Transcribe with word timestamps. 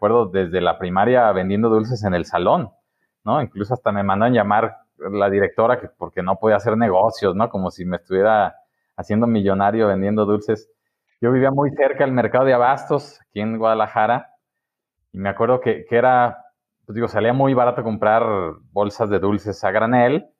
Recuerdo 0.00 0.30
desde 0.30 0.62
la 0.62 0.78
primaria 0.78 1.30
vendiendo 1.32 1.68
dulces 1.68 2.02
en 2.04 2.14
el 2.14 2.24
salón, 2.24 2.70
¿no? 3.22 3.42
Incluso 3.42 3.74
hasta 3.74 3.92
me 3.92 4.02
mandan 4.02 4.32
llamar 4.32 4.78
la 4.96 5.28
directora 5.28 5.78
que 5.78 5.88
porque 5.88 6.22
no 6.22 6.36
podía 6.36 6.56
hacer 6.56 6.74
negocios, 6.78 7.36
¿no? 7.36 7.50
Como 7.50 7.70
si 7.70 7.84
me 7.84 7.98
estuviera 7.98 8.56
haciendo 8.96 9.26
millonario 9.26 9.88
vendiendo 9.88 10.24
dulces. 10.24 10.70
Yo 11.20 11.30
vivía 11.30 11.50
muy 11.50 11.70
cerca 11.72 12.04
del 12.06 12.14
mercado 12.14 12.46
de 12.46 12.54
abastos, 12.54 13.20
aquí 13.20 13.40
en 13.40 13.58
Guadalajara, 13.58 14.30
y 15.12 15.18
me 15.18 15.28
acuerdo 15.28 15.60
que, 15.60 15.84
era, 15.90 16.46
pues 16.86 16.94
digo, 16.94 17.06
salía 17.06 17.34
muy 17.34 17.52
barato 17.52 17.82
comprar 17.82 18.24
bolsas 18.72 19.10
de 19.10 19.18
dulces 19.18 19.62
a 19.64 19.70
granel 19.70 20.30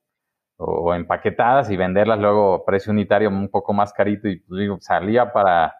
o, 0.56 0.94
empaquetadas 0.94 1.70
y 1.70 1.76
venderlas 1.76 2.18
luego 2.18 2.54
a 2.54 2.64
precio 2.64 2.92
unitario 2.92 3.28
un 3.28 3.50
poco 3.50 3.74
más 3.74 3.92
carito 3.92 4.26
y 4.26 4.38
pues 4.38 4.82
salía 4.82 5.34
para, 5.34 5.74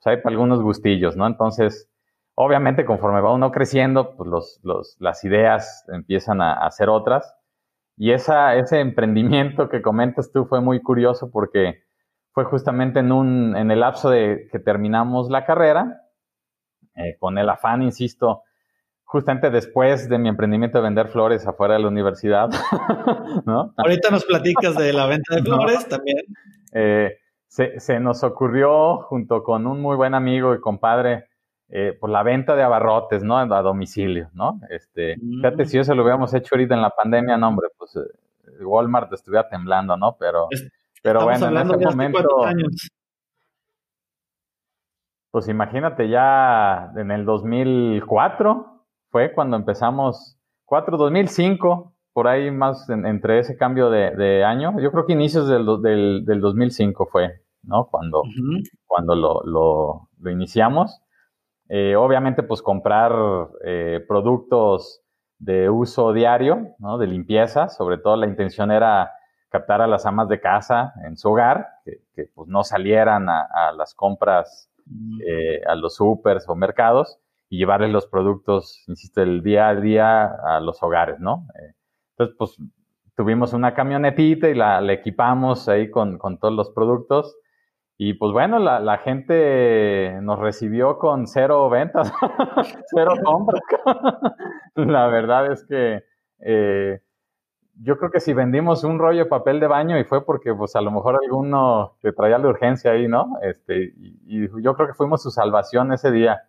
pues, 0.00 0.18
para 0.18 0.30
algunos 0.30 0.62
gustillos, 0.62 1.16
¿no? 1.16 1.26
Entonces, 1.26 1.90
Obviamente, 2.36 2.84
conforme 2.84 3.20
va 3.20 3.32
uno 3.32 3.52
creciendo, 3.52 4.16
pues 4.16 4.60
los, 4.62 4.96
las 4.98 5.24
ideas 5.24 5.84
empiezan 5.88 6.42
a, 6.42 6.68
ser 6.70 6.88
otras. 6.88 7.36
Y 7.96 8.10
esa, 8.10 8.56
ese 8.56 8.80
emprendimiento 8.80 9.68
que 9.68 9.82
comentas 9.82 10.32
tú 10.32 10.44
fue 10.46 10.60
muy 10.60 10.82
curioso 10.82 11.30
porque 11.30 11.84
fue 12.32 12.44
justamente 12.44 12.98
en, 12.98 13.12
un, 13.12 13.56
en 13.56 13.70
el 13.70 13.80
lapso 13.80 14.10
de 14.10 14.48
que 14.50 14.58
terminamos 14.58 15.30
la 15.30 15.44
carrera, 15.44 16.00
eh, 16.96 17.16
con 17.20 17.38
el 17.38 17.48
afán, 17.48 17.82
insisto, 17.82 18.42
justamente 19.04 19.50
después 19.50 20.08
de 20.08 20.18
mi 20.18 20.28
emprendimiento 20.28 20.78
de 20.78 20.84
vender 20.84 21.06
flores 21.06 21.46
afuera 21.46 21.74
de 21.74 21.80
la 21.80 21.88
universidad. 21.88 22.50
Ahorita 23.76 24.10
nos 24.10 24.24
platicas 24.24 24.76
de 24.76 24.92
la 24.92 25.06
venta 25.06 25.36
de 25.36 25.42
flores 25.42 25.86
también. 25.88 26.24
Eh, 26.72 27.16
se, 27.46 27.78
se, 27.78 28.00
nos 28.00 28.24
ocurrió, 28.24 29.02
junto 29.02 29.44
con 29.44 29.68
un 29.68 29.80
muy 29.80 29.94
buen 29.94 30.14
amigo 30.14 30.52
y 30.52 30.60
compadre, 30.60 31.28
eh, 31.70 31.96
por 31.98 32.10
la 32.10 32.22
venta 32.22 32.54
de 32.54 32.62
abarrotes, 32.62 33.22
¿no? 33.24 33.38
A 33.38 33.62
domicilio, 33.62 34.30
¿no? 34.34 34.60
Este, 34.70 35.16
fíjate, 35.16 35.64
si 35.64 35.78
eso 35.78 35.94
lo 35.94 36.02
hubiéramos 36.02 36.32
hecho 36.34 36.54
ahorita 36.54 36.74
en 36.74 36.82
la 36.82 36.90
pandemia, 36.90 37.36
no, 37.36 37.48
hombre, 37.48 37.68
pues 37.78 37.96
eh, 37.96 38.64
Walmart 38.64 39.12
estuviera 39.12 39.48
temblando, 39.48 39.96
¿no? 39.96 40.16
Pero, 40.18 40.48
pero 41.02 41.24
bueno, 41.24 41.48
en 41.48 41.56
ese 41.56 41.86
momento. 41.86 42.44
Años. 42.44 42.90
Pues 45.30 45.48
imagínate, 45.48 46.08
ya 46.08 46.92
en 46.96 47.10
el 47.10 47.24
2004 47.24 48.86
fue 49.10 49.32
cuando 49.32 49.56
empezamos, 49.56 50.38
4, 50.66 50.96
2005, 50.96 51.92
por 52.12 52.28
ahí 52.28 52.52
más 52.52 52.88
entre 52.88 53.40
ese 53.40 53.56
cambio 53.56 53.90
de, 53.90 54.44
año. 54.44 54.78
Yo 54.80 54.92
creo 54.92 55.06
que 55.06 55.14
inicios 55.14 55.48
del, 55.48 55.66
del, 55.82 56.24
del 56.24 56.40
2005 56.40 57.06
fue, 57.06 57.42
¿no? 57.64 57.86
Cuando, 57.86 58.22
cuando 58.86 59.16
lo, 59.16 59.42
lo, 59.44 60.08
lo 60.20 60.30
iniciamos. 60.30 61.00
Eh, 61.68 61.96
obviamente, 61.96 62.42
pues 62.42 62.62
comprar 62.62 63.12
eh, 63.64 64.04
productos 64.06 65.02
de 65.38 65.70
uso 65.70 66.12
diario, 66.12 66.74
¿no? 66.78 66.98
De 66.98 67.06
limpieza, 67.06 67.68
sobre 67.68 67.98
todo 67.98 68.16
la 68.16 68.26
intención 68.26 68.70
era 68.70 69.12
captar 69.48 69.80
a 69.80 69.86
las 69.86 70.04
amas 70.06 70.28
de 70.28 70.40
casa 70.40 70.92
en 71.06 71.16
su 71.16 71.30
hogar, 71.30 71.68
que, 71.84 72.28
pues 72.34 72.48
no 72.48 72.64
salieran 72.64 73.28
a, 73.28 73.72
las 73.76 73.94
compras 73.94 74.70
eh, 75.26 75.62
a 75.66 75.74
los 75.74 75.94
supers 75.96 76.48
o 76.48 76.56
mercados 76.56 77.18
y 77.48 77.58
llevarles 77.58 77.90
los 77.90 78.06
productos, 78.06 78.82
insisto, 78.88 79.22
el 79.22 79.42
día 79.42 79.68
a 79.68 79.74
día 79.76 80.24
a 80.24 80.60
los 80.60 80.82
hogares, 80.82 81.20
¿no? 81.20 81.46
entonces, 82.10 82.36
pues 82.38 82.56
tuvimos 83.16 83.52
una 83.52 83.74
camionetita 83.74 84.48
y 84.48 84.54
la, 84.54 84.80
equipamos 84.92 85.68
ahí 85.68 85.90
con, 85.90 86.18
con 86.18 86.38
todos 86.38 86.54
los 86.54 86.70
productos 86.70 87.36
y 87.96 88.14
pues 88.14 88.32
bueno, 88.32 88.58
la, 88.58 88.98
gente 88.98 90.18
nos 90.20 90.40
recibió 90.40 90.98
con 90.98 91.28
cero 91.28 91.68
ventas, 91.70 92.12
cero 92.94 93.14
compras. 93.24 93.60
la 94.74 95.06
verdad 95.06 95.52
es 95.52 95.64
que 95.64 96.02
eh, 96.40 97.00
yo 97.80 97.96
creo 97.96 98.10
que 98.10 98.18
si 98.18 98.32
vendimos 98.32 98.82
un 98.82 98.98
rollo 98.98 99.24
de 99.24 99.30
papel 99.30 99.60
de 99.60 99.68
baño 99.68 99.98
y 99.98 100.04
fue 100.04 100.24
porque 100.24 100.52
pues 100.52 100.74
a 100.74 100.80
lo 100.80 100.90
mejor 100.90 101.20
alguno 101.22 101.96
que 102.02 102.10
traía 102.12 102.38
la 102.38 102.48
urgencia 102.48 102.90
ahí, 102.90 103.06
¿no? 103.06 103.38
Este, 103.42 103.92
y, 103.96 104.48
yo 104.60 104.74
creo 104.74 104.88
que 104.88 104.94
fuimos 104.94 105.22
su 105.22 105.30
salvación 105.30 105.92
ese 105.92 106.10
día, 106.10 106.42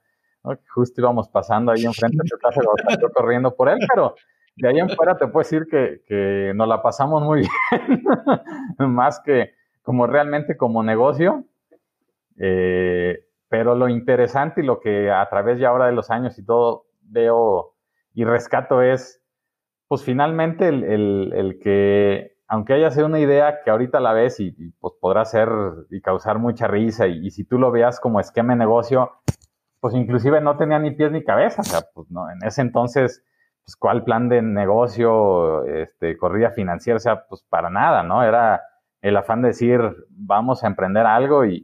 ¿no? 0.43 0.57
Justo 0.73 0.99
íbamos 0.99 1.29
pasando 1.29 1.71
ahí 1.71 1.85
enfrente 1.85 2.17
de 2.23 2.39
casa, 2.39 2.61
yo 2.99 3.09
corriendo 3.11 3.55
por 3.55 3.69
él, 3.69 3.77
pero 3.93 4.15
de 4.55 4.67
ahí 4.67 4.79
en 4.79 4.89
fuera 4.89 5.15
te 5.15 5.27
puedo 5.27 5.43
decir 5.43 5.67
que, 5.69 6.01
que 6.07 6.53
nos 6.55 6.67
la 6.67 6.81
pasamos 6.81 7.21
muy 7.21 7.41
bien, 8.79 8.93
más 8.93 9.19
que 9.19 9.51
como 9.85 10.07
realmente 10.07 10.57
como 10.57 10.83
negocio. 10.83 11.45
Eh, 12.37 13.25
pero 13.47 13.75
lo 13.75 13.87
interesante 13.87 14.61
y 14.61 14.65
lo 14.65 14.81
que 14.81 15.09
a 15.09 15.25
través 15.29 15.59
ya 15.59 15.69
ahora 15.69 15.85
de 15.85 15.93
los 15.93 16.11
años 16.11 16.37
y 16.37 16.43
todo 16.43 16.87
veo 17.03 17.75
y 18.13 18.25
rescato 18.25 18.81
es, 18.81 19.21
pues 19.87 20.03
finalmente 20.03 20.67
el, 20.67 21.59
que, 21.61 22.37
aunque 22.47 22.73
haya 22.73 22.91
sido 22.91 23.05
una 23.05 23.19
idea 23.19 23.61
que 23.63 23.69
ahorita 23.69 23.99
la 23.99 24.13
ves 24.13 24.39
y, 24.39 24.51
pues 24.79 24.95
podrá 24.99 25.23
ser 25.23 25.49
y 25.89 26.01
causar 26.01 26.39
mucha 26.39 26.67
risa 26.67 27.07
y, 27.07 27.29
si 27.29 27.45
tú 27.45 27.59
lo 27.59 27.71
veas 27.71 27.99
como 27.99 28.19
esquema 28.19 28.53
de 28.53 28.59
negocio, 28.59 29.11
pues 29.79 29.93
inclusive 29.93 30.41
no 30.41 30.57
tenía 30.57 30.79
ni 30.79 30.91
pies 30.91 31.11
ni 31.11 31.23
cabeza, 31.23 31.61
o 31.61 31.65
sea, 31.65 31.81
pues 31.93 32.09
no, 32.09 32.29
en 32.31 32.39
ese 32.43 32.61
entonces, 32.61 33.23
pues 33.63 33.75
cuál 33.75 34.03
plan 34.03 34.29
de 34.29 34.41
negocio, 34.41 35.63
este, 35.65 36.17
corrida 36.17 36.49
financiera, 36.49 36.97
o 36.97 37.01
sea, 37.01 37.25
pues 37.27 37.43
para 37.47 37.69
nada, 37.69 38.01
¿no? 38.01 38.23
Era 38.23 38.61
el 39.05 39.17
afán 39.17 39.43
de 39.43 39.49
decir, 39.49 39.79
vamos 40.09 40.63
a 40.63 40.67
emprender 40.67 41.05
algo 41.05 41.45
y, 41.45 41.63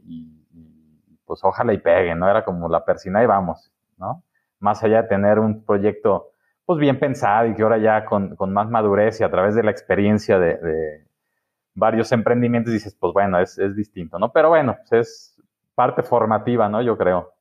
pues 1.24 1.40
ojalá 1.42 1.72
y 1.72 1.78
pegue, 1.78 2.14
¿no? 2.14 2.30
Era 2.30 2.44
como 2.44 2.68
la 2.68 2.84
persina 2.84 3.20
y 3.20 3.26
vamos, 3.26 3.72
¿no? 3.96 4.22
Más 4.60 4.84
allá 4.84 5.02
de 5.02 5.08
tener 5.08 5.40
un 5.40 5.64
proyecto, 5.64 6.30
pues 6.64 6.78
bien 6.78 7.00
pensado 7.00 7.48
y 7.48 7.54
que 7.56 7.62
ahora 7.62 7.78
ya 7.78 8.04
con, 8.04 8.36
más 8.52 8.70
madurez 8.70 9.20
y 9.20 9.24
a 9.24 9.30
través 9.30 9.56
de 9.56 9.64
la 9.64 9.72
experiencia 9.72 10.38
de, 10.38 11.04
varios 11.74 12.12
emprendimientos 12.12 12.72
dices, 12.72 12.94
pues 12.94 13.12
bueno, 13.12 13.40
es, 13.40 13.58
es 13.58 13.74
distinto, 13.74 14.20
¿no? 14.20 14.30
Pero 14.30 14.50
bueno, 14.50 14.76
pues 14.88 14.92
es 14.92 15.42
parte 15.74 16.04
formativa, 16.04 16.68
¿no? 16.68 16.80
Yo 16.80 16.96
creo. 16.96 17.32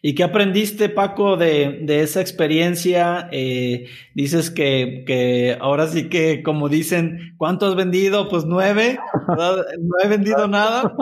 ¿Y 0.00 0.14
qué 0.14 0.24
aprendiste, 0.24 0.88
Paco, 0.88 1.36
de, 1.36 1.84
esa 1.86 2.20
experiencia? 2.20 3.28
Eh, 3.30 3.86
dices 4.14 4.50
que, 4.50 5.56
ahora 5.60 5.86
sí 5.86 6.08
que, 6.08 6.42
como 6.42 6.68
dicen, 6.68 7.34
¿cuánto 7.36 7.66
has 7.66 7.76
vendido? 7.76 8.28
Pues 8.28 8.44
nueve, 8.44 8.98
no 9.28 9.94
he 10.02 10.08
vendido 10.08 10.48
nada 10.48 10.94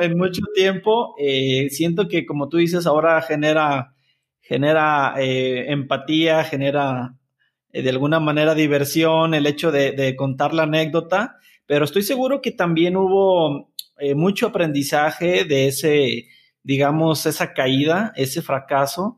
en 0.00 0.18
mucho, 0.18 0.42
tiempo. 0.54 1.14
Eh, 1.18 1.68
siento 1.70 2.08
que, 2.08 2.26
como 2.26 2.48
tú 2.48 2.56
dices, 2.58 2.86
ahora 2.86 3.20
genera, 3.22 3.94
genera 4.40 5.14
eh, 5.18 5.70
empatía, 5.72 6.44
genera 6.44 7.14
de 7.72 7.90
alguna 7.90 8.20
manera 8.20 8.54
diversión, 8.54 9.34
el 9.34 9.46
hecho 9.46 9.70
de, 9.70 9.92
de, 9.92 10.16
contar 10.16 10.54
la 10.54 10.64
anécdota, 10.64 11.36
pero 11.66 11.84
estoy 11.84 12.02
seguro 12.02 12.40
que 12.40 12.50
también 12.50 12.96
hubo 12.96 13.70
mucho 14.14 14.46
aprendizaje 14.46 15.44
de 15.44 15.68
ese 15.68 16.28
digamos, 16.68 17.24
esa 17.24 17.54
caída, 17.54 18.12
ese 18.14 18.42
fracaso, 18.42 19.16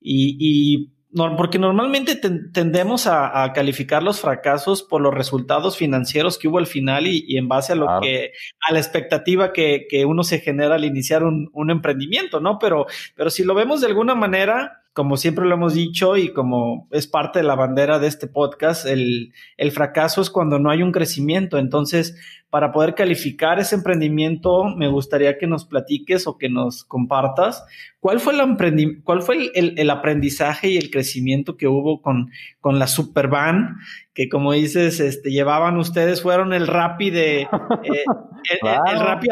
y, 0.00 0.92
porque 1.36 1.58
normalmente 1.58 2.16
tendemos 2.16 3.06
a, 3.06 3.52
calificar 3.52 4.02
los 4.02 4.20
fracasos 4.20 4.82
por 4.82 5.00
los 5.00 5.12
resultados 5.12 5.76
financieros 5.76 6.38
que 6.38 6.48
hubo 6.48 6.58
al 6.58 6.66
final 6.66 7.06
y, 7.06 7.36
en 7.36 7.48
base 7.48 7.72
a 7.72 7.76
lo 7.76 7.86
que, 8.00 8.32
a 8.68 8.72
la 8.72 8.78
expectativa 8.78 9.52
que, 9.52 10.04
uno 10.06 10.22
se 10.22 10.38
genera 10.38 10.76
al 10.76 10.84
iniciar 10.84 11.24
un, 11.24 11.70
emprendimiento, 11.70 12.40
¿no? 12.40 12.58
Pero, 12.58 12.86
pero 13.16 13.30
si 13.30 13.44
lo 13.44 13.54
vemos 13.54 13.80
de 13.80 13.88
alguna 13.88 14.14
manera, 14.14 14.82
como 15.00 15.16
siempre 15.16 15.46
lo 15.46 15.54
hemos 15.54 15.72
dicho 15.72 16.18
y 16.18 16.30
como 16.30 16.86
es 16.90 17.06
parte 17.06 17.38
de 17.38 17.42
la 17.42 17.54
bandera 17.54 17.98
de 17.98 18.06
este 18.06 18.26
podcast, 18.26 18.84
el, 18.84 19.32
el 19.56 19.72
fracaso 19.72 20.20
es 20.20 20.28
cuando 20.28 20.58
no 20.58 20.70
hay 20.70 20.82
un 20.82 20.92
crecimiento. 20.92 21.56
Entonces, 21.56 22.18
para 22.50 22.70
poder 22.70 22.94
calificar 22.94 23.58
ese 23.58 23.76
emprendimiento, 23.76 24.66
me 24.76 24.88
gustaría 24.88 25.38
que 25.38 25.46
nos 25.46 25.64
platiques 25.64 26.26
o 26.26 26.36
que 26.36 26.50
nos 26.50 26.84
compartas 26.84 27.64
cuál 27.98 28.20
fue 28.20 28.34
el, 28.34 29.02
cuál 29.02 29.22
fue 29.22 29.50
el, 29.54 29.88
aprendizaje 29.88 30.68
y 30.68 30.76
el 30.76 30.90
crecimiento 30.90 31.56
que 31.56 31.66
hubo 31.66 32.02
con, 32.02 32.30
con 32.60 32.78
la 32.78 32.86
Supervan, 32.86 33.78
que 34.12 34.28
como 34.28 34.52
dices, 34.52 35.00
este, 35.00 35.30
llevaban 35.30 35.78
ustedes, 35.78 36.20
fueron 36.20 36.52
el 36.52 36.66
Rappi 36.66 37.08
de, 37.08 37.40
eh, 37.40 38.04
el, 38.50 39.00
Rappi 39.00 39.28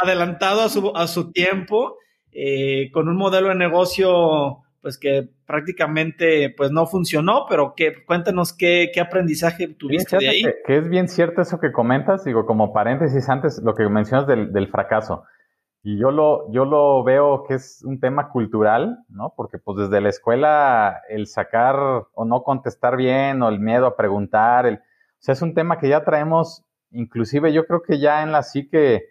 adelantado 0.00 0.60
a 0.60 0.68
su, 0.68 0.92
a 0.94 1.08
su 1.08 1.32
tiempo, 1.32 1.96
eh, 2.30 2.92
con 2.92 3.08
un 3.08 3.16
modelo 3.16 3.48
de 3.48 3.56
negocio 3.56 4.62
pues 4.80 4.98
que 4.98 5.28
prácticamente 5.46 6.54
pues 6.56 6.70
no 6.70 6.86
funcionó, 6.86 7.46
pero 7.48 7.74
que 7.76 8.04
cuéntanos 8.04 8.52
qué, 8.52 8.90
qué 8.92 9.00
aprendizaje 9.00 9.68
tuviste 9.68 10.18
de 10.18 10.28
ahí. 10.28 10.42
Que, 10.66 10.78
es 10.78 10.88
bien 10.88 11.08
cierto 11.08 11.42
eso 11.42 11.58
que 11.58 11.72
comentas, 11.72 12.24
digo, 12.24 12.46
como 12.46 12.72
paréntesis 12.72 13.28
antes, 13.28 13.60
lo 13.62 13.74
que 13.74 13.88
mencionas 13.88 14.26
del, 14.26 14.52
del, 14.52 14.68
fracaso. 14.68 15.24
Y 15.82 15.98
yo 15.98 16.10
lo, 16.10 16.50
yo 16.52 16.64
lo 16.64 17.02
veo 17.02 17.44
que 17.44 17.54
es 17.54 17.82
un 17.84 17.98
tema 17.98 18.30
cultural, 18.30 19.04
¿no? 19.08 19.32
Porque 19.36 19.58
pues 19.58 19.78
desde 19.78 20.00
la 20.00 20.08
escuela 20.08 21.02
el 21.08 21.26
sacar 21.26 21.76
o 22.12 22.24
no 22.24 22.42
contestar 22.42 22.96
bien 22.96 23.42
o 23.42 23.48
el 23.48 23.58
miedo 23.58 23.86
a 23.86 23.96
preguntar, 23.96 24.66
el, 24.66 24.74
o 24.74 25.20
sea, 25.20 25.32
es 25.32 25.42
un 25.42 25.54
tema 25.54 25.78
que 25.78 25.88
ya 25.88 26.04
traemos, 26.04 26.64
inclusive 26.90 27.52
yo 27.52 27.66
creo 27.66 27.82
que 27.82 27.98
ya 27.98 28.22
en 28.22 28.32
la 28.32 28.42
psique, 28.42 29.04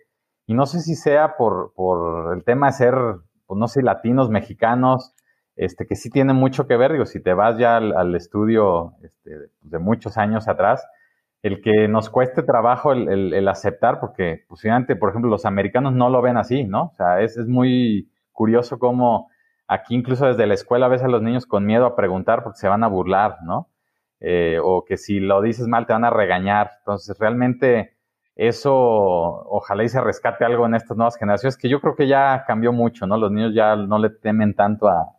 y 0.45 0.53
no 0.53 0.65
sé 0.65 0.79
si 0.79 0.95
sea 0.95 1.35
por, 1.35 1.73
por 1.73 2.33
el 2.35 2.45
tema 2.45 2.67
de 2.67 2.73
ser, 2.73 2.95
pues 3.45 3.59
no 3.59 3.67
sé, 3.67 3.81
latinos, 3.81 4.29
mexicanos, 4.29 5.13
este, 5.57 5.85
que 5.87 5.95
sí 5.95 6.09
tiene 6.09 6.33
mucho 6.33 6.67
que 6.67 6.77
ver, 6.77 6.93
digo, 6.93 7.05
si 7.05 7.21
te 7.21 7.33
vas 7.33 7.57
ya 7.57 7.77
al, 7.77 8.15
estudio 8.15 8.93
este, 9.03 9.49
de 9.61 9.79
muchos 9.79 10.17
años 10.17 10.47
atrás, 10.47 10.87
el 11.41 11.61
que 11.61 11.87
nos 11.87 12.09
cueste 12.09 12.43
trabajo 12.43 12.93
el, 12.93 13.47
aceptar, 13.47 13.99
porque 13.99 14.45
pues, 14.47 14.63
por 14.99 15.09
ejemplo, 15.09 15.29
los 15.29 15.45
americanos 15.45 15.93
no 15.93 16.09
lo 16.09 16.21
ven 16.21 16.37
así, 16.37 16.63
¿no? 16.63 16.85
O 16.85 16.93
sea, 16.95 17.21
es, 17.21 17.37
es 17.37 17.47
muy 17.47 18.09
curioso 18.31 18.79
cómo 18.79 19.29
aquí 19.67 19.95
incluso 19.95 20.25
desde 20.27 20.47
la 20.47 20.53
escuela 20.53 20.87
ves 20.87 21.03
a 21.03 21.07
los 21.07 21.21
niños 21.21 21.45
con 21.45 21.65
miedo 21.65 21.85
a 21.85 21.95
preguntar 21.95 22.43
porque 22.43 22.59
se 22.59 22.67
van 22.67 22.83
a 22.83 22.87
burlar, 22.87 23.37
¿no? 23.43 23.69
Eh, 24.19 24.59
o 24.63 24.83
que 24.85 24.97
si 24.97 25.19
lo 25.19 25.41
dices 25.41 25.67
mal 25.67 25.85
te 25.85 25.93
van 25.93 26.05
a 26.05 26.09
regañar. 26.09 26.71
Entonces, 26.79 27.17
realmente 27.19 27.97
eso 28.35 28.73
ojalá 28.75 29.83
y 29.83 29.89
se 29.89 30.01
rescate 30.01 30.45
algo 30.45 30.65
en 30.65 30.75
estas 30.75 30.95
nuevas 30.95 31.17
generaciones, 31.17 31.57
que 31.57 31.69
yo 31.69 31.81
creo 31.81 31.95
que 31.95 32.07
ya 32.07 32.43
cambió 32.47 32.71
mucho, 32.71 33.07
¿no? 33.07 33.17
Los 33.17 33.31
niños 33.31 33.53
ya 33.53 33.75
no 33.75 33.99
le 33.99 34.11
temen 34.11 34.53
tanto 34.53 34.87
a, 34.87 35.13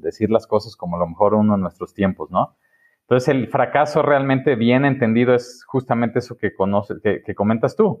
decir 0.00 0.30
las 0.30 0.46
cosas 0.46 0.76
como 0.76 0.96
a 0.96 1.00
lo 1.00 1.06
mejor 1.06 1.34
uno 1.34 1.54
en 1.54 1.60
nuestros 1.60 1.94
tiempos, 1.94 2.30
¿no? 2.30 2.56
Entonces 3.02 3.28
el 3.28 3.48
fracaso 3.48 4.02
realmente 4.02 4.54
bien 4.54 4.84
entendido 4.84 5.34
es 5.34 5.62
justamente 5.66 6.20
eso 6.20 6.38
que, 6.38 6.54
conoces, 6.54 7.00
que, 7.02 7.34
comentas 7.34 7.76
tú. 7.76 8.00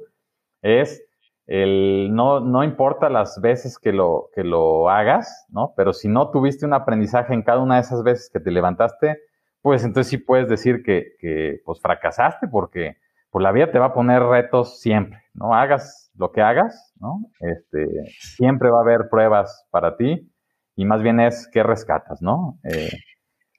Es 0.62 1.04
el 1.46 2.08
no, 2.14 2.40
no 2.40 2.64
importa 2.64 3.10
las 3.10 3.38
veces 3.42 3.78
que 3.78 3.92
lo, 3.92 4.30
que 4.34 4.44
lo 4.44 4.88
hagas, 4.88 5.46
¿no? 5.50 5.74
Pero 5.76 5.92
si 5.92 6.08
no 6.08 6.30
tuviste 6.30 6.64
un 6.64 6.72
aprendizaje 6.72 7.34
en 7.34 7.42
cada 7.42 7.60
una 7.60 7.74
de 7.74 7.82
esas 7.82 8.02
veces 8.02 8.30
que 8.32 8.40
te 8.40 8.50
levantaste, 8.50 9.18
pues 9.60 9.84
entonces 9.84 10.10
sí 10.10 10.16
puedes 10.16 10.48
decir 10.48 10.82
que, 10.82 11.16
que 11.18 11.60
pues 11.66 11.80
fracasaste 11.82 12.48
porque 12.48 12.96
pues 13.30 13.42
la 13.42 13.52
vida 13.52 13.70
te 13.70 13.78
va 13.78 13.86
a 13.86 13.94
poner 13.94 14.22
retos 14.22 14.80
siempre, 14.80 15.20
¿no? 15.34 15.54
Hagas 15.54 16.10
lo 16.16 16.32
que 16.32 16.40
hagas, 16.40 16.94
¿no? 16.98 17.18
Este, 17.40 17.88
siempre 18.20 18.70
va 18.70 18.78
a 18.78 18.82
haber 18.82 19.08
pruebas 19.10 19.66
para 19.70 19.96
ti 19.96 20.30
y 20.76 20.84
más 20.84 21.02
bien 21.02 21.20
es 21.20 21.48
qué 21.52 21.62
rescatas, 21.62 22.22
¿no? 22.22 22.58
Eh, 22.64 22.90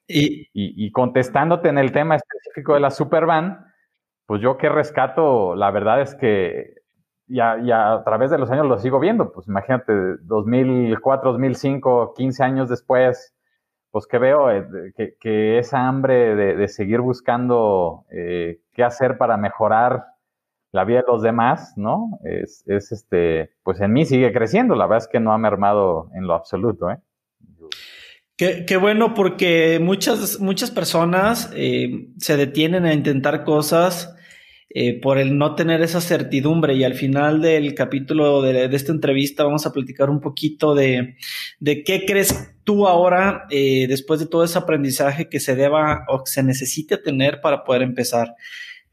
y, 0.07 0.50
y, 0.53 0.91
contestándote 0.91 1.69
en 1.69 1.79
el 1.79 1.91
tema 1.91 2.15
específico 2.15 2.75
de 2.75 2.79
la 2.79 2.91
Supervan, 2.91 3.65
pues 4.27 4.41
yo 4.41 4.57
qué 4.57 4.69
rescato, 4.69 5.56
la 5.56 5.71
verdad 5.71 6.01
es 6.01 6.13
que 6.15 6.75
ya, 7.27 7.57
ya 7.63 7.94
a 7.94 8.03
través 8.03 8.31
de 8.31 8.38
los 8.38 8.51
años 8.51 8.67
lo 8.67 8.77
sigo 8.77 9.00
viendo, 9.00 9.31
pues 9.31 9.47
imagínate, 9.47 9.94
2004, 10.21 11.31
2005, 11.31 12.13
15 12.15 12.44
años 12.44 12.69
después, 12.69 13.33
pues 13.91 14.07
que 14.07 14.18
veo 14.18 14.51
eh, 14.51 14.94
que, 15.19 15.57
esa 15.57 15.88
hambre 15.88 16.35
de, 16.35 16.68
seguir 16.68 17.01
buscando 17.01 18.06
eh, 18.11 18.59
qué 18.73 18.83
hacer 18.83 19.18
para 19.18 19.38
mejorar 19.38 20.06
la 20.75 20.83
vida 20.83 21.00
de 21.00 21.06
los 21.07 21.22
demás, 21.22 21.72
¿no? 21.77 22.19
Es, 22.25 22.66
este, 22.68 23.51
pues 23.63 23.80
en 23.80 23.94
mí 23.94 24.04
sigue 24.06 24.33
creciendo, 24.33 24.75
la 24.75 24.88
verdad 24.88 25.06
es 25.06 25.10
que 25.10 25.22
no 25.22 25.31
ha 25.31 25.38
mermado 25.38 26.10
en 26.13 26.27
lo 26.27 26.33
absoluto, 26.33 26.92
¿eh? 26.92 26.98
Qué, 28.38 28.75
bueno 28.75 29.13
porque 29.13 29.80
muchas, 29.81 30.42
muchas 30.42 30.69
personas 30.69 31.50
eh, 31.56 32.10
se 32.18 32.36
detienen 32.36 32.86
a 32.86 32.94
intentar 32.94 33.45
cosas 33.45 34.13
eh, 34.69 35.00
por 35.00 35.18
el 35.18 35.38
no 35.38 35.56
tener 35.56 35.81
esa 35.81 36.01
certidumbre. 36.01 36.74
Y 36.74 36.83
al 36.83 36.95
final 36.95 37.42
del 37.42 37.74
capítulo 37.74 38.42
de, 38.42 38.66
esta 38.66 38.92
entrevista 38.92 39.45
vamos 39.45 39.66
a 39.66 39.71
platicar 39.71 40.10
un 40.10 40.19
poquito 40.19 40.75
de, 40.75 41.16
de 41.62 41.83
qué 41.83 42.06
crees 42.06 42.54
tú 42.66 42.86
ahora, 42.86 43.45
eh, 43.50 43.86
después 43.88 44.19
de 44.19 44.28
todo 44.28 44.44
ese 44.44 44.57
aprendizaje 44.57 45.30
que 45.30 45.39
se 45.39 45.56
deba 45.56 46.04
o 46.10 46.25
que 46.25 46.31
se 46.31 46.44
necesite 46.44 46.98
tener 46.98 47.39
para 47.39 47.63
poder 47.63 47.83
empezar. 47.83 48.36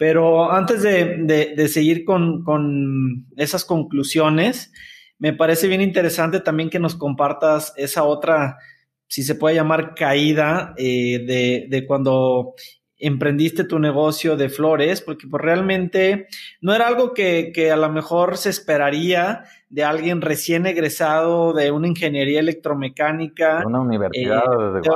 Pero 0.03 0.51
antes 0.51 0.83
de, 0.83 1.55
de, 1.57 1.69
seguir 1.69 2.05
con, 2.05 2.43
con 2.43 3.25
esas 3.37 3.65
conclusiones, 3.65 4.73
me 5.21 5.33
parece 5.33 5.69
bien 5.69 5.81
interesante 5.81 6.41
también 6.41 6.71
que 6.71 6.81
nos 6.81 6.97
compartas 6.97 7.73
esa 7.77 8.03
otra 8.03 8.59
si 9.07 9.23
se 9.23 9.37
puede 9.37 9.55
llamar 9.55 9.95
caída 9.95 10.75
eh, 10.77 11.25
de, 11.25 11.67
de, 11.69 11.87
cuando 11.87 12.55
emprendiste 13.03 13.65
tu 13.65 13.81
negocio 13.81 14.37
de 14.37 14.49
flores, 14.49 15.03
porque 15.03 15.27
pues 15.27 15.43
realmente 15.43 16.29
no 16.61 16.73
era 16.73 16.87
algo 16.87 17.13
que, 17.13 17.51
que, 17.53 17.73
a 17.73 17.77
lo 17.77 17.91
mejor 17.91 18.39
se 18.39 18.49
esperaría 18.49 19.43
de 19.69 19.83
alguien 19.83 20.21
recién 20.21 20.67
egresado 20.67 21.53
de 21.53 21.73
una 21.73 21.89
ingeniería 21.89 22.39
electromecánica. 22.39 23.65
Una 23.67 23.81
universidad, 23.81 24.45
eh, 24.45 24.81
de, 24.81 24.91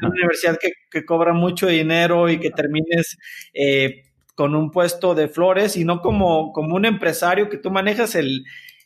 una 0.00 0.10
universidad, 0.10 0.56
que, 0.60 0.72
que, 0.88 1.04
cobra 1.04 1.32
mucho 1.32 1.66
dinero 1.66 2.28
y 2.28 2.38
que 2.38 2.50
termines 2.50 3.18
eh, 3.52 4.04
con 4.36 4.54
un 4.54 4.70
puesto 4.70 5.16
de 5.16 5.26
flores 5.26 5.76
y 5.76 5.84
no 5.84 6.00
como, 6.00 6.52
como 6.52 6.76
un 6.76 6.84
empresario 6.84 7.48
que 7.48 7.58
tú 7.58 7.72
manejas 7.72 8.14
el, 8.14 8.44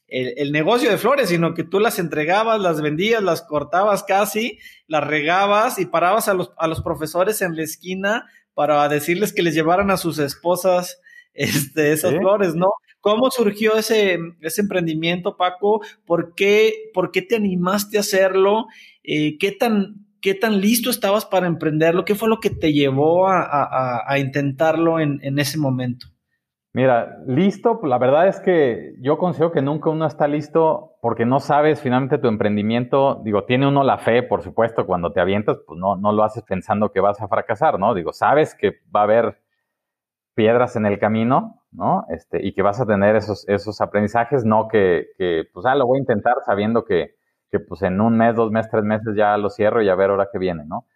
el, 0.08 0.52
negocio 0.52 0.90
de 0.90 0.96
flores, 0.96 1.28
sino 1.28 1.54
que 1.54 1.64
tú 1.64 1.80
las 1.80 1.98
entregabas, 1.98 2.60
las 2.60 2.80
vendías, 2.80 3.22
las 3.22 3.42
cortabas 3.42 4.04
casi, 4.04 4.58
las 4.86 5.06
regabas 5.06 5.78
y 5.78 5.86
parabas 5.86 6.28
a 6.28 6.34
los, 6.34 6.52
a 6.56 6.66
los 6.66 6.82
profesores 6.82 7.42
en 7.42 7.56
la 7.56 7.62
esquina 7.62 8.26
para 8.54 8.88
decirles 8.88 9.34
que 9.34 9.42
les 9.42 9.54
llevaran 9.54 9.90
a 9.90 9.98
sus 9.98 10.18
esposas 10.18 11.00
este, 11.34 11.92
esas 11.92 12.16
flores, 12.16 12.54
¿no? 12.54 12.68
¿Cómo 13.00 13.30
surgió 13.30 13.76
ese, 13.76 14.18
ese 14.40 14.60
emprendimiento, 14.60 15.36
Paco? 15.36 15.82
¿Por 16.04 16.34
qué, 16.34 16.90
¿Por 16.92 17.12
qué 17.12 17.22
te 17.22 17.36
animaste 17.36 17.96
a 17.96 18.00
hacerlo? 18.00 18.66
Eh, 19.04 19.38
¿qué, 19.38 19.52
tan, 19.52 20.06
¿Qué 20.20 20.34
tan 20.34 20.60
listo 20.60 20.90
estabas 20.90 21.24
para 21.24 21.46
emprenderlo? 21.46 22.04
¿Qué 22.04 22.16
fue 22.16 22.28
lo 22.28 22.40
que 22.40 22.50
te 22.50 22.72
llevó 22.72 23.28
a, 23.28 23.42
a, 23.42 24.02
a 24.04 24.18
intentarlo 24.18 24.98
en, 24.98 25.20
en 25.22 25.38
ese 25.38 25.58
momento? 25.58 26.08
Mira, 26.74 27.18
listo, 27.26 27.80
la 27.84 27.98
verdad 27.98 28.28
es 28.28 28.40
que 28.40 28.94
yo 29.00 29.16
considero 29.16 29.52
que 29.52 29.62
nunca 29.62 29.88
uno 29.88 30.06
está 30.06 30.28
listo 30.28 30.96
porque 31.00 31.24
no 31.24 31.40
sabes 31.40 31.80
finalmente 31.80 32.18
tu 32.18 32.28
emprendimiento, 32.28 33.20
digo, 33.24 33.44
tiene 33.44 33.66
uno 33.66 33.82
la 33.82 33.98
fe, 33.98 34.22
por 34.22 34.42
supuesto, 34.42 34.86
cuando 34.86 35.12
te 35.12 35.20
avientas, 35.20 35.58
pues 35.66 35.78
no, 35.80 35.96
no 35.96 36.12
lo 36.12 36.22
haces 36.24 36.42
pensando 36.44 36.92
que 36.92 37.00
vas 37.00 37.20
a 37.22 37.28
fracasar, 37.28 37.78
¿no? 37.78 37.94
Digo, 37.94 38.12
sabes 38.12 38.54
que 38.54 38.80
va 38.94 39.00
a 39.00 39.02
haber 39.04 39.40
piedras 40.34 40.76
en 40.76 40.86
el 40.86 40.98
camino, 40.98 41.62
¿no? 41.72 42.06
Este, 42.10 42.46
y 42.46 42.54
que 42.54 42.62
vas 42.62 42.80
a 42.80 42.86
tener 42.86 43.16
esos, 43.16 43.48
esos 43.48 43.80
aprendizajes, 43.80 44.44
no 44.44 44.68
que, 44.68 45.08
que, 45.18 45.44
pues, 45.52 45.66
ah, 45.66 45.74
lo 45.74 45.86
voy 45.86 45.98
a 45.98 46.00
intentar 46.02 46.36
sabiendo 46.46 46.84
que, 46.84 47.16
que, 47.50 47.60
pues, 47.60 47.82
en 47.82 48.00
un 48.00 48.16
mes, 48.16 48.36
dos 48.36 48.50
meses, 48.52 48.70
tres 48.70 48.84
meses 48.84 49.14
ya 49.16 49.36
lo 49.38 49.50
cierro 49.50 49.82
y 49.82 49.88
a 49.88 49.94
ver 49.96 50.10
ahora 50.10 50.28
que 50.32 50.38
viene, 50.38 50.64
¿no? 50.66 50.86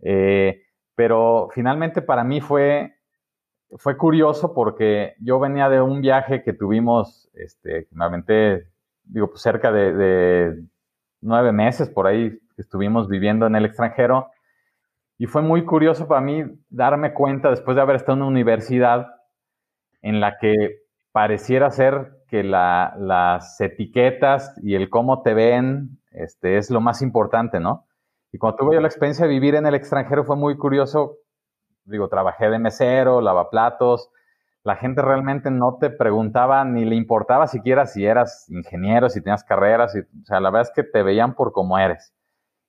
Eh, 0.00 0.62
pero 0.94 1.48
finalmente 1.52 2.02
para 2.02 2.24
mí 2.24 2.40
fue 2.40 2.97
fue 3.76 3.96
curioso 3.96 4.54
porque 4.54 5.14
yo 5.20 5.38
venía 5.38 5.68
de 5.68 5.80
un 5.80 6.00
viaje 6.00 6.42
que 6.42 6.52
tuvimos, 6.52 7.28
este, 7.34 7.86
me 7.92 8.04
aventé, 8.04 8.68
digo, 9.04 9.28
pues 9.28 9.42
cerca 9.42 9.70
de, 9.70 10.62
nueve 11.20 11.52
meses 11.52 11.88
por 11.90 12.06
ahí 12.06 12.38
estuvimos 12.56 13.08
viviendo 13.08 13.46
en 13.46 13.56
el 13.56 13.64
extranjero. 13.64 14.30
Y 15.18 15.26
fue 15.26 15.42
muy 15.42 15.64
curioso 15.64 16.06
para 16.06 16.20
mí 16.20 16.44
darme 16.70 17.12
cuenta, 17.12 17.50
después 17.50 17.74
de 17.74 17.82
haber 17.82 17.96
estado 17.96 18.14
en 18.14 18.22
una 18.22 18.30
universidad 18.30 19.08
en 20.00 20.20
la 20.20 20.38
que 20.38 20.82
pareciera 21.12 21.70
ser 21.70 22.12
que 22.28 22.44
las 22.44 23.60
etiquetas 23.60 24.54
y 24.62 24.74
el 24.76 24.88
cómo 24.88 25.22
te 25.22 25.34
ven 25.34 25.98
este, 26.12 26.56
es 26.56 26.70
lo 26.70 26.80
más 26.80 27.02
importante, 27.02 27.58
¿no? 27.58 27.86
Y 28.32 28.38
cuando 28.38 28.58
tuve 28.58 28.74
yo 28.74 28.80
la 28.80 28.88
experiencia 28.88 29.26
de 29.26 29.32
vivir 29.32 29.54
en 29.54 29.66
el 29.66 29.74
extranjero 29.74 30.24
fue 30.24 30.36
muy 30.36 30.56
curioso 30.56 31.16
digo, 31.88 32.08
trabajé 32.08 32.50
de 32.50 32.58
mesero, 32.58 33.20
lavaplatos, 33.20 34.10
la 34.64 34.76
gente 34.76 35.02
realmente 35.02 35.50
no 35.50 35.78
te 35.78 35.90
preguntaba 35.90 36.64
ni 36.64 36.84
le 36.84 36.96
importaba 36.96 37.46
siquiera 37.46 37.86
si 37.86 38.04
eras 38.04 38.46
ingeniero, 38.50 39.08
si 39.08 39.22
tenías 39.22 39.44
carreras, 39.44 39.94
o 39.96 40.24
sea, 40.24 40.40
la 40.40 40.50
verdad 40.50 40.68
es 40.70 40.74
que 40.74 40.82
te 40.84 41.02
veían 41.02 41.34
por 41.34 41.52
cómo 41.52 41.78
eres. 41.78 42.14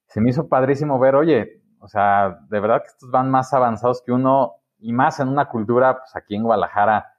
se 0.08 0.22
me 0.22 0.32
hizo 0.32 0.50
padrísimo 0.50 1.00
ver, 1.00 1.16
oye, 1.16 1.62
o 1.80 1.88
sea, 1.88 2.40
de 2.50 2.60
verdad 2.60 2.82
que 2.82 2.90
estos 2.90 3.12
van 3.12 3.30
más 3.32 3.54
avanzados 3.54 4.02
que 4.06 4.12
uno 4.12 4.56
y 4.80 4.94
más 4.94 5.20
en 5.20 5.30
una 5.30 5.50
cultura, 5.50 6.00
pues 6.00 6.16
aquí 6.16 6.36
en 6.36 6.44
Guadalajara, 6.44 7.14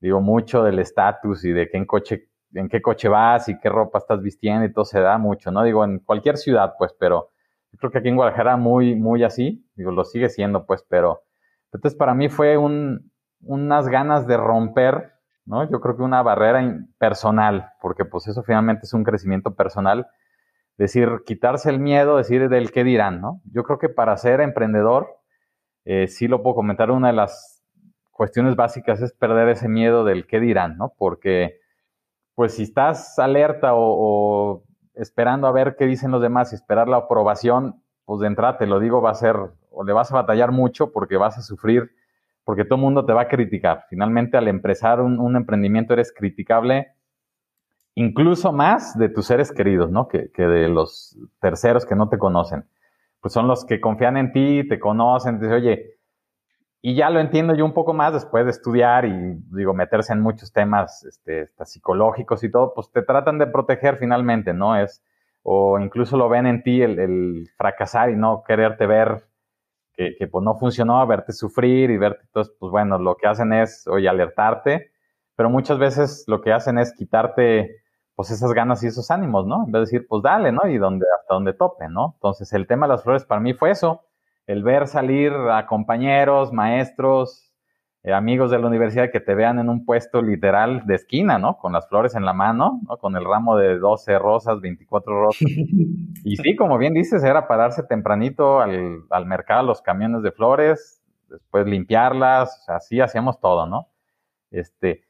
digo, 0.00 0.20
mucho 0.20 0.62
del 0.62 0.78
estatus 0.78 1.44
y 1.44 1.52
de 1.52 1.68
qué 1.70 1.78
en 1.78 1.86
coche, 1.86 2.28
en 2.54 2.68
qué 2.68 2.82
coche 2.82 3.08
vas 3.08 3.48
y 3.48 3.58
qué 3.58 3.68
ropa 3.68 3.98
estás 3.98 4.22
vistiendo 4.22 4.64
y 4.66 4.72
todo 4.72 4.84
se 4.84 5.00
da 5.00 5.18
mucho, 5.18 5.50
¿no? 5.50 5.62
Digo, 5.64 5.84
en 5.84 6.00
cualquier 6.00 6.36
ciudad, 6.38 6.74
pues, 6.78 6.94
pero 6.98 7.30
yo 7.72 7.78
creo 7.78 7.90
que 7.90 7.98
aquí 7.98 8.08
en 8.08 8.16
Guadalajara 8.16 8.56
muy, 8.56 8.94
muy 8.94 9.24
así, 9.24 9.66
digo, 9.74 9.90
lo 9.90 10.04
sigue 10.04 10.28
siendo, 10.28 10.66
pues, 10.66 10.84
pero 10.88 11.22
entonces 11.72 11.96
para 11.98 12.14
mí 12.14 12.28
fue 12.28 12.56
un, 12.56 13.10
unas 13.40 13.88
ganas 13.88 14.26
de 14.26 14.36
romper, 14.36 15.12
¿no? 15.44 15.68
Yo 15.70 15.80
creo 15.80 15.96
que 15.96 16.02
una 16.02 16.22
barrera 16.22 16.78
personal, 16.98 17.70
porque 17.80 18.04
pues 18.04 18.28
eso 18.28 18.42
finalmente 18.42 18.82
es 18.84 18.94
un 18.94 19.04
crecimiento 19.04 19.54
personal, 19.54 20.08
decir, 20.76 21.22
quitarse 21.26 21.70
el 21.70 21.80
miedo, 21.80 22.16
decir 22.16 22.48
del 22.48 22.70
qué 22.70 22.84
dirán, 22.84 23.20
¿no? 23.20 23.40
Yo 23.52 23.64
creo 23.64 23.78
que 23.78 23.88
para 23.88 24.16
ser 24.16 24.40
emprendedor, 24.40 25.18
eh, 25.84 26.06
sí 26.06 26.28
lo 26.28 26.42
puedo 26.42 26.56
comentar, 26.56 26.90
una 26.90 27.08
de 27.08 27.14
las 27.14 27.58
cuestiones 28.18 28.56
básicas 28.56 29.00
es 29.00 29.12
perder 29.12 29.48
ese 29.48 29.68
miedo 29.68 30.04
del 30.04 30.26
qué 30.26 30.40
dirán, 30.40 30.76
¿no? 30.76 30.92
Porque, 30.98 31.60
pues 32.34 32.54
si 32.54 32.64
estás 32.64 33.18
alerta 33.18 33.70
o, 33.74 34.64
esperando 34.94 35.46
a 35.46 35.52
ver 35.52 35.76
qué 35.76 35.86
dicen 35.86 36.10
los 36.10 36.20
demás 36.20 36.52
y 36.52 36.56
esperar 36.56 36.88
la 36.88 36.96
aprobación, 36.98 37.82
pues 38.04 38.20
de 38.20 38.26
entrada 38.26 38.58
te 38.58 38.66
lo 38.66 38.80
digo, 38.80 39.00
va 39.00 39.10
a 39.10 39.14
ser, 39.14 39.36
o 39.78 39.84
le 39.84 39.92
vas 39.92 40.10
a 40.10 40.16
batallar 40.16 40.50
mucho 40.50 40.90
porque 40.90 41.16
vas 41.16 41.38
a 41.38 41.42
sufrir, 41.42 41.92
porque 42.42 42.64
todo 42.64 42.74
el 42.74 42.80
mundo 42.80 43.04
te 43.06 43.12
va 43.12 43.22
a 43.22 43.28
criticar. 43.28 43.84
Finalmente, 43.88 44.36
al 44.36 44.48
empezar 44.48 45.00
un, 45.00 45.36
emprendimiento 45.36 45.92
eres 45.92 46.12
criticable 46.12 46.88
incluso 47.94 48.52
más 48.52 48.98
de 48.98 49.08
tus 49.08 49.26
seres 49.26 49.52
queridos, 49.52 49.90
¿no? 49.90 50.08
Que, 50.08 50.30
de 50.36 50.68
los 50.68 51.16
terceros 51.40 51.86
que 51.86 51.94
no 51.94 52.08
te 52.08 52.18
conocen 52.18 52.64
pues 53.20 53.32
son 53.32 53.48
los 53.48 53.64
que 53.64 53.80
confían 53.80 54.16
en 54.16 54.32
ti, 54.32 54.66
te 54.68 54.78
conocen, 54.78 55.38
te 55.38 55.46
dicen, 55.46 55.60
oye, 55.60 55.98
y 56.80 56.94
ya 56.94 57.10
lo 57.10 57.18
entiendo 57.18 57.54
yo 57.54 57.64
un 57.64 57.74
poco 57.74 57.92
más 57.92 58.12
después 58.12 58.44
de 58.44 58.52
estudiar 58.52 59.04
y 59.04 59.34
digo, 59.50 59.74
meterse 59.74 60.12
en 60.12 60.20
muchos 60.20 60.52
temas 60.52 61.04
este, 61.04 61.48
psicológicos 61.64 62.44
y 62.44 62.50
todo, 62.50 62.72
pues 62.74 62.92
te 62.92 63.02
tratan 63.02 63.38
de 63.38 63.48
proteger 63.48 63.96
finalmente, 63.96 64.54
¿no? 64.54 64.76
Es, 64.76 65.04
o 65.42 65.80
incluso 65.80 66.16
lo 66.16 66.28
ven 66.28 66.46
en 66.46 66.62
ti 66.62 66.82
el, 66.82 67.48
fracasar 67.56 68.10
y 68.10 68.16
no 68.16 68.44
quererte 68.46 68.86
ver 68.86 69.24
que, 69.98 70.28
pues 70.28 70.44
no 70.44 70.54
funcionó, 70.56 71.04
verte 71.06 71.32
sufrir 71.32 71.90
y 71.90 71.98
verte, 71.98 72.20
entonces, 72.24 72.54
pues 72.58 72.70
bueno, 72.70 72.98
lo 72.98 73.16
que 73.16 73.26
hacen 73.26 73.52
es, 73.52 73.86
oye, 73.88 74.08
alertarte, 74.08 74.92
pero 75.34 75.50
muchas 75.50 75.78
veces 75.78 76.24
lo 76.28 76.40
que 76.40 76.52
hacen 76.52 76.78
es 76.78 76.92
quitarte 76.92 77.82
pues 78.14 78.30
esas 78.30 78.52
ganas 78.52 78.82
y 78.82 78.88
esos 78.88 79.10
ánimos, 79.10 79.46
¿no? 79.46 79.64
En 79.66 79.72
vez 79.72 79.72
de 79.72 79.80
decir, 79.80 80.06
pues 80.08 80.22
dale, 80.22 80.50
¿no? 80.52 80.66
Y 80.68 80.78
donde, 80.78 81.06
hasta 81.20 81.34
donde 81.34 81.52
tope, 81.52 81.88
¿no? 81.88 82.14
Entonces, 82.16 82.52
el 82.52 82.66
tema 82.66 82.86
de 82.86 82.94
las 82.94 83.02
flores 83.04 83.24
para 83.24 83.40
mí 83.40 83.54
fue 83.54 83.70
eso, 83.70 84.04
el 84.46 84.62
ver 84.62 84.88
salir 84.88 85.32
a 85.32 85.66
compañeros, 85.66 86.52
maestros, 86.52 87.47
eh, 88.02 88.12
amigos 88.12 88.50
de 88.50 88.58
la 88.58 88.66
universidad 88.66 89.10
que 89.10 89.20
te 89.20 89.34
vean 89.34 89.58
en 89.58 89.68
un 89.68 89.84
puesto 89.84 90.22
literal 90.22 90.86
de 90.86 90.94
esquina, 90.94 91.38
¿no? 91.38 91.58
Con 91.58 91.72
las 91.72 91.88
flores 91.88 92.14
en 92.14 92.24
la 92.24 92.32
mano, 92.32 92.80
¿no? 92.88 92.96
Con 92.98 93.16
el 93.16 93.24
ramo 93.24 93.56
de 93.56 93.78
12 93.78 94.18
rosas, 94.18 94.60
24 94.60 95.20
rosas. 95.20 95.40
Y 96.24 96.36
sí, 96.36 96.56
como 96.56 96.78
bien 96.78 96.94
dices, 96.94 97.22
era 97.22 97.46
pararse 97.46 97.84
tempranito 97.84 98.60
al, 98.60 99.04
al 99.08 99.24
mercado, 99.24 99.62
los 99.62 99.80
camiones 99.80 100.22
de 100.22 100.32
flores, 100.32 101.00
después 101.28 101.66
limpiarlas, 101.66 102.58
o 102.60 102.64
sea, 102.64 102.76
así 102.76 103.00
hacíamos 103.00 103.40
todo, 103.40 103.66
¿no? 103.66 103.88
Este, 104.50 105.04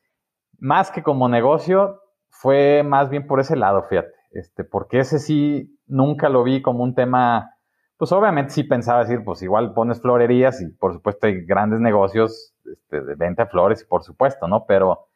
más 0.59 0.91
que 0.91 1.03
como 1.03 1.29
negocio, 1.29 2.03
fue 2.31 2.83
más 2.83 3.11
bien 3.11 3.27
por 3.27 3.41
ese 3.41 3.57
lado, 3.57 3.85
fíjate, 3.89 4.13
este, 4.33 4.65
porque 4.65 5.01
ese 5.01 5.19
sí 5.19 5.79
nunca 5.87 6.29
lo 6.29 6.43
vi 6.43 6.63
como 6.63 6.85
un 6.85 6.95
tema, 6.95 7.55
pues 7.97 8.13
obviamente 8.13 8.53
sí 8.53 8.65
pensaba 8.65 9.01
decir, 9.01 9.25
pues 9.25 9.43
igual 9.43 9.75
pones 9.75 10.01
florerías 10.01 10.61
y 10.61 10.69
por 10.69 10.93
supuesto 10.93 11.27
hay 11.27 11.45
grandes 11.45 11.81
negocios 11.81 12.55
este, 12.73 13.01
de 13.01 13.15
venta 13.15 13.45
de 13.45 13.51
flores, 13.51 13.85
por 13.85 14.03
supuesto, 14.03 14.49
¿no? 14.49 14.65
Pero, 14.67 15.07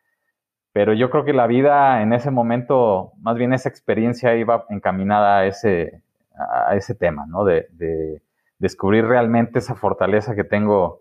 pero 0.72 0.92
yo 0.92 1.10
creo 1.10 1.24
que 1.24 1.32
la 1.32 1.46
vida 1.46 2.02
en 2.02 2.12
ese 2.12 2.30
momento, 2.30 3.12
más 3.20 3.36
bien 3.36 3.52
esa 3.52 3.68
experiencia 3.68 4.34
iba 4.36 4.64
encaminada 4.70 5.38
a 5.38 5.46
ese, 5.46 6.02
a 6.34 6.74
ese 6.76 6.94
tema, 6.94 7.26
¿no? 7.26 7.44
De, 7.44 7.68
de 7.72 8.22
descubrir 8.58 9.04
realmente 9.04 9.58
esa 9.58 9.74
fortaleza 9.74 10.34
que 10.34 10.44
tengo 10.44 11.00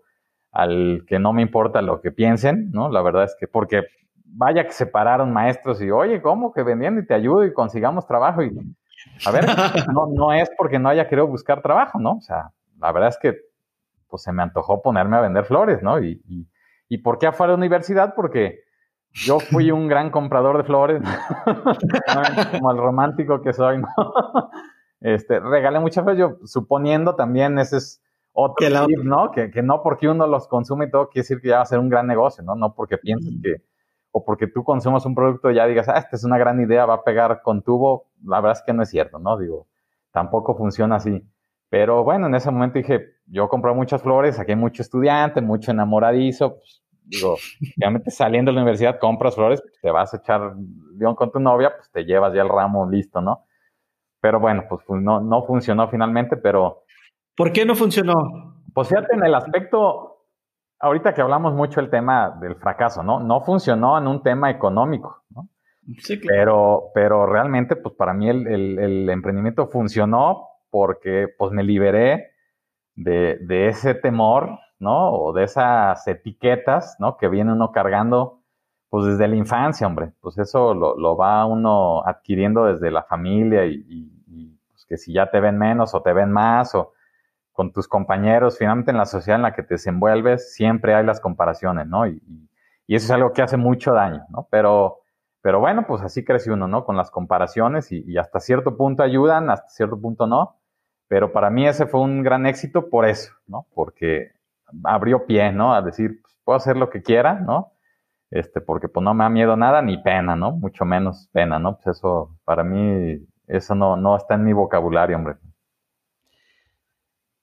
al 0.50 1.04
que 1.06 1.18
no 1.18 1.32
me 1.32 1.42
importa 1.42 1.80
lo 1.80 2.00
que 2.00 2.10
piensen, 2.12 2.70
¿no? 2.72 2.90
La 2.90 3.02
verdad 3.02 3.24
es 3.24 3.36
que, 3.38 3.48
porque 3.48 3.84
vaya 4.24 4.64
que 4.64 4.72
se 4.72 4.86
pararon 4.86 5.32
maestros 5.32 5.80
y, 5.80 5.90
oye, 5.90 6.20
¿cómo 6.20 6.52
que 6.52 6.62
vendiendo 6.62 7.00
y 7.00 7.06
te 7.06 7.14
ayudo 7.14 7.44
y 7.44 7.52
consigamos 7.52 8.06
trabajo? 8.06 8.42
Y, 8.42 8.50
a 9.26 9.30
ver, 9.30 9.44
no, 9.94 10.06
no 10.06 10.32
es 10.32 10.50
porque 10.56 10.78
no 10.78 10.88
haya 10.88 11.08
querido 11.08 11.26
buscar 11.26 11.62
trabajo, 11.62 11.98
¿no? 11.98 12.12
O 12.12 12.20
sea, 12.20 12.50
la 12.78 12.92
verdad 12.92 13.10
es 13.10 13.18
que, 13.18 13.36
pues 14.12 14.22
se 14.22 14.32
me 14.32 14.42
antojó 14.42 14.82
ponerme 14.82 15.16
a 15.16 15.22
vender 15.22 15.46
flores, 15.46 15.82
¿no? 15.82 15.98
Y, 15.98 16.22
y, 16.28 16.46
y 16.90 16.98
¿por 16.98 17.18
qué 17.18 17.26
afuera 17.26 17.52
de 17.52 17.56
la 17.56 17.60
universidad? 17.60 18.14
Porque 18.14 18.60
yo 19.10 19.40
fui 19.40 19.70
un 19.70 19.88
gran 19.88 20.10
comprador 20.10 20.58
de 20.58 20.64
flores, 20.64 21.02
como 22.52 22.70
el 22.70 22.76
romántico 22.76 23.40
que 23.40 23.54
soy, 23.54 23.78
¿no? 23.78 23.88
Este, 25.00 25.40
regalé 25.40 25.80
muchas 25.80 26.04
flores, 26.04 26.20
yo 26.20 26.36
suponiendo 26.44 27.14
también 27.14 27.58
ese 27.58 27.78
es 27.78 28.02
otro 28.34 28.66
¿no? 29.02 29.30
Que, 29.30 29.50
que, 29.50 29.62
no 29.62 29.82
porque 29.82 30.08
uno 30.08 30.26
los 30.26 30.46
consume 30.46 30.84
y 30.84 30.90
todo 30.90 31.08
quiere 31.08 31.22
decir 31.22 31.40
que 31.40 31.48
ya 31.48 31.56
va 31.56 31.62
a 31.62 31.66
ser 31.66 31.78
un 31.78 31.88
gran 31.88 32.06
negocio, 32.06 32.44
¿no? 32.44 32.54
No 32.54 32.74
porque 32.74 32.98
pienses 32.98 33.32
que, 33.42 33.62
o 34.10 34.24
porque 34.24 34.46
tú 34.46 34.62
consumas 34.62 35.06
un 35.06 35.14
producto 35.14 35.50
y 35.50 35.54
ya 35.54 35.66
digas, 35.66 35.88
ah, 35.88 35.96
esta 35.96 36.16
es 36.16 36.24
una 36.24 36.36
gran 36.36 36.60
idea, 36.60 36.84
va 36.84 36.94
a 36.94 37.02
pegar 37.02 37.40
con 37.42 37.62
tubo, 37.62 38.10
la 38.22 38.40
verdad 38.40 38.58
es 38.58 38.62
que 38.64 38.74
no 38.74 38.82
es 38.82 38.90
cierto, 38.90 39.18
¿no? 39.18 39.38
Digo, 39.38 39.66
tampoco 40.10 40.54
funciona 40.54 40.96
así. 40.96 41.26
Pero 41.72 42.04
bueno, 42.04 42.26
en 42.26 42.34
ese 42.34 42.50
momento 42.50 42.78
dije, 42.78 43.14
yo 43.24 43.48
compro 43.48 43.74
muchas 43.74 44.02
flores, 44.02 44.38
aquí 44.38 44.52
hay 44.52 44.58
mucho 44.58 44.82
estudiante, 44.82 45.40
mucho 45.40 45.70
enamoradizo, 45.70 46.56
pues, 46.56 46.84
digo, 47.04 47.36
realmente 47.78 48.10
saliendo 48.10 48.50
de 48.50 48.56
la 48.56 48.60
universidad 48.60 48.98
compras 48.98 49.36
flores, 49.36 49.62
te 49.80 49.90
vas 49.90 50.12
a 50.12 50.18
echar 50.18 50.54
león 50.98 51.14
con 51.14 51.32
tu 51.32 51.40
novia, 51.40 51.72
pues 51.74 51.90
te 51.90 52.04
llevas 52.04 52.34
ya 52.34 52.42
el 52.42 52.50
ramo 52.50 52.86
listo, 52.90 53.22
¿no? 53.22 53.46
Pero 54.20 54.38
bueno, 54.38 54.64
pues, 54.68 54.82
pues 54.86 55.00
no, 55.00 55.22
no 55.22 55.44
funcionó 55.44 55.88
finalmente, 55.88 56.36
pero... 56.36 56.82
¿Por 57.34 57.54
qué 57.54 57.64
no 57.64 57.74
funcionó? 57.74 58.12
Pues 58.74 58.88
fíjate, 58.88 59.14
en 59.14 59.24
el 59.24 59.34
aspecto 59.34 60.26
ahorita 60.78 61.14
que 61.14 61.22
hablamos 61.22 61.54
mucho 61.54 61.80
el 61.80 61.88
tema 61.88 62.36
del 62.38 62.56
fracaso, 62.56 63.02
¿no? 63.02 63.18
No 63.18 63.40
funcionó 63.40 63.96
en 63.96 64.08
un 64.08 64.22
tema 64.22 64.50
económico, 64.50 65.22
¿no? 65.30 65.48
Sí, 66.00 66.20
claro. 66.20 66.36
Pero, 66.36 66.90
pero 66.94 67.26
realmente, 67.26 67.76
pues 67.76 67.94
para 67.94 68.12
mí 68.12 68.28
el, 68.28 69.08
emprendimiento 69.08 69.68
funcionó 69.68 70.51
porque 70.72 71.28
pues 71.38 71.52
me 71.52 71.62
liberé 71.62 72.32
de, 72.96 73.68
ese 73.68 73.94
temor, 73.94 74.58
¿no? 74.78 75.12
O 75.12 75.32
de 75.34 75.44
esas 75.44 76.08
etiquetas, 76.08 76.96
¿no? 76.98 77.18
Que 77.18 77.28
viene 77.28 77.52
uno 77.52 77.70
cargando, 77.72 78.40
pues 78.88 79.06
desde 79.06 79.28
la 79.28 79.36
infancia, 79.36 79.86
hombre. 79.86 80.12
Pues 80.20 80.38
eso 80.38 80.74
lo, 80.74 81.16
va 81.16 81.44
uno 81.44 82.02
adquiriendo 82.06 82.64
desde 82.64 82.90
la 82.90 83.02
familia 83.04 83.66
y, 83.66 83.84
y, 83.86 84.58
pues 84.70 84.86
que 84.86 84.96
si 84.96 85.12
ya 85.12 85.30
te 85.30 85.40
ven 85.40 85.58
menos 85.58 85.94
o 85.94 86.02
te 86.02 86.14
ven 86.14 86.32
más 86.32 86.74
o 86.74 86.94
con 87.52 87.70
tus 87.70 87.86
compañeros, 87.86 88.56
finalmente 88.56 88.92
en 88.92 88.96
la 88.96 89.04
sociedad 89.04 89.36
en 89.36 89.42
la 89.42 89.52
que 89.52 89.62
te 89.62 89.74
desenvuelves, 89.74 90.54
siempre 90.54 90.94
hay 90.94 91.04
las 91.04 91.20
comparaciones, 91.20 91.86
¿no? 91.86 92.06
Y, 92.06 92.20
eso 92.88 93.06
es 93.06 93.10
algo 93.10 93.32
que 93.32 93.40
hace 93.40 93.56
mucho 93.56 93.92
daño, 93.94 94.24
¿no? 94.28 94.48
Pero, 94.50 95.00
pero 95.40 95.60
bueno, 95.60 95.86
pues 95.86 96.02
así 96.02 96.24
crece 96.24 96.50
uno, 96.50 96.68
¿no? 96.68 96.84
Con 96.84 96.96
las 96.96 97.10
comparaciones 97.10 97.90
y, 97.90 98.18
hasta 98.18 98.40
cierto 98.40 98.76
punto 98.76 99.02
ayudan, 99.02 99.48
hasta 99.50 99.68
cierto 99.68 100.00
punto 100.00 100.26
no. 100.26 100.61
Pero 101.12 101.30
para 101.30 101.50
mí 101.50 101.66
ese 101.66 101.84
fue 101.84 102.00
un 102.00 102.22
gran 102.22 102.46
éxito 102.46 102.88
por 102.88 103.06
eso, 103.06 103.34
¿no? 103.46 103.66
Porque 103.74 104.30
abrió 104.82 105.26
pie, 105.26 105.52
¿no? 105.52 105.74
A 105.74 105.82
decir, 105.82 106.22
pues, 106.22 106.34
puedo 106.42 106.56
hacer 106.56 106.78
lo 106.78 106.88
que 106.88 107.02
quiera, 107.02 107.34
¿no? 107.34 107.74
Este, 108.30 108.62
porque 108.62 108.88
pues 108.88 109.04
no 109.04 109.12
me 109.12 109.24
da 109.24 109.28
miedo 109.28 109.54
nada 109.54 109.82
ni 109.82 109.98
pena, 109.98 110.36
¿no? 110.36 110.52
Mucho 110.52 110.86
menos 110.86 111.28
pena, 111.30 111.58
¿no? 111.58 111.76
Pues 111.76 111.98
eso, 111.98 112.38
para 112.46 112.64
mí, 112.64 113.18
eso 113.46 113.74
no, 113.74 113.94
no 113.98 114.16
está 114.16 114.36
en 114.36 114.44
mi 114.44 114.54
vocabulario, 114.54 115.18
hombre. 115.18 115.34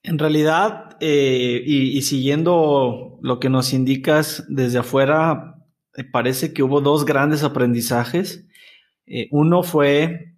En 0.02 0.18
realidad, 0.18 0.98
eh, 1.00 1.62
y, 1.64 2.02
siguiendo 2.02 3.20
lo 3.22 3.40
que 3.40 3.52
nos 3.52 3.72
indicas 3.72 4.48
desde 4.50 4.80
afuera, 4.80 5.62
eh, 5.96 6.04
parece 6.06 6.56
que 6.56 6.64
hubo 6.64 6.82
dos 6.82 7.06
grandes 7.06 7.44
aprendizajes. 7.44 8.48
Eh, 9.06 9.28
uno 9.30 9.62
fue, 9.62 10.29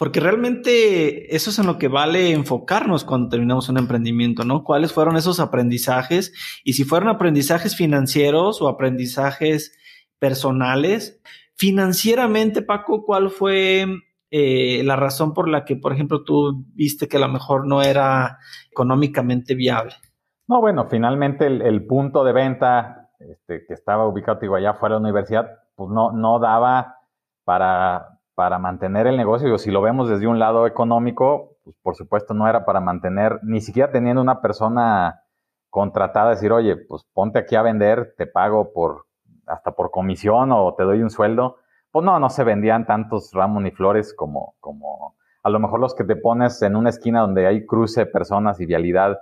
porque 0.00 0.18
realmente 0.18 1.36
eso 1.36 1.50
es 1.50 1.58
en 1.58 1.66
lo 1.66 1.76
que 1.76 1.88
vale 1.88 2.32
enfocarnos 2.32 3.04
cuando 3.04 3.28
terminamos 3.28 3.68
un 3.68 3.76
emprendimiento, 3.76 4.44
¿no? 4.44 4.64
¿Cuáles 4.64 4.94
fueron 4.94 5.18
esos 5.18 5.40
aprendizajes? 5.40 6.32
Y 6.64 6.72
si 6.72 6.84
fueron 6.84 7.10
aprendizajes 7.10 7.76
financieros 7.76 8.62
o 8.62 8.68
aprendizajes 8.68 9.76
personales. 10.18 11.20
Financieramente, 11.54 12.62
Paco, 12.62 13.04
¿cuál 13.04 13.28
fue 13.28 13.84
eh, 14.30 14.82
la 14.84 14.96
razón 14.96 15.34
por 15.34 15.50
la 15.50 15.66
que, 15.66 15.76
por 15.76 15.92
ejemplo, 15.92 16.24
tú 16.24 16.64
viste 16.72 17.06
que 17.06 17.18
a 17.18 17.20
lo 17.20 17.28
mejor 17.28 17.66
no 17.66 17.82
era 17.82 18.38
económicamente 18.70 19.54
viable? 19.54 19.92
No, 20.48 20.62
bueno, 20.62 20.86
finalmente 20.88 21.46
el, 21.46 21.86
punto 21.86 22.24
de 22.24 22.32
venta 22.32 23.10
este, 23.18 23.66
que 23.66 23.74
estaba 23.74 24.08
ubicado 24.08 24.38
digo, 24.40 24.56
allá 24.56 24.72
fuera 24.72 24.94
de 24.94 25.02
la 25.02 25.08
universidad, 25.08 25.46
pues 25.74 25.90
no, 25.90 26.10
no 26.12 26.38
daba 26.38 26.96
para, 27.44 28.19
para 28.34 28.58
mantener 28.58 29.06
el 29.06 29.16
negocio. 29.16 29.58
si 29.58 29.70
lo 29.70 29.82
vemos 29.82 30.08
desde 30.08 30.26
un 30.26 30.38
lado 30.38 30.66
económico, 30.66 31.56
pues, 31.64 31.76
por 31.82 31.94
supuesto 31.94 32.34
no 32.34 32.48
era 32.48 32.64
para 32.64 32.80
mantener, 32.80 33.40
ni 33.42 33.60
siquiera 33.60 33.92
teniendo 33.92 34.22
una 34.22 34.40
persona 34.40 35.22
contratada, 35.68 36.30
decir, 36.30 36.52
oye, 36.52 36.76
pues 36.76 37.04
ponte 37.12 37.38
aquí 37.38 37.56
a 37.56 37.62
vender, 37.62 38.14
te 38.16 38.26
pago 38.26 38.72
por, 38.72 39.06
hasta 39.46 39.72
por 39.72 39.90
comisión 39.90 40.50
o 40.52 40.74
te 40.74 40.84
doy 40.84 41.02
un 41.02 41.10
sueldo. 41.10 41.56
Pues 41.90 42.04
no, 42.04 42.18
no 42.18 42.30
se 42.30 42.44
vendían 42.44 42.86
tantos 42.86 43.32
ramos 43.32 43.62
ni 43.62 43.70
flores 43.70 44.14
como, 44.14 44.54
como 44.60 45.16
a 45.42 45.50
lo 45.50 45.58
mejor 45.58 45.80
los 45.80 45.94
que 45.94 46.04
te 46.04 46.16
pones 46.16 46.60
en 46.62 46.76
una 46.76 46.90
esquina 46.90 47.20
donde 47.20 47.46
hay 47.46 47.66
cruce, 47.66 48.06
personas 48.06 48.60
y 48.60 48.66
vialidad, 48.66 49.18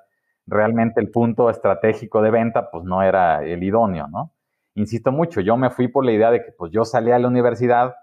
realmente 0.46 1.00
el 1.00 1.10
punto 1.10 1.50
estratégico 1.50 2.22
de 2.22 2.30
venta, 2.30 2.70
pues 2.70 2.84
no 2.84 3.02
era 3.02 3.44
el 3.44 3.62
idóneo, 3.62 4.08
¿no? 4.08 4.32
Insisto 4.74 5.12
mucho, 5.12 5.40
yo 5.40 5.56
me 5.56 5.70
fui 5.70 5.88
por 5.88 6.04
la 6.04 6.12
idea 6.12 6.30
de 6.30 6.44
que 6.44 6.52
pues 6.52 6.72
yo 6.72 6.84
salía 6.84 7.16
a 7.16 7.18
la 7.18 7.28
universidad, 7.28 7.94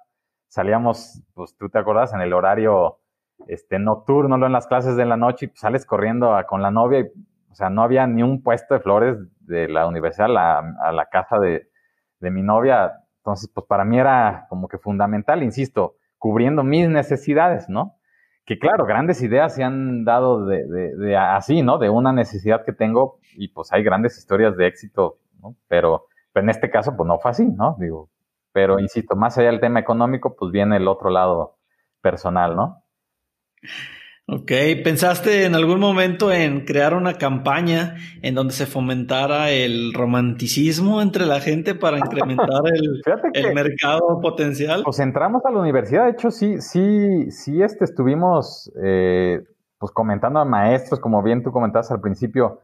salíamos, 0.56 1.22
pues 1.34 1.58
tú 1.58 1.70
te 1.70 1.78
acordás, 1.78 2.14
en 2.14 2.22
el 2.22 2.32
horario 2.32 3.00
este, 3.48 3.78
nocturno, 3.78 4.38
no 4.38 4.46
en 4.46 4.54
las 4.54 4.68
clases 4.68 4.96
de 4.96 5.04
la 5.06 5.18
noche, 5.18 5.48
y 5.48 5.58
sales 5.58 5.86
corriendo 5.86 6.34
con 6.48 6.62
la 6.62 6.72
novia, 6.72 7.02
y, 7.02 7.04
o 7.52 7.56
sea, 7.56 7.70
no 7.70 7.84
había 7.84 8.08
ni 8.08 8.24
un 8.24 8.42
puesto 8.42 8.74
de 8.74 8.80
flores 8.80 9.18
de 9.42 9.68
la 9.68 9.86
universidad 9.86 10.28
a 10.28 10.92
la, 10.94 11.06
casa 11.12 11.40
de, 11.40 11.68
de 12.22 12.32
mi 12.32 12.42
novia, 12.42 12.94
entonces 13.18 13.52
pues 13.54 13.66
para 13.68 13.84
mí 13.84 14.00
era 14.00 14.46
como 14.48 14.70
que 14.70 14.78
fundamental, 14.78 15.44
insisto, 15.44 15.98
cubriendo 16.18 16.64
mis 16.64 16.88
necesidades, 16.88 17.68
¿no? 17.68 17.98
que 18.46 18.60
claro, 18.60 18.86
grandes 18.86 19.22
ideas 19.22 19.56
se 19.56 19.64
han 19.64 20.06
dado 20.06 20.46
de, 20.46 21.18
así, 21.18 21.64
¿no? 21.64 21.80
De 21.80 21.90
una 21.90 22.14
necesidad 22.14 22.64
que 22.64 22.74
tengo 22.74 23.18
y 23.34 23.48
pues 23.48 23.74
hay 23.74 23.84
grandes 23.84 24.18
historias 24.18 24.56
de 24.56 24.68
éxito, 24.68 25.18
¿no? 25.42 25.56
Pero, 25.68 26.06
en 26.36 26.50
este 26.50 26.70
caso 26.70 26.96
pues 26.96 27.08
no 27.08 27.18
fue 27.18 27.32
así, 27.32 27.46
¿no? 27.46 27.76
Digo, 27.80 28.10
pero 28.56 28.80
insisto, 28.80 29.18
más 29.18 29.38
allá 29.38 29.52
del 29.52 29.60
tema 29.60 29.82
económico, 29.82 30.34
pues 30.34 30.50
viene 30.50 30.78
el 30.78 30.88
otro 30.88 31.10
lado 31.10 31.58
personal, 32.00 32.56
¿no? 32.56 32.86
Ok, 34.28 34.50
¿pensaste 34.82 35.44
en 35.44 35.56
algún 35.56 35.82
momento 35.82 36.32
en 36.32 36.64
crear 36.64 36.94
una 36.94 37.16
campaña 37.16 37.98
en 38.22 38.34
donde 38.34 38.54
se 38.54 38.66
fomentara 38.66 39.52
el 39.52 39.94
romanticismo 39.94 41.02
entre 41.02 41.26
la 41.26 41.42
gente 41.42 41.76
para 41.76 41.98
incrementar 41.98 42.62
el, 43.34 43.54
mercado 43.54 44.22
potencial? 44.22 44.84
Pues 44.86 45.00
entramos 45.00 45.44
a 45.46 45.52
la 45.52 45.60
universidad, 45.60 46.06
de 46.06 46.12
hecho 46.12 46.32
sí, 46.32 46.62
sí, 46.62 47.30
sí 47.32 47.62
este, 47.62 47.84
estuvimos 47.84 48.72
eh, 48.82 49.42
pues 49.78 49.92
comentando 49.92 50.40
a 50.40 50.46
maestros, 50.46 51.02
como 51.02 51.22
bien 51.22 51.44
tú 51.44 51.52
comentabas 51.52 51.92
al 51.92 52.00
principio, 52.00 52.62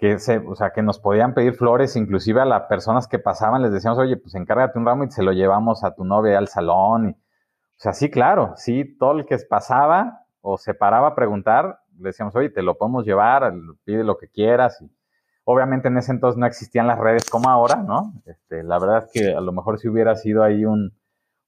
que 0.00 0.18
se, 0.18 0.38
o 0.38 0.54
sea, 0.54 0.70
que 0.70 0.80
nos 0.80 0.98
podían 0.98 1.34
pedir 1.34 1.52
flores, 1.52 1.94
inclusive 1.94 2.40
a 2.40 2.46
las 2.46 2.62
personas 2.62 3.06
que 3.06 3.18
pasaban 3.18 3.60
les 3.60 3.70
decíamos, 3.70 3.98
oye, 3.98 4.16
pues 4.16 4.34
encárgate 4.34 4.78
un 4.78 4.86
ramo 4.86 5.04
y 5.04 5.10
se 5.10 5.22
lo 5.22 5.32
llevamos 5.32 5.84
a 5.84 5.94
tu 5.94 6.06
novia 6.06 6.38
al 6.38 6.48
salón. 6.48 7.10
Y, 7.10 7.12
o 7.12 7.16
sea, 7.76 7.92
sí, 7.92 8.10
claro, 8.10 8.54
sí, 8.56 8.96
todo 8.98 9.18
el 9.18 9.26
que 9.26 9.36
pasaba 9.46 10.24
o 10.40 10.56
se 10.56 10.72
paraba 10.72 11.08
a 11.08 11.14
preguntar, 11.14 11.80
le 11.98 12.08
decíamos, 12.08 12.34
oye, 12.34 12.48
te 12.48 12.62
lo 12.62 12.78
podemos 12.78 13.04
llevar, 13.04 13.52
pide 13.84 14.02
lo 14.02 14.16
que 14.16 14.28
quieras. 14.28 14.80
Y 14.80 14.90
obviamente 15.44 15.88
en 15.88 15.98
ese 15.98 16.12
entonces 16.12 16.38
no 16.38 16.46
existían 16.46 16.86
las 16.86 16.98
redes 16.98 17.28
como 17.28 17.50
ahora, 17.50 17.76
¿no? 17.76 18.14
Este, 18.24 18.62
la 18.62 18.78
verdad 18.78 19.04
es 19.04 19.10
que 19.12 19.34
a 19.34 19.40
lo 19.42 19.52
mejor 19.52 19.78
si 19.78 19.88
hubiera 19.88 20.16
sido 20.16 20.42
ahí 20.42 20.64
un, 20.64 20.94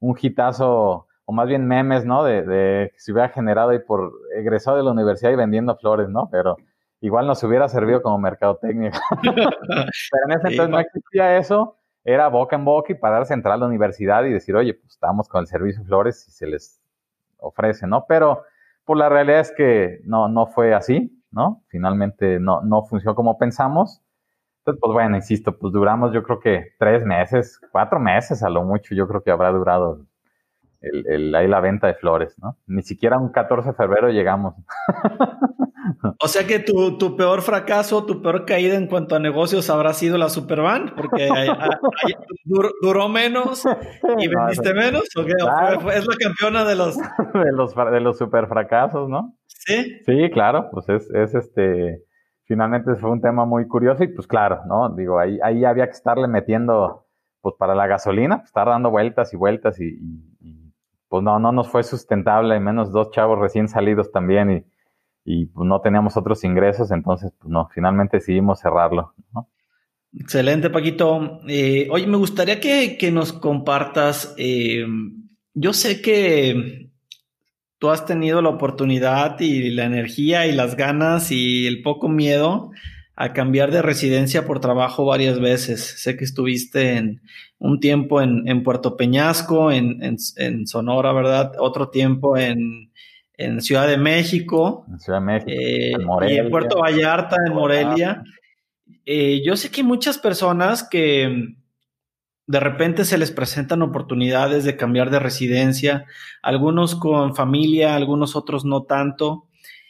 un 0.01 0.19
hitazo, 0.21 1.07
o 1.25 1.33
más 1.33 1.49
bien 1.49 1.67
memes, 1.67 2.05
¿no? 2.05 2.23
De, 2.23 2.43
de 2.43 2.91
que 2.93 3.01
se 3.01 3.13
hubiera 3.13 3.31
generado 3.31 3.71
ahí 3.71 3.79
por 3.79 4.13
egresado 4.37 4.77
de 4.77 4.83
la 4.83 4.91
universidad 4.91 5.31
y 5.31 5.37
vendiendo 5.37 5.75
flores, 5.77 6.11
¿no? 6.11 6.29
Pero 6.31 6.59
igual 7.03 7.27
nos 7.27 7.43
hubiera 7.43 7.69
servido 7.69 8.01
como 8.01 8.17
mercadotecnia. 8.19 8.93
Pero 9.23 10.25
en 10.27 10.33
ese 10.33 10.49
entonces 10.49 10.69
no 10.69 10.79
existía 10.79 11.37
eso, 11.37 11.77
era 12.05 12.29
boca 12.29 12.57
en 12.57 12.65
boca 12.65 12.93
y 12.93 12.97
pararse 12.97 13.35
a 13.35 13.37
entrar 13.37 13.55
a 13.55 13.59
la 13.59 13.67
universidad 13.67 14.25
y 14.25 14.33
decir, 14.33 14.57
oye, 14.57 14.75
pues 14.75 14.95
estamos 14.95 15.29
con 15.29 15.41
el 15.41 15.47
servicio 15.47 15.83
de 15.83 15.87
flores 15.87 16.27
y 16.29 16.31
se 16.31 16.47
les 16.47 16.81
ofrece, 17.39 17.87
¿no? 17.87 18.07
Pero 18.09 18.45
pues 18.85 18.99
la 18.99 19.09
realidad 19.09 19.41
es 19.41 19.53
que 19.53 20.01
no, 20.05 20.29
no 20.29 20.47
fue 20.47 20.75
así, 20.75 21.23
¿no? 21.33 21.63
Finalmente 21.69 22.39
no, 22.39 22.63
no 22.63 22.85
funcionó 22.85 23.15
como 23.17 23.37
pensamos. 23.37 24.01
Entonces, 24.59 24.81
pues 24.81 24.93
bueno, 24.93 25.17
insisto, 25.17 25.59
pues 25.59 25.73
duramos 25.73 26.13
yo 26.13 26.23
creo 26.23 26.39
que 26.39 26.75
tres 26.79 27.05
meses, 27.05 27.61
cuatro 27.73 27.99
meses 27.99 28.45
a 28.45 28.49
lo 28.49 28.63
mucho, 28.63 28.95
yo 28.95 29.09
creo 29.09 29.25
que 29.25 29.33
habrá 29.33 29.51
durado 29.51 30.07
el, 30.81 31.35
ahí 31.35 31.49
la 31.49 31.61
venta 31.61 31.89
de 31.89 31.95
flores, 31.95 32.39
¿no? 32.39 32.57
Ni 32.67 32.83
siquiera 32.83 33.19
un 33.19 33.31
14 33.31 33.71
de 33.71 33.75
febrero 33.75 34.09
llegamos. 34.11 34.55
O 36.21 36.29
sea 36.29 36.47
que 36.47 36.59
tu, 36.59 36.99
tu, 36.99 37.17
peor 37.17 37.43
fracaso, 37.43 38.05
tu 38.05 38.23
peor 38.23 38.45
caída 38.45 38.77
en 38.77 38.87
cuanto 38.87 39.17
a 39.17 39.19
negocios 39.19 39.69
habrá 39.71 39.93
sido 39.93 40.19
la 40.19 40.29
Superban, 40.29 40.93
porque 40.97 41.29
duró, 42.81 43.09
menos 43.09 43.65
y 44.19 44.29
vendiste 44.29 44.75
menos, 44.75 45.05
¿o 45.17 45.25
qué? 45.25 45.33
es 45.95 46.07
la 46.07 46.17
campeona 46.17 46.65
de 46.65 46.77
los... 46.77 46.97
de 47.35 47.53
los 47.53 47.75
de 47.75 48.01
los 48.01 48.19
super 48.19 48.47
fracasos, 48.47 49.09
¿no? 49.09 49.37
Sí. 49.47 50.01
Sí, 50.05 50.31
claro, 50.33 50.69
pues 50.73 50.89
es, 50.89 51.11
es 51.11 51.35
este, 51.35 52.03
finalmente 52.45 52.95
fue 52.97 53.11
un 53.11 53.21
tema 53.21 53.45
muy 53.45 53.67
curioso 53.67 54.05
y 54.05 54.09
pues 54.09 54.27
claro, 54.27 54.61
¿no? 54.67 54.95
Digo, 54.95 55.19
ahí, 55.19 55.39
ahí 55.43 55.65
había 55.65 55.87
que 55.87 55.93
estarle 55.93 56.29
metiendo, 56.29 57.07
pues 57.41 57.55
para 57.59 57.75
la 57.75 57.87
gasolina, 57.87 58.39
pues, 58.39 58.49
estar 58.49 58.69
dando 58.69 58.91
vueltas 58.91 59.33
y 59.33 59.37
vueltas 59.37 59.81
y, 59.81 59.99
y 60.41 60.73
pues 61.09 61.23
no, 61.23 61.39
no 61.39 61.53
nos 61.53 61.69
fue 61.69 61.83
sustentable, 61.83 62.59
menos 62.59 62.91
dos 62.91 63.11
chavos 63.11 63.39
recién 63.39 63.69
salidos 63.69 64.11
también 64.13 64.51
y 64.51 64.72
y 65.25 65.47
pues, 65.47 65.67
no 65.67 65.81
teníamos 65.81 66.17
otros 66.17 66.43
ingresos, 66.45 66.91
entonces 66.91 67.33
pues 67.39 67.51
no, 67.51 67.69
finalmente 67.75 68.19
decidimos 68.19 68.61
cerrarlo. 68.61 69.15
Excelente, 70.15 70.69
Paquito. 70.69 71.41
Eh, 71.49 71.89
oye, 71.91 72.07
me 72.07 72.19
gustaría 72.19 72.61
que, 72.61 73.11
nos 73.13 73.33
compartas, 73.33 74.35
eh, 74.37 74.85
yo 75.55 75.73
sé 75.73 76.03
que 76.03 76.91
tú 77.79 77.91
has 77.91 78.05
tenido 78.07 78.43
la 78.43 78.51
oportunidad 78.51 79.41
y 79.41 79.71
la 79.71 79.85
energía 79.85 80.47
y 80.47 80.53
las 80.53 80.77
ganas 80.77 81.33
y 81.33 81.67
el 81.67 81.83
poco 81.83 82.09
miedo 82.09 82.71
a 83.17 83.33
cambiar 83.33 83.71
de 83.71 83.83
residencia 83.83 84.47
por 84.47 84.61
trabajo 84.61 85.05
varias 85.05 85.41
veces. 85.41 85.81
Sé 86.01 86.17
que 86.17 86.25
estuviste 86.25 86.97
en 86.97 87.23
un 87.59 87.81
tiempo 87.81 88.21
en, 88.23 88.63
Puerto 88.63 88.97
Peñasco, 88.97 89.73
en, 89.73 90.01
en, 90.01 90.67
Sonora, 90.67 91.13
¿verdad? 91.13 91.53
Otro 91.59 91.89
tiempo 91.89 92.37
en, 92.37 92.92
en 93.37 93.61
Ciudad 93.61 93.89
de 93.89 93.97
México. 93.97 94.85
En 94.89 94.99
Ciudad 94.99 95.21
de 95.21 95.25
México. 95.25 95.51
Eh, 95.51 95.93
y 96.33 96.37
en 96.37 96.51
Puerto 96.51 96.81
Vallarta, 96.81 97.37
en 97.47 97.55
Morelia. 97.55 98.23
Eh, 99.05 99.43
yo 99.45 99.57
sé 99.57 99.71
que 99.71 99.81
hay 99.81 99.87
muchas 99.87 100.19
personas 100.19 100.87
que 100.89 101.57
de 102.47 102.61
repente 102.61 103.05
se 103.05 103.19
les 103.19 103.31
presentan 103.31 103.83
oportunidades 103.83 104.65
de 104.65 104.77
cambiar 104.77 105.11
de 105.11 105.19
residencia, 105.19 106.05
algunos 106.43 106.95
con 106.95 107.35
familia, 107.35 107.97
algunos 107.97 108.37
otros 108.37 108.65
no 108.65 108.83
tanto. 108.83 109.49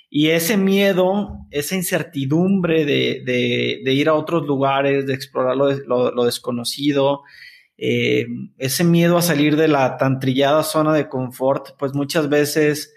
Y 0.08 0.28
ese 0.28 0.58
miedo, 0.58 1.38
esa 1.50 1.74
incertidumbre 1.74 2.84
de, 2.84 3.82
ir 3.86 4.08
a 4.08 4.14
otros 4.14 4.46
lugares, 4.46 5.06
de 5.06 5.14
explorar 5.14 5.56
lo, 5.56 6.24
desconocido, 6.24 7.22
eh, 7.78 8.26
ese 8.58 8.84
miedo 8.84 9.16
a 9.16 9.22
salir 9.22 9.56
de 9.56 9.68
la 9.68 9.96
tan 9.96 10.20
trillada 10.20 10.62
zona 10.62 10.92
de 10.92 11.08
confort, 11.08 11.70
pues 11.78 11.94
muchas 11.94 12.28
veces 12.28 12.94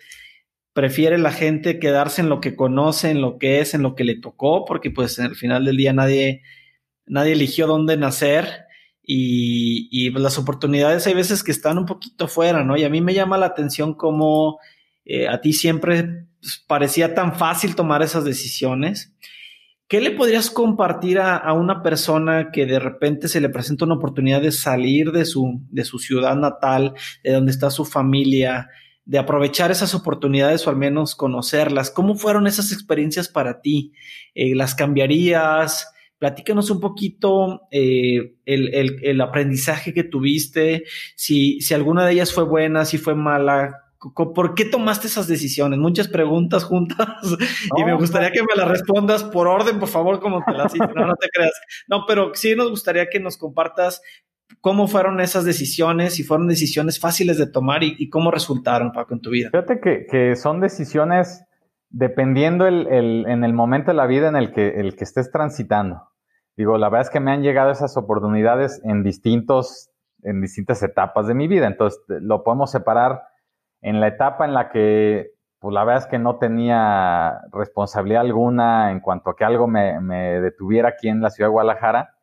prefiere 0.75 1.17
la 1.17 1.31
gente 1.31 1.79
quedarse 1.79 2.19
en 2.19 2.27
lo 2.27 2.41
que 2.41 2.57
conoce, 2.57 3.09
en 3.09 3.21
lo 3.21 3.37
que 3.37 3.61
es, 3.61 3.73
en 3.73 3.81
lo 3.81 3.95
que 3.95 4.03
le 4.03 4.19
tocó, 4.19 4.65
porque 4.65 4.91
pues 4.91 5.17
al 5.19 5.37
final 5.37 5.63
del 5.63 5.77
día 5.77 5.93
nadie, 5.93 6.41
nadie 7.05 7.31
eligió 7.31 7.65
dónde 7.65 7.95
nacer 7.95 8.65
y, 9.01 9.87
y 9.89 10.11
pues, 10.11 10.21
las 10.21 10.37
oportunidades 10.37 11.07
hay 11.07 11.13
veces 11.13 11.43
que 11.43 11.53
están 11.53 11.77
un 11.77 11.85
poquito 11.85 12.27
fuera, 12.27 12.65
¿no? 12.65 12.75
Y 12.75 12.83
a 12.83 12.89
mí 12.89 12.99
me 12.99 13.13
llama 13.13 13.37
la 13.37 13.45
atención 13.45 13.93
cómo 13.93 14.59
eh, 15.05 15.29
a 15.29 15.39
ti 15.39 15.53
siempre 15.53 16.27
pues, 16.41 16.61
parecía 16.67 17.15
tan 17.15 17.35
fácil 17.35 17.73
tomar 17.77 18.01
esas 18.01 18.25
decisiones. 18.25 19.15
¿Qué 19.87 20.01
le 20.01 20.11
podrías 20.11 20.49
compartir 20.49 21.19
a, 21.19 21.37
a, 21.37 21.53
una 21.53 21.83
persona 21.83 22.51
que 22.51 22.65
de 22.65 22.79
repente 22.79 23.29
se 23.29 23.39
le 23.39 23.47
presenta 23.47 23.85
una 23.85 23.95
oportunidad 23.95 24.41
de 24.41 24.51
salir 24.51 25.13
de 25.13 25.23
su, 25.23 25.61
de 25.69 25.85
su 25.85 25.99
ciudad 25.99 26.35
natal, 26.35 26.95
de 27.23 27.31
donde 27.31 27.51
está 27.53 27.69
su 27.69 27.85
familia, 27.85 28.67
de 29.05 29.19
aprovechar 29.19 29.71
esas 29.71 29.93
oportunidades 29.93 30.65
o 30.65 30.71
al 30.71 30.75
menos 30.75 31.15
conocerlas. 31.15 31.91
¿Cómo 31.91 32.15
fueron 32.15 32.47
esas 32.47 32.71
experiencias 32.71 33.29
para 33.29 33.61
ti? 33.61 33.93
Eh, 34.33 34.55
¿Las 34.55 34.73
cambiarías? 34.75 35.91
Platícanos 36.17 36.71
un 36.71 36.79
poquito 36.79 37.67
eh, 37.71 38.35
el, 38.45 39.21
aprendizaje 39.21 39.93
que 39.93 40.03
tuviste, 40.03 40.85
si, 41.15 41.61
si 41.61 41.73
alguna 41.73 42.05
de 42.05 42.13
ellas 42.13 42.33
fue 42.33 42.45
buena, 42.45 42.85
si 42.85 42.97
fue 42.97 43.15
mala, 43.15 43.81
¿Por 44.13 44.53
qué 44.53 44.65
tomaste 44.65 45.07
esas 45.07 45.27
decisiones? 45.27 45.79
Muchas 45.79 46.07
preguntas 46.07 46.63
juntas 46.63 47.07
y 47.77 47.83
me 47.83 47.95
gustaría 47.95 48.31
que 48.31 48.43
me 48.43 48.55
las 48.55 48.67
respondas 48.67 49.23
por 49.23 49.47
orden, 49.47 49.79
por 49.79 49.89
favor, 49.89 50.19
como 50.19 50.43
te 50.45 50.51
las 50.51 50.75
hice. 50.75 50.93
No, 50.93 51.07
no 51.07 51.15
te 51.15 51.27
creas. 51.29 51.53
No, 51.87 52.05
pero 52.05 52.31
sí 52.35 52.55
nos 52.55 52.69
gustaría 52.69 53.09
que 53.09 53.19
nos 53.19 53.37
compartas 53.37 54.01
¿Cómo 54.65 54.87
fueron 54.87 55.19
esas 55.19 55.45
decisiones? 55.45 56.15
Si 56.15 56.23
fueron 56.23 56.47
decisiones 56.47 56.99
fáciles 56.99 57.37
de 57.37 57.45
tomar 57.45 57.83
y, 57.83 58.09
cómo 58.09 58.31
resultaron, 58.31 58.91
Paco, 58.93 59.13
en 59.13 59.21
tu 59.21 59.29
vida. 59.29 59.51
Fíjate 59.51 59.79
que, 59.79 60.35
son 60.35 60.59
decisiones 60.59 61.45
dependiendo 61.91 62.65
en 62.65 63.43
el 63.43 63.53
momento 63.53 63.91
de 63.91 63.93
la 63.93 64.07
vida 64.07 64.27
en 64.27 64.35
el 64.35 64.51
que, 64.51 64.79
el 64.79 64.95
que 64.95 65.03
estés 65.03 65.29
transitando. 65.29 66.09
Digo, 66.57 66.79
la 66.79 66.89
verdad 66.89 67.05
es 67.05 67.11
que 67.11 67.19
me 67.19 67.31
han 67.31 67.43
llegado 67.43 67.69
esas 67.69 67.95
oportunidades 67.95 68.81
en 68.83 69.03
distintos, 69.03 69.91
en 70.23 70.41
distintas 70.41 70.81
etapas 70.81 71.27
de 71.27 71.35
mi 71.35 71.47
vida. 71.47 71.67
Entonces, 71.67 72.01
lo 72.07 72.43
podemos 72.43 72.71
separar 72.71 73.21
en 73.83 74.01
la 74.01 74.07
etapa 74.07 74.45
en 74.45 74.55
la 74.55 74.71
que 74.71 75.29
pues 75.59 75.75
la 75.75 75.83
verdad 75.83 76.05
es 76.05 76.09
que 76.09 76.17
no 76.17 76.37
tenía 76.39 77.39
responsabilidad 77.51 78.21
alguna 78.21 78.91
en 78.91 78.99
cuanto 78.99 79.29
a 79.29 79.35
que 79.35 79.45
algo 79.45 79.67
me, 79.67 80.41
detuviera 80.41 80.89
aquí 80.89 81.07
en 81.07 81.21
la 81.21 81.29
ciudad 81.29 81.49
de 81.49 81.53
Guadalajara. 81.53 82.14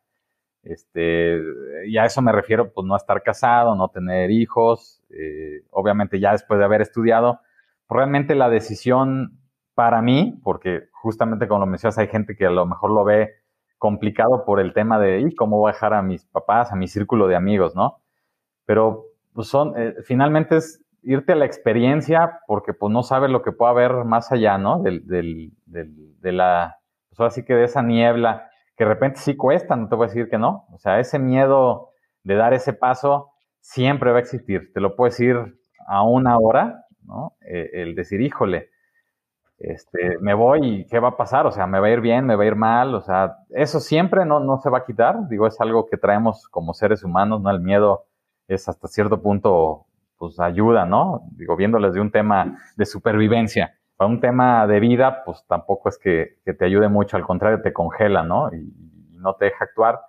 Este, 0.63 1.41
y 1.85 1.97
a 1.97 2.05
eso 2.05 2.21
me 2.21 2.31
refiero, 2.31 2.71
pues 2.71 2.87
no 2.87 2.95
estar 2.95 3.21
casado, 3.21 3.75
no 3.75 3.89
tener 3.89 4.31
hijos, 4.31 5.03
eh, 5.09 5.63
obviamente 5.71 6.19
ya 6.19 6.31
después 6.31 6.57
de 6.57 6.65
haber 6.65 6.81
estudiado, 6.81 7.41
realmente 7.89 8.33
la 8.33 8.49
decisión 8.49 9.39
para 9.75 10.01
mí, 10.01 10.39
porque 10.43 10.89
justamente 10.91 11.47
como 11.47 11.61
lo 11.61 11.65
mencionas, 11.65 11.97
hay 11.97 12.07
gente 12.07 12.35
que 12.35 12.45
a 12.45 12.51
lo 12.51 12.65
mejor 12.65 12.91
lo 12.91 13.03
ve 13.03 13.33
complicado 13.77 14.45
por 14.45 14.61
el 14.61 14.73
tema 14.73 14.99
de 14.99 15.19
¿y 15.19 15.35
cómo 15.35 15.57
voy 15.57 15.69
a 15.69 15.73
dejar 15.73 15.93
a 15.93 16.01
mis 16.01 16.25
papás, 16.25 16.71
a 16.71 16.75
mi 16.75 16.87
círculo 16.87 17.27
de 17.27 17.35
amigos, 17.35 17.75
¿no? 17.75 18.01
Pero 18.65 19.07
pues 19.33 19.47
son, 19.47 19.73
eh, 19.75 19.95
finalmente 20.05 20.57
es 20.57 20.81
irte 21.01 21.33
a 21.33 21.35
la 21.35 21.45
experiencia 21.45 22.39
porque 22.47 22.73
pues 22.73 22.93
no 22.93 23.03
sabes 23.03 23.29
lo 23.29 23.41
que 23.41 23.51
puede 23.51 23.71
haber 23.71 24.05
más 24.05 24.31
allá, 24.31 24.57
¿no? 24.57 24.79
Del, 24.79 25.05
del, 25.05 25.51
del, 25.65 26.19
de 26.21 26.31
la, 26.31 26.77
pues 27.09 27.19
ahora 27.19 27.31
sí 27.31 27.43
que 27.43 27.55
de 27.55 27.65
esa 27.65 27.81
niebla, 27.81 28.49
que 28.75 28.85
de 28.85 28.89
repente 28.89 29.19
sí 29.19 29.35
cuesta, 29.35 29.75
no 29.75 29.87
te 29.87 29.95
voy 29.95 30.05
a 30.05 30.07
decir 30.07 30.29
que 30.29 30.37
no. 30.37 30.65
O 30.71 30.77
sea, 30.77 30.99
ese 30.99 31.19
miedo 31.19 31.89
de 32.23 32.35
dar 32.35 32.53
ese 32.53 32.73
paso 32.73 33.31
siempre 33.59 34.11
va 34.11 34.17
a 34.17 34.21
existir. 34.21 34.71
Te 34.73 34.81
lo 34.81 34.95
puedo 34.95 35.13
a 35.87 36.03
una 36.03 36.37
hora, 36.37 36.85
¿no? 37.03 37.33
Eh, 37.41 37.69
el 37.73 37.95
decir, 37.95 38.21
híjole, 38.21 38.69
este, 39.57 40.17
me 40.19 40.33
voy 40.33 40.59
y 40.65 40.87
qué 40.87 40.99
va 40.99 41.09
a 41.09 41.17
pasar, 41.17 41.45
o 41.45 41.51
sea, 41.51 41.67
me 41.67 41.79
va 41.79 41.87
a 41.87 41.91
ir 41.91 42.01
bien, 42.01 42.25
me 42.25 42.35
va 42.35 42.43
a 42.43 42.47
ir 42.47 42.55
mal, 42.55 42.95
o 42.95 43.01
sea, 43.01 43.37
eso 43.49 43.79
siempre 43.79 44.25
no, 44.25 44.39
no 44.39 44.57
se 44.57 44.69
va 44.69 44.79
a 44.79 44.85
quitar, 44.85 45.27
digo, 45.29 45.47
es 45.47 45.59
algo 45.61 45.87
que 45.87 45.97
traemos 45.97 46.47
como 46.49 46.73
seres 46.73 47.03
humanos, 47.03 47.41
¿no? 47.41 47.49
El 47.49 47.61
miedo 47.61 48.05
es 48.47 48.67
hasta 48.67 48.87
cierto 48.87 49.21
punto, 49.21 49.85
pues 50.17 50.39
ayuda, 50.39 50.85
¿no? 50.85 51.21
Digo, 51.31 51.55
viéndoles 51.55 51.93
de 51.93 52.01
un 52.01 52.11
tema 52.11 52.57
de 52.75 52.85
supervivencia, 52.85 53.75
para 53.97 54.09
un 54.09 54.19
tema 54.19 54.67
de 54.67 54.79
vida, 54.79 55.23
pues 55.25 55.45
tampoco 55.47 55.89
es 55.89 55.97
que, 55.97 56.37
te 56.45 56.65
ayude 56.65 56.89
mucho, 56.89 57.17
al 57.17 57.25
contrario, 57.25 57.61
te 57.61 57.73
congela, 57.73 58.23
¿no? 58.23 58.53
Y, 58.53 58.73
no 59.13 59.35
te 59.35 59.45
deja 59.45 59.63
actuar. 59.63 60.01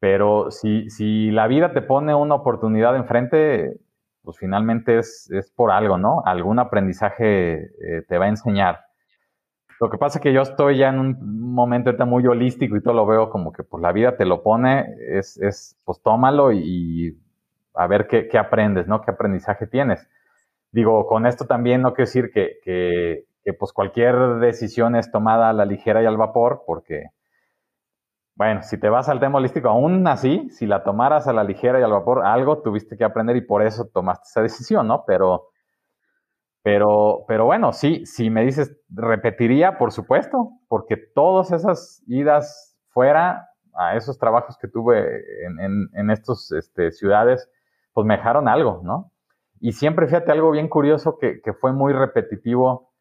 Pero 0.00 0.50
si, 0.50 1.30
la 1.30 1.46
vida 1.46 1.72
te 1.72 1.80
pone 1.80 2.12
una 2.14 2.34
oportunidad 2.34 2.96
enfrente, 2.96 3.78
pues 4.22 4.36
finalmente 4.38 4.98
es, 4.98 5.30
por 5.54 5.70
algo, 5.70 5.96
¿no? 5.96 6.22
Algún 6.24 6.58
aprendizaje 6.58 7.54
eh, 7.54 8.02
te 8.08 8.18
va 8.18 8.24
a 8.24 8.28
enseñar. 8.28 8.80
Lo 9.80 9.90
que 9.90 9.98
pasa 9.98 10.18
es 10.18 10.22
que 10.22 10.32
yo 10.32 10.42
estoy 10.42 10.78
ya 10.78 10.88
en 10.88 10.98
un 10.98 11.52
momento 11.52 11.90
ahorita 11.90 12.04
muy 12.04 12.26
holístico 12.26 12.76
y 12.76 12.82
todo 12.82 12.94
lo 12.94 13.06
veo 13.06 13.30
como 13.30 13.52
que 13.52 13.62
pues 13.62 13.80
la 13.80 13.92
vida 13.92 14.16
te 14.16 14.24
lo 14.24 14.42
pone, 14.42 14.96
es, 15.10 15.36
es 15.36 15.78
pues 15.84 16.02
tómalo 16.02 16.50
y, 16.50 17.16
a 17.76 17.86
ver 17.86 18.08
qué, 18.08 18.38
aprendes, 18.38 18.88
¿no? 18.88 19.02
¿Qué 19.02 19.10
aprendizaje 19.10 19.66
tienes? 19.66 20.08
Digo, 20.76 21.06
con 21.06 21.24
esto 21.24 21.46
también 21.46 21.80
no 21.80 21.94
quiero 21.94 22.06
decir 22.06 22.30
que, 22.30 22.58
que, 22.62 23.54
pues 23.54 23.72
cualquier 23.72 24.40
decisión 24.40 24.94
es 24.94 25.10
tomada 25.10 25.48
a 25.48 25.54
la 25.54 25.64
ligera 25.64 26.02
y 26.02 26.04
al 26.04 26.18
vapor, 26.18 26.64
porque 26.66 27.04
bueno, 28.34 28.62
si 28.62 28.78
te 28.78 28.90
vas 28.90 29.08
al 29.08 29.18
tema 29.18 29.38
holístico, 29.38 29.70
aún 29.70 30.06
así, 30.06 30.50
si 30.50 30.66
la 30.66 30.84
tomaras 30.84 31.28
a 31.28 31.32
la 31.32 31.44
ligera 31.44 31.80
y 31.80 31.82
al 31.82 31.92
vapor, 31.92 32.26
algo 32.26 32.60
tuviste 32.60 32.98
que 32.98 33.04
aprender 33.04 33.36
y 33.36 33.40
por 33.40 33.62
eso 33.62 33.86
tomaste 33.86 34.24
esa 34.26 34.42
decisión, 34.42 34.86
¿no? 34.86 35.04
Pero, 35.06 35.48
pero, 36.62 37.24
pero 37.26 37.46
bueno, 37.46 37.72
sí, 37.72 38.04
si 38.04 38.28
me 38.28 38.44
dices, 38.44 38.76
repetiría, 38.90 39.78
por 39.78 39.92
supuesto, 39.92 40.50
porque 40.68 40.98
todas 40.98 41.52
esas 41.52 42.02
idas 42.06 42.76
fuera 42.90 43.48
a 43.72 43.96
esos 43.96 44.18
trabajos 44.18 44.58
que 44.58 44.68
tuve 44.68 45.24
en, 45.46 45.58
en, 45.58 45.88
en 45.94 46.10
estas 46.10 46.52
este, 46.52 46.92
ciudades, 46.92 47.50
pues 47.94 48.06
me 48.06 48.18
dejaron 48.18 48.46
algo, 48.46 48.82
¿no? 48.84 49.10
Y 49.60 49.72
siempre, 49.72 50.06
fíjate, 50.06 50.32
algo 50.32 50.50
bien 50.50 50.68
curioso 50.68 51.18
que, 51.18 51.40
que 51.40 51.52
fue 51.52 51.72
muy 51.72 51.92
repetitivo, 51.92 52.92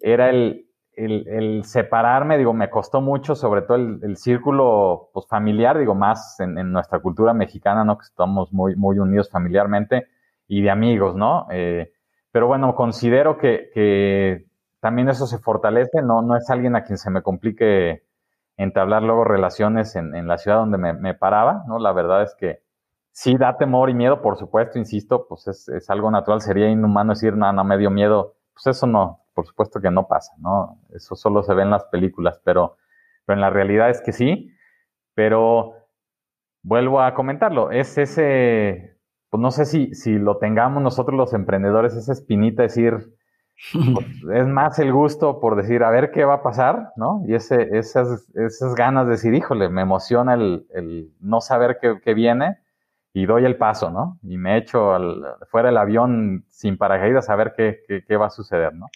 era 0.00 0.30
el, 0.30 0.70
el, 1.06 1.64
separarme, 1.64 2.38
digo, 2.38 2.52
me 2.52 2.70
costó 2.70 3.00
mucho, 3.00 3.34
sobre 3.34 3.62
todo 3.62 3.76
el, 3.76 4.16
círculo 4.16 5.10
pues, 5.12 5.26
familiar, 5.28 5.78
digo, 5.78 5.94
más 5.94 6.38
en, 6.40 6.54
nuestra 6.72 7.00
cultura 7.00 7.32
mexicana, 7.32 7.84
¿no? 7.84 7.98
Que 7.98 8.04
estamos 8.04 8.52
muy, 8.52 8.76
muy 8.76 8.98
unidos 8.98 9.30
familiarmente 9.30 10.08
y 10.46 10.62
de 10.62 10.70
amigos, 10.70 11.14
¿no? 11.14 11.46
Eh, 11.50 11.92
pero 12.32 12.46
bueno, 12.46 12.74
considero 12.74 13.38
que, 13.38 14.46
también 14.80 15.10
eso 15.10 15.26
se 15.26 15.38
fortalece, 15.38 16.00
no, 16.02 16.22
no 16.22 16.36
es 16.36 16.48
alguien 16.48 16.74
a 16.74 16.84
quien 16.84 16.96
se 16.96 17.10
me 17.10 17.22
complique 17.22 18.04
entablar 18.56 19.02
luego 19.02 19.24
relaciones 19.24 19.94
en, 19.94 20.26
la 20.26 20.38
ciudad 20.38 20.58
donde 20.58 20.78
me, 20.78 21.14
paraba, 21.14 21.64
¿no? 21.66 21.78
La 21.78 21.92
verdad 21.92 22.22
es 22.22 22.34
que 22.34 22.62
sí 23.12 23.36
da 23.36 23.56
temor 23.56 23.90
y 23.90 23.94
miedo, 23.94 24.22
por 24.22 24.36
supuesto, 24.36 24.78
insisto, 24.78 25.26
pues 25.28 25.46
es, 25.48 25.68
es 25.68 25.90
algo 25.90 26.10
natural, 26.10 26.40
sería 26.40 26.68
inhumano 26.68 27.12
decir, 27.12 27.36
no, 27.36 27.52
no 27.52 27.64
me 27.64 27.78
dio 27.78 27.90
miedo, 27.90 28.36
pues 28.54 28.76
eso 28.76 28.86
no, 28.86 29.20
por 29.34 29.46
supuesto 29.46 29.80
que 29.80 29.90
no 29.90 30.06
pasa, 30.06 30.32
¿no? 30.38 30.78
Eso 30.90 31.16
solo 31.16 31.42
se 31.42 31.54
ve 31.54 31.62
en 31.62 31.70
las 31.70 31.84
películas, 31.86 32.40
pero, 32.44 32.76
pero 33.24 33.36
en 33.36 33.40
la 33.40 33.50
realidad 33.50 33.90
es 33.90 34.00
que 34.00 34.12
sí. 34.12 34.50
Pero 35.14 35.74
vuelvo 36.62 37.00
a 37.00 37.14
comentarlo, 37.14 37.70
es 37.70 37.98
ese, 37.98 38.98
pues 39.30 39.40
no 39.40 39.50
sé 39.50 39.64
si, 39.64 39.94
si 39.94 40.18
lo 40.18 40.38
tengamos 40.38 40.82
nosotros 40.82 41.16
los 41.16 41.32
emprendedores, 41.34 41.94
esa 41.94 42.12
espinita, 42.12 42.62
decir, 42.62 43.14
pues, 43.94 44.06
es 44.34 44.46
más 44.46 44.78
el 44.78 44.92
gusto 44.92 45.40
por 45.40 45.56
decir, 45.56 45.82
a 45.84 45.90
ver 45.90 46.10
qué 46.10 46.24
va 46.24 46.34
a 46.34 46.42
pasar, 46.42 46.92
¿no? 46.96 47.22
Y 47.26 47.34
ese, 47.34 47.78
esas, 47.78 48.30
esas 48.34 48.74
ganas 48.74 49.06
de 49.06 49.12
decir, 49.12 49.34
híjole, 49.34 49.68
me 49.68 49.82
emociona 49.82 50.34
el, 50.34 50.66
el 50.74 51.12
no 51.20 51.40
saber 51.40 51.78
qué, 51.80 52.14
viene 52.14 52.58
y 53.12 53.26
doy 53.26 53.44
el 53.44 53.56
paso, 53.56 53.90
¿no? 53.90 54.18
Y 54.22 54.36
me 54.38 54.56
echo 54.56 54.94
al, 54.94 55.22
fuera 55.50 55.68
del 55.68 55.78
avión 55.78 56.44
sin 56.48 56.76
paracaídas 56.76 57.28
a 57.28 57.36
ver 57.36 57.54
qué, 57.56 57.80
qué, 57.86 58.04
qué 58.06 58.16
va 58.16 58.26
a 58.26 58.30
suceder, 58.30 58.74
¿no? 58.74 58.86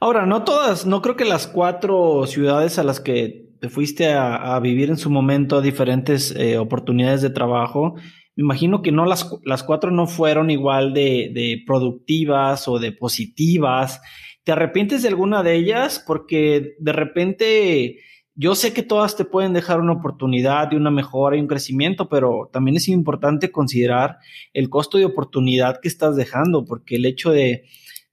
Ahora, 0.00 0.26
no 0.26 0.42
todas, 0.42 0.86
no 0.86 1.00
creo 1.02 1.16
que 1.16 1.24
las 1.24 1.46
cuatro 1.46 2.26
ciudades 2.26 2.78
a 2.78 2.84
las 2.84 3.00
que 3.00 3.52
te 3.60 3.68
fuiste 3.68 4.12
a, 4.12 4.58
vivir 4.58 4.90
en 4.90 4.96
su 4.96 5.08
momento 5.08 5.60
diferentes 5.60 6.34
eh, 6.34 6.58
oportunidades 6.58 7.22
de 7.22 7.30
trabajo, 7.30 7.94
me 8.34 8.42
imagino 8.42 8.82
que 8.82 8.90
no 8.90 9.06
las, 9.06 9.30
las 9.44 9.62
cuatro 9.62 9.92
no 9.92 10.08
fueron 10.08 10.50
igual 10.50 10.92
de, 10.94 11.30
de, 11.32 11.62
productivas 11.64 12.66
o 12.66 12.80
de 12.80 12.90
positivas. 12.90 14.00
¿Te 14.42 14.50
arrepientes 14.50 15.02
de 15.02 15.08
alguna 15.08 15.44
de 15.44 15.54
ellas? 15.54 16.02
Porque 16.04 16.74
de 16.80 16.92
repente 16.92 17.98
yo 18.34 18.54
sé 18.54 18.72
que 18.72 18.82
todas 18.82 19.16
te 19.16 19.24
pueden 19.24 19.52
dejar 19.52 19.80
una 19.80 19.92
oportunidad 19.92 20.68
de 20.68 20.76
una 20.76 20.90
mejora 20.90 21.36
y 21.36 21.40
un 21.40 21.46
crecimiento, 21.46 22.08
pero 22.08 22.48
también 22.52 22.76
es 22.76 22.88
importante 22.88 23.52
considerar 23.52 24.18
el 24.54 24.70
costo 24.70 24.98
de 24.98 25.04
oportunidad 25.04 25.80
que 25.80 25.88
estás 25.88 26.16
dejando, 26.16 26.64
porque 26.64 26.96
el 26.96 27.04
hecho 27.04 27.30
de 27.30 27.64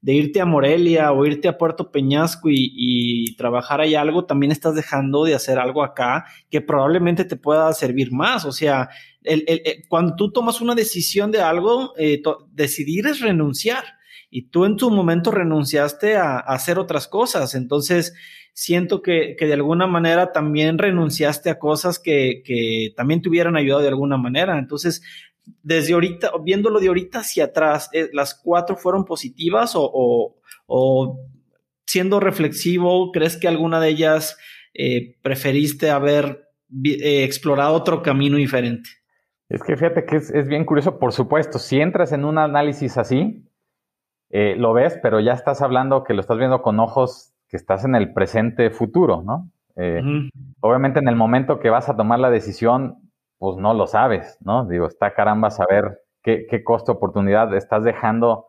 irte 0.01 0.41
a 0.41 0.45
Morelia 0.45 1.11
o 1.11 1.25
irte 1.25 1.47
a 1.47 1.57
Puerto 1.57 1.91
Peñasco 1.91 2.49
y, 2.51 3.33
trabajar 3.37 3.79
ahí 3.79 3.95
algo, 3.95 4.25
también 4.25 4.51
estás 4.51 4.75
dejando 4.75 5.23
de 5.23 5.35
hacer 5.35 5.57
algo 5.57 5.81
acá 5.83 6.25
que 6.49 6.59
probablemente 6.59 7.23
te 7.23 7.37
pueda 7.37 7.71
servir 7.71 8.11
más. 8.11 8.43
O 8.43 8.51
sea, 8.51 8.89
el, 9.23 9.45
cuando 9.87 10.15
tú 10.17 10.31
tomas 10.31 10.59
una 10.59 10.75
decisión 10.75 11.31
de 11.31 11.41
algo, 11.41 11.93
eh, 11.97 12.21
decidir 12.51 13.07
es 13.07 13.21
renunciar. 13.21 13.98
Y 14.29 14.49
tú 14.49 14.65
en 14.65 14.75
tu 14.75 14.91
momento 14.91 15.31
renunciaste 15.31 16.17
a, 16.17 16.37
hacer 16.37 16.77
otras 16.79 17.07
cosas. 17.07 17.55
Entonces, 17.55 18.13
siento 18.53 19.01
que, 19.01 19.35
que, 19.37 19.47
de 19.47 19.53
alguna 19.53 19.87
manera 19.87 20.31
también 20.31 20.77
renunciaste 20.77 21.49
a 21.49 21.59
cosas 21.59 21.99
que, 21.99 22.41
que 22.45 22.93
también 22.95 23.21
te 23.21 23.29
hubieran 23.29 23.55
ayudado 23.55 23.81
de 23.81 23.87
alguna 23.87 24.17
manera. 24.17 24.59
Entonces, 24.59 25.01
desde 25.63 25.93
ahorita, 25.93 26.31
viéndolo 26.43 26.79
de 26.79 26.87
ahorita 26.87 27.19
hacia 27.19 27.45
atrás, 27.45 27.89
eh, 27.93 28.09
¿las 28.13 28.35
cuatro 28.35 28.75
fueron 28.75 29.05
positivas 29.05 29.73
o, 29.75 30.35
siendo 31.85 32.19
reflexivo, 32.19 33.11
crees 33.11 33.37
que 33.37 33.47
alguna 33.47 33.79
de 33.79 33.89
ellas 33.89 34.37
eh, 34.73 35.15
preferiste 35.21 35.89
haber 35.89 36.49
eh, 36.83 37.23
explorado 37.23 37.73
otro 37.73 38.01
camino 38.03 38.37
diferente? 38.37 38.89
Es 39.49 39.63
que 39.63 39.75
fíjate 39.75 40.05
que 40.05 40.17
es, 40.17 40.47
bien 40.47 40.65
curioso, 40.65 40.99
por 40.99 41.11
supuesto, 41.11 41.57
si 41.57 41.79
entras 41.79 42.11
en 42.11 42.23
un 42.23 42.37
análisis 42.37 42.97
así, 42.97 43.43
lo 44.29 44.73
ves, 44.73 44.99
pero 45.01 45.19
ya 45.19 45.33
estás 45.33 45.61
hablando 45.61 46.03
que 46.03 46.13
lo 46.13 46.21
estás 46.21 46.37
viendo 46.37 46.61
con 46.61 46.79
ojos 46.79 47.33
que 47.47 47.57
estás 47.57 47.83
en 47.85 47.95
el 47.95 48.13
presente 48.13 48.69
futuro, 48.69 49.23
¿no? 49.23 49.49
Obviamente 50.61 50.99
en 50.99 51.07
el 51.07 51.15
momento 51.15 51.59
que 51.59 51.69
vas 51.69 51.89
a 51.89 51.95
tomar 51.95 52.19
la 52.19 52.29
decisión, 52.29 53.11
pues 53.37 53.57
no 53.57 53.73
lo 53.73 53.87
sabes, 53.87 54.37
¿no? 54.41 54.65
Digo, 54.65 54.87
está 54.87 55.13
caramba 55.13 55.49
saber 55.49 56.01
qué, 56.21 56.45
qué 56.49 56.63
costo 56.63 56.91
oportunidad 56.91 57.53
estás 57.55 57.83
dejando 57.83 58.47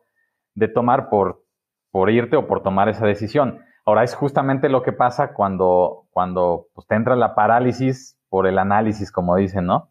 de 0.54 0.68
tomar 0.68 1.08
por, 1.08 1.44
por 1.90 2.10
irte 2.10 2.36
o 2.36 2.46
por 2.46 2.62
tomar 2.62 2.88
esa 2.88 3.06
decisión. 3.06 3.60
Ahora 3.86 4.04
es 4.04 4.14
justamente 4.14 4.68
lo 4.68 4.82
que 4.82 4.92
pasa 4.92 5.32
cuando, 5.32 6.06
cuando 6.10 6.66
pues, 6.74 6.86
te 6.86 6.94
entra 6.94 7.16
la 7.16 7.34
parálisis 7.34 8.18
por 8.28 8.46
el 8.46 8.58
análisis, 8.58 9.10
como 9.10 9.36
dicen, 9.36 9.66
¿no? 9.66 9.90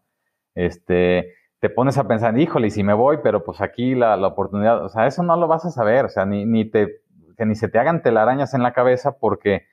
Este, 0.54 1.34
te 1.60 1.70
pones 1.70 1.98
a 1.98 2.08
pensar, 2.08 2.38
híjole, 2.38 2.68
y 2.68 2.70
si 2.70 2.82
me 2.84 2.94
voy, 2.94 3.18
pero 3.22 3.44
pues 3.44 3.60
aquí 3.60 3.94
la, 3.94 4.16
la 4.16 4.28
oportunidad, 4.28 4.84
o 4.84 4.88
sea, 4.88 5.06
eso 5.06 5.22
no 5.22 5.36
lo 5.36 5.46
vas 5.48 5.64
a 5.66 5.70
saber, 5.70 6.06
o 6.06 6.08
sea, 6.08 6.26
ni, 6.26 6.46
ni 6.46 6.64
te, 6.70 7.02
que 7.36 7.46
ni 7.46 7.54
se 7.54 7.68
te 7.68 7.78
hagan 7.78 8.02
telarañas 8.02 8.54
en 8.54 8.62
la 8.62 8.72
cabeza 8.72 9.18
porque 9.18 9.66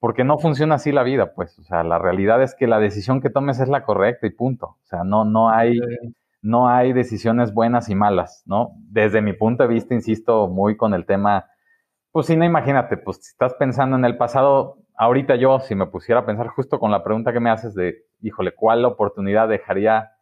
porque 0.00 0.24
no 0.24 0.38
funciona 0.38 0.76
así 0.76 0.92
la 0.92 1.02
vida, 1.02 1.34
pues, 1.34 1.58
o 1.58 1.64
sea, 1.64 1.82
la 1.82 1.98
realidad 1.98 2.42
es 2.42 2.54
que 2.54 2.66
la 2.68 2.78
decisión 2.78 3.20
que 3.22 3.30
tomes 3.30 3.60
es 3.60 3.68
la 3.68 3.84
correcta 3.84 4.26
y 4.26 4.30
punto, 4.30 4.66
o 4.66 4.84
sea, 4.84 5.04
no, 5.04 5.24
no 5.24 5.50
hay, 5.50 5.78
no 6.42 6.68
hay 6.68 6.92
decisiones 6.92 7.54
buenas 7.54 7.88
y 7.88 7.94
malas, 7.94 8.42
¿no? 8.46 8.72
Desde 8.90 9.22
mi 9.22 9.32
punto 9.32 9.62
de 9.64 9.68
vista, 9.70 9.94
insisto, 9.94 10.48
muy 10.48 10.76
con 10.76 10.94
el 10.94 11.06
tema, 11.06 11.46
Pues 12.12 12.26
sí, 12.26 12.36
no 12.36 12.44
imagínate, 12.46 12.96
pues 12.98 13.18
si 13.18 13.30
estás 13.32 13.54
pensando 13.54 13.96
en 13.96 14.04
el 14.06 14.16
pasado, 14.18 14.78
ahorita 14.96 15.36
yo, 15.36 15.60
si 15.60 15.74
me 15.76 15.86
pusiera 15.86 16.22
a 16.22 16.26
pensar 16.26 16.48
justo 16.48 16.80
con 16.80 16.90
la 16.92 17.04
pregunta 17.04 17.32
que 17.32 17.40
me 17.40 17.50
haces 17.50 17.74
de, 17.74 17.96
híjole, 18.22 18.54
¿cuál 18.54 18.84
oportunidad 18.86 19.48
dejaría? 19.48 20.12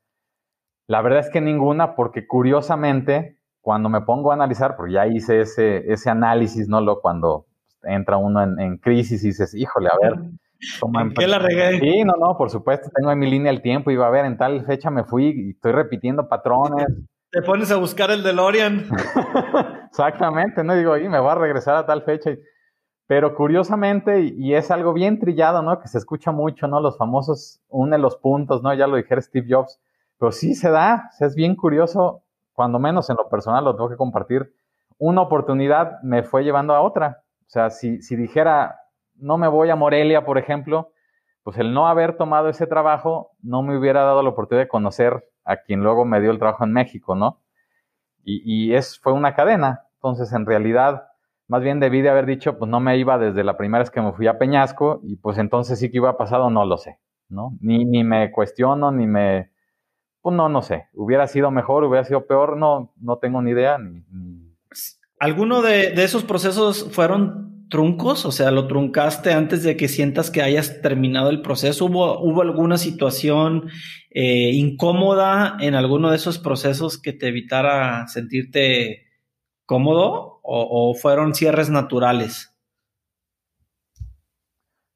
La 0.92 1.00
verdad 1.00 1.20
es 1.20 1.30
que 1.30 1.40
ninguna, 1.40 1.96
porque 1.96 2.26
curiosamente, 2.26 3.38
cuando 3.62 3.88
me 3.88 4.02
pongo 4.02 4.30
a 4.30 4.34
analizar, 4.34 4.76
porque 4.76 4.92
ya 4.92 5.06
hice 5.06 5.40
ese, 5.40 5.90
ese 5.90 6.10
análisis, 6.10 6.68
¿no? 6.68 6.82
Lo, 6.82 7.00
cuando 7.00 7.46
entra 7.82 8.18
uno 8.18 8.42
en, 8.42 8.76
crisis 8.76 9.24
y 9.24 9.28
dices, 9.28 9.54
híjole, 9.54 9.88
a 9.90 9.96
ver. 10.06 10.18
¿En 10.20 11.14
qué 11.14 11.26
la 11.26 11.38
regué? 11.38 11.80
Sí, 11.80 12.04
no, 12.04 12.12
no, 12.20 12.36
por 12.36 12.50
supuesto, 12.50 12.90
tengo 12.94 13.10
en 13.10 13.18
mi 13.18 13.30
línea 13.30 13.50
el 13.50 13.62
tiempo 13.62 13.90
y 13.90 13.96
va 13.96 14.08
a 14.08 14.10
ver, 14.10 14.26
en 14.26 14.36
tal 14.36 14.66
fecha 14.66 14.90
me 14.90 15.04
fui 15.04 15.32
y 15.34 15.50
estoy 15.52 15.72
repitiendo 15.72 16.28
patrones. 16.28 16.86
Te 17.30 17.40
pones 17.40 17.72
a 17.72 17.78
buscar 17.78 18.10
el 18.10 18.22
DeLorean. 18.22 18.90
Exactamente, 19.88 20.62
¿no? 20.62 20.74
Digo, 20.74 20.98
y 20.98 21.08
me 21.08 21.20
voy 21.20 21.30
a 21.30 21.36
regresar 21.36 21.74
a 21.76 21.86
tal 21.86 22.02
fecha. 22.02 22.32
Pero 23.06 23.34
curiosamente, 23.34 24.20
y, 24.20 24.52
es 24.52 24.70
algo 24.70 24.92
bien 24.92 25.18
trillado, 25.18 25.62
¿no? 25.62 25.80
Que 25.80 25.88
se 25.88 25.96
escucha 25.96 26.32
mucho, 26.32 26.68
¿no? 26.68 26.80
Los 26.80 26.98
famosos 26.98 27.62
une 27.70 27.96
los 27.96 28.16
puntos, 28.16 28.62
¿no? 28.62 28.74
Ya 28.74 28.86
lo 28.86 28.96
dijera 28.96 29.22
Steve 29.22 29.46
Jobs. 29.48 29.80
Pero 30.22 30.30
sí 30.30 30.54
se 30.54 30.70
da, 30.70 31.10
es 31.18 31.34
bien 31.34 31.56
curioso, 31.56 32.22
cuando 32.52 32.78
menos 32.78 33.10
en 33.10 33.16
lo 33.16 33.28
personal 33.28 33.64
lo 33.64 33.74
tengo 33.74 33.88
que 33.88 33.96
compartir. 33.96 34.54
Una 34.96 35.20
oportunidad 35.20 36.00
me 36.04 36.22
fue 36.22 36.44
llevando 36.44 36.76
a 36.76 36.80
otra. 36.80 37.24
O 37.40 37.50
sea, 37.50 37.70
si, 37.70 38.00
si 38.02 38.14
dijera, 38.14 38.82
no 39.16 39.36
me 39.36 39.48
voy 39.48 39.70
a 39.70 39.74
Morelia, 39.74 40.24
por 40.24 40.38
ejemplo, 40.38 40.92
pues 41.42 41.58
el 41.58 41.74
no 41.74 41.88
haber 41.88 42.16
tomado 42.16 42.48
ese 42.48 42.68
trabajo 42.68 43.32
no 43.42 43.64
me 43.64 43.76
hubiera 43.76 44.04
dado 44.04 44.22
la 44.22 44.28
oportunidad 44.28 44.66
de 44.66 44.68
conocer 44.68 45.28
a 45.42 45.56
quien 45.56 45.82
luego 45.82 46.04
me 46.04 46.20
dio 46.20 46.30
el 46.30 46.38
trabajo 46.38 46.62
en 46.62 46.72
México, 46.72 47.16
¿no? 47.16 47.40
Y, 48.22 48.42
y 48.44 48.74
es, 48.76 49.00
fue 49.00 49.12
una 49.12 49.34
cadena. 49.34 49.88
Entonces, 49.94 50.32
en 50.32 50.46
realidad, 50.46 51.02
más 51.48 51.62
bien 51.62 51.80
debí 51.80 52.00
de 52.00 52.10
haber 52.10 52.26
dicho, 52.26 52.58
pues 52.58 52.70
no 52.70 52.78
me 52.78 52.96
iba 52.96 53.18
desde 53.18 53.42
la 53.42 53.56
primera 53.56 53.80
vez 53.80 53.90
que 53.90 54.00
me 54.00 54.12
fui 54.12 54.28
a 54.28 54.38
Peñasco 54.38 55.00
y 55.02 55.16
pues 55.16 55.36
entonces 55.38 55.80
sí 55.80 55.90
que 55.90 55.96
iba 55.96 56.16
pasado, 56.16 56.48
no 56.48 56.64
lo 56.64 56.76
sé, 56.76 57.00
¿no? 57.28 57.56
Ni, 57.60 57.84
ni 57.84 58.04
me 58.04 58.30
cuestiono, 58.30 58.92
ni 58.92 59.08
me, 59.08 59.51
pues 60.22 60.36
no, 60.36 60.48
no 60.48 60.62
sé. 60.62 60.86
Hubiera 60.94 61.26
sido 61.26 61.50
mejor, 61.50 61.84
hubiera 61.84 62.04
sido 62.04 62.26
peor, 62.26 62.56
no, 62.56 62.94
no 62.96 63.18
tengo 63.18 63.42
ni 63.42 63.50
idea. 63.50 63.76
Ni, 63.78 64.04
¿Alguno 65.18 65.62
de, 65.62 65.90
de, 65.90 66.04
esos 66.04 66.24
procesos 66.24 66.88
fueron 66.92 67.66
truncos? 67.68 68.24
O 68.24 68.32
sea, 68.32 68.50
¿lo 68.50 68.68
truncaste 68.68 69.32
antes 69.32 69.62
de 69.64 69.76
que 69.76 69.88
sientas 69.88 70.30
que 70.30 70.42
hayas 70.42 70.80
terminado 70.80 71.30
el 71.30 71.42
proceso? 71.42 71.86
¿Hubo, 71.86 72.20
hubo 72.20 72.42
alguna 72.42 72.78
situación 72.78 73.68
eh, 74.10 74.50
incómoda 74.52 75.56
en 75.58 75.74
alguno 75.74 76.10
de 76.10 76.16
esos 76.16 76.38
procesos 76.38 77.00
que 77.00 77.12
te 77.12 77.28
evitara 77.28 78.06
sentirte 78.08 79.06
cómodo 79.66 80.40
o, 80.42 80.94
fueron 80.94 81.34
cierres 81.34 81.70
naturales? 81.70 82.54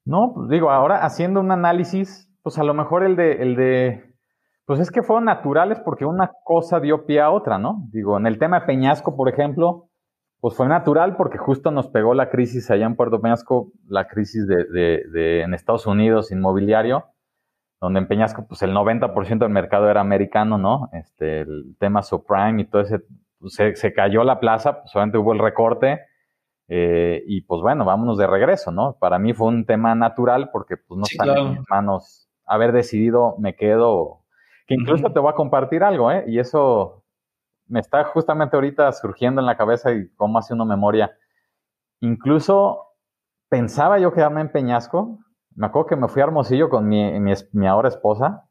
No, 0.04 0.32
pues 0.34 0.50
digo, 0.50 0.70
ahora 0.70 1.04
haciendo 1.04 1.40
un 1.40 1.50
análisis, 1.50 2.30
pues 2.42 2.58
a 2.58 2.64
lo 2.64 2.74
mejor 2.74 3.04
el 3.04 3.16
de, 3.16 3.32
el 3.42 3.56
de, 3.56 4.15
pues 4.66 4.80
es 4.80 4.90
que 4.90 5.02
fueron 5.02 5.24
naturales 5.24 5.80
porque 5.80 6.04
una 6.04 6.32
cosa 6.44 6.80
dio 6.80 7.06
pie 7.06 7.20
a 7.20 7.30
otra, 7.30 7.58
¿no? 7.58 7.86
Digo, 7.92 8.18
en 8.18 8.26
el 8.26 8.38
tema 8.38 8.60
de 8.60 8.66
Peñasco, 8.66 9.16
por 9.16 9.28
ejemplo, 9.28 9.88
pues 10.40 10.54
fue 10.54 10.68
natural 10.68 11.16
porque 11.16 11.38
justo 11.38 11.70
nos 11.70 11.88
pegó 11.88 12.14
la 12.14 12.28
crisis 12.28 12.70
allá 12.70 12.86
en 12.86 12.96
Puerto 12.96 13.20
Peñasco, 13.20 13.72
la 13.88 14.06
crisis 14.08 14.46
de, 14.46 14.64
de 14.66 15.40
en 15.42 15.54
Estados 15.54 15.86
Unidos 15.86 16.30
inmobiliario, 16.30 17.06
donde 17.80 18.00
en 18.00 18.08
Peñasco, 18.08 18.46
pues 18.46 18.62
el 18.62 18.72
90% 18.72 19.38
del 19.38 19.50
mercado 19.50 19.88
era 19.88 20.00
americano, 20.00 20.58
¿no? 20.58 20.88
Este, 20.92 21.40
el 21.40 21.76
tema 21.78 22.02
subprime 22.02 22.62
y 22.62 22.64
todo 22.66 22.82
ese, 22.82 23.00
pues, 23.38 23.54
se, 23.54 23.92
cayó 23.92 24.24
la 24.24 24.40
plaza, 24.40 24.80
pues 24.80 24.94
obviamente 24.94 25.18
hubo 25.18 25.32
el 25.32 25.38
recorte, 25.38 26.00
eh, 26.68 27.22
y 27.26 27.42
pues 27.42 27.60
bueno, 27.62 27.84
vámonos 27.84 28.18
de 28.18 28.26
regreso, 28.26 28.72
¿no? 28.72 28.96
Para 28.98 29.18
mí 29.18 29.32
fue 29.34 29.48
un 29.48 29.66
tema 29.66 29.94
natural 29.94 30.50
porque 30.50 30.76
pues 30.76 30.98
no 30.98 31.04
está 31.08 31.38
en 31.38 31.50
mis 31.50 31.60
manos 31.70 32.28
haber 32.44 32.72
decidido 32.72 33.36
me 33.38 33.54
quedo, 33.54 34.22
que 34.66 34.74
incluso 34.74 35.12
te 35.12 35.20
voy 35.20 35.30
a 35.30 35.36
compartir 35.36 35.84
algo, 35.84 36.10
¿eh? 36.10 36.24
Y 36.26 36.38
eso 36.38 37.04
me 37.68 37.80
está 37.80 38.04
justamente 38.04 38.56
ahorita 38.56 38.90
surgiendo 38.92 39.40
en 39.40 39.46
la 39.46 39.56
cabeza 39.56 39.92
y 39.92 40.08
cómo 40.14 40.38
hace 40.38 40.54
uno 40.54 40.64
memoria. 40.64 41.16
Incluso 42.00 42.86
pensaba 43.48 43.98
yo 43.98 44.12
quedarme 44.12 44.40
en 44.40 44.50
Peñasco, 44.50 45.18
me 45.54 45.66
acuerdo 45.66 45.88
que 45.88 45.96
me 45.96 46.08
fui 46.08 46.20
a 46.20 46.26
Hermosillo 46.26 46.68
con 46.68 46.86
mi, 46.88 47.18
mi, 47.18 47.66
ahora 47.66 47.88
esposa, 47.88 48.44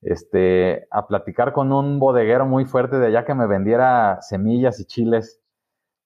este, 0.00 0.88
a 0.90 1.06
platicar 1.06 1.52
con 1.52 1.72
un 1.72 2.00
bodeguero 2.00 2.46
muy 2.46 2.64
fuerte 2.64 2.98
de 2.98 3.06
allá 3.06 3.24
que 3.24 3.34
me 3.34 3.46
vendiera 3.46 4.20
semillas 4.20 4.80
y 4.80 4.84
chiles, 4.84 5.40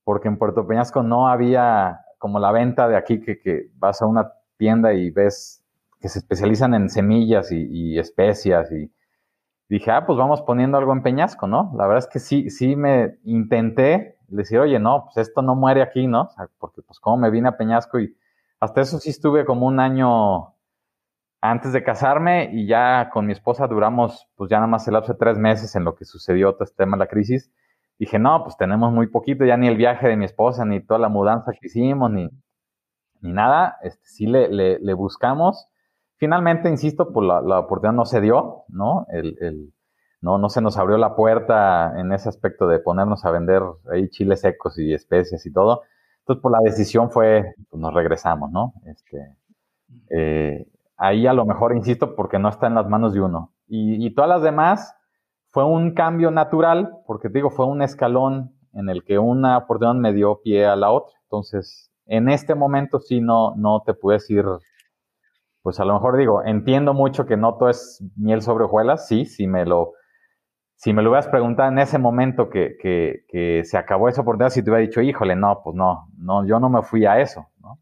porque 0.05 0.29
en 0.29 0.39
Puerto 0.39 0.67
Peñasco 0.67 1.03
no 1.03 1.29
había 1.29 2.01
como 2.19 2.39
la 2.39 2.53
venta 2.53 2.89
de 2.89 2.97
aquí 2.97 3.21
que, 3.21 3.41
que 3.41 3.71
vas 3.77 4.03
a 4.03 4.07
una 4.07 4.33
tienda 4.59 4.93
y 4.93 5.11
ves 5.11 5.65
que 6.01 6.09
se 6.09 6.19
especializan 6.19 6.75
en 6.75 6.91
semillas 6.91 7.51
y, 7.53 7.67
y, 7.71 7.99
especias 7.99 8.71
y 8.71 8.93
dije, 9.69 9.91
ah, 9.91 10.07
pues 10.07 10.19
vamos 10.19 10.43
poniendo 10.43 10.79
algo 10.79 10.93
en 10.93 11.03
Peñasco, 11.03 11.47
¿no? 11.47 11.73
La 11.77 11.87
verdad 11.87 12.05
es 12.05 12.09
que 12.09 12.19
sí, 12.19 12.51
sí 12.51 12.77
me 12.77 13.19
intenté 13.25 14.19
decir, 14.29 14.59
oye, 14.59 14.79
no, 14.79 15.05
pues 15.05 15.29
esto 15.29 15.43
no 15.43 15.55
muere 15.55 15.83
aquí, 15.83 16.07
¿no? 16.07 16.31
porque 16.59 16.83
pues 16.83 16.99
como 17.01 17.17
me 17.17 17.31
vine 17.31 17.49
a 17.49 17.57
Peñasco 17.57 18.01
y 18.01 18.17
hasta 18.61 18.81
eso 18.81 18.99
sí 18.99 19.11
estuve 19.11 19.45
como 19.45 19.67
un 19.67 19.81
año 19.81 20.55
antes 21.41 21.73
de 21.73 21.85
casarme 21.85 22.51
y 22.53 22.67
ya 22.67 23.11
con 23.13 23.27
mi 23.27 23.33
esposa 23.33 23.67
duramos 23.67 24.27
pues 24.35 24.51
ya 24.51 24.57
nada 24.57 24.67
más 24.67 24.87
el 24.89 24.95
lapso 24.95 25.13
de 25.13 25.19
tres 25.19 25.39
meses 25.39 25.77
en 25.77 25.85
lo 25.85 25.95
que 25.95 26.05
sucedió 26.05 26.53
todo 26.55 26.65
este 26.65 26.77
tema 26.77 26.97
de 26.97 27.01
la 27.01 27.07
crisis. 27.09 27.53
Dije, 27.99 28.19
no, 28.19 28.43
pues 28.43 28.57
tenemos 28.57 28.93
muy 28.93 29.07
poquito, 29.07 29.45
ya 29.45 29.57
ni 29.57 29.69
el 29.69 29.77
viaje 29.77 30.09
de 30.09 30.17
mi 30.17 30.27
esposa, 30.27 30.65
ni 30.65 30.81
toda 30.81 31.01
la 31.01 31.09
mudanza 31.09 31.53
que 31.53 31.67
hicimos, 31.67 32.11
ni, 32.11 32.29
ni 33.21 33.33
nada. 33.33 33.79
Este, 33.83 34.07
sí 34.07 34.27
le, 34.27 34.49
le, 34.49 34.93
buscamos. 34.95 35.67
Finalmente, 36.17 36.69
insisto, 36.69 37.13
pues 37.13 37.27
la, 37.27 37.59
oportunidad 37.59 37.95
no 37.95 38.07
se 38.07 38.21
dio, 38.21 38.65
¿no? 38.69 39.07
El, 39.11 39.37
el, 39.41 39.73
no, 40.21 40.39
no 40.39 40.49
se 40.49 40.61
nos 40.61 40.79
abrió 40.79 40.97
la 40.97 41.15
puerta 41.15 41.99
en 42.01 42.13
ese 42.13 42.29
aspecto 42.29 42.67
de 42.67 42.79
ponernos 42.79 43.25
a 43.25 43.31
vender 43.31 43.63
ahí 43.93 44.09
chiles 44.09 44.41
secos 44.41 44.79
y 44.79 44.93
especias 44.95 45.45
y 45.47 45.53
todo. 45.53 45.83
Entonces, 46.21 46.43
pues 46.43 46.53
la 46.53 46.61
decisión 46.65 47.11
fue, 47.11 47.55
pues 47.71 47.81
nos 47.81 47.95
regresamos, 47.95 48.51
¿no? 48.51 48.75
Este, 48.87 49.37
eh, 50.11 50.67
ahí 50.97 51.27
a 51.27 51.33
lo 51.33 51.47
mejor, 51.47 51.77
insisto, 51.77 52.17
porque 52.17 52.39
no 52.39 52.49
está 52.49 52.67
en 52.67 52.75
las 52.75 52.89
manos 52.89 53.13
de 53.13 53.21
uno. 53.21 53.53
Y, 53.69 54.13
todas 54.15 54.29
las 54.29 54.43
demás 54.43 54.97
fue 55.49 55.65
un 55.65 55.93
cambio 55.93 56.31
natural, 56.31 56.99
porque 57.07 57.29
te 57.29 57.39
digo, 57.39 57.51
fue 57.51 57.67
un 57.67 57.83
escalón 57.83 58.53
en 58.73 58.89
el 58.89 59.05
que 59.05 59.19
una 59.19 59.59
oportunidad 59.59 59.95
me 59.95 60.13
dio 60.13 60.41
pie 60.43 60.67
a 60.67 60.77
la 60.77 60.91
otra. 60.91 61.17
Entonces, 61.25 61.93
en 62.07 62.29
este 62.29 62.55
momento 62.55 63.01
sí 63.01 63.21
no, 63.21 63.55
no 63.57 63.83
te 63.85 63.95
puedes 63.95 64.29
ir, 64.31 64.45
pues 65.67 65.81
a 65.81 65.85
lo 65.85 65.95
mejor 65.95 66.17
digo, 66.17 66.45
entiendo 66.45 66.95
mucho 66.95 67.27
que 67.27 67.37
no 67.37 67.57
todo 67.57 67.71
es 67.71 68.01
miel 68.15 68.41
sobre 68.41 68.67
hojuelas, 68.67 69.09
sí, 69.09 69.25
sí 69.25 69.49
me 69.49 69.67
lo 69.67 69.95
si 70.77 70.93
me 70.93 71.03
lo 71.03 71.11
hubieras 71.11 71.27
preguntado 71.27 71.69
en 71.73 71.81
ese 71.81 71.99
momento 71.99 72.49
que, 72.49 72.77
que, 72.81 73.65
se 73.65 73.77
acabó 73.77 74.09
esa 74.09 74.21
oportunidad, 74.21 74.51
si 74.51 74.63
te 74.63 74.71
hubiera 74.71 74.87
dicho, 74.87 75.01
híjole, 75.01 75.35
no, 75.35 75.63
pues 75.65 75.75
no, 75.75 76.07
no, 76.19 76.47
yo 76.47 76.61
no 76.61 76.71
me 76.71 76.83
fui 76.83 77.05
a 77.05 77.21
eso, 77.21 77.49
¿no? 77.59 77.81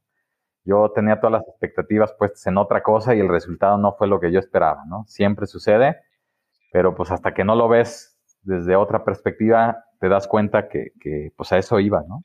Yo 0.64 0.92
tenía 0.94 1.20
todas 1.20 1.32
las 1.32 1.46
expectativas 1.46 2.14
puestas 2.14 2.46
en 2.46 2.56
otra 2.56 2.82
cosa 2.82 3.14
y 3.14 3.20
el 3.20 3.28
resultado 3.28 3.76
no 3.76 3.92
fue 3.92 4.06
lo 4.06 4.18
que 4.18 4.32
yo 4.32 4.38
esperaba, 4.38 4.86
¿no? 4.88 5.04
Siempre 5.06 5.46
sucede, 5.46 5.98
pero 6.72 6.94
pues 6.94 7.10
hasta 7.10 7.34
que 7.34 7.44
no 7.44 7.54
lo 7.54 7.68
ves 7.68 8.18
desde 8.44 8.76
otra 8.76 9.04
perspectiva, 9.04 9.84
te 10.00 10.08
das 10.08 10.26
cuenta 10.26 10.68
que, 10.70 10.92
que 11.02 11.32
pues 11.36 11.52
a 11.52 11.58
eso 11.58 11.80
iba, 11.80 12.02
¿no? 12.08 12.24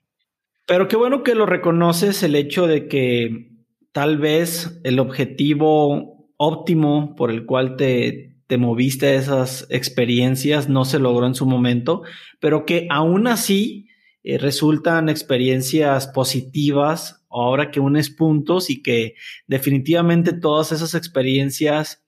Pero 0.65 0.87
qué 0.87 0.95
bueno 0.95 1.21
que 1.21 1.35
lo 1.35 1.45
reconoces 1.45 2.23
el 2.23 2.35
hecho 2.35 2.65
de 2.65 2.87
que 2.87 3.58
tal 3.91 4.17
vez 4.17 4.79
el 4.83 4.99
objetivo 4.99 6.27
óptimo 6.37 7.15
por 7.15 7.31
el 7.31 7.45
cual 7.45 7.75
te, 7.75 8.37
te 8.47 8.57
moviste 8.57 9.07
a 9.07 9.13
esas 9.15 9.67
experiencias, 9.69 10.69
no 10.69 10.85
se 10.85 10.99
logró 10.99 11.27
en 11.27 11.35
su 11.35 11.45
momento, 11.45 12.03
pero 12.39 12.65
que 12.65 12.87
aún 12.89 13.27
así 13.27 13.87
eh, 14.23 14.37
resultan 14.37 15.09
experiencias 15.09 16.07
positivas 16.07 17.25
ahora 17.29 17.71
que 17.71 17.79
unes 17.79 18.09
puntos 18.09 18.69
y 18.69 18.81
que 18.81 19.15
definitivamente 19.47 20.33
todas 20.33 20.71
esas 20.71 20.95
experiencias 20.95 22.03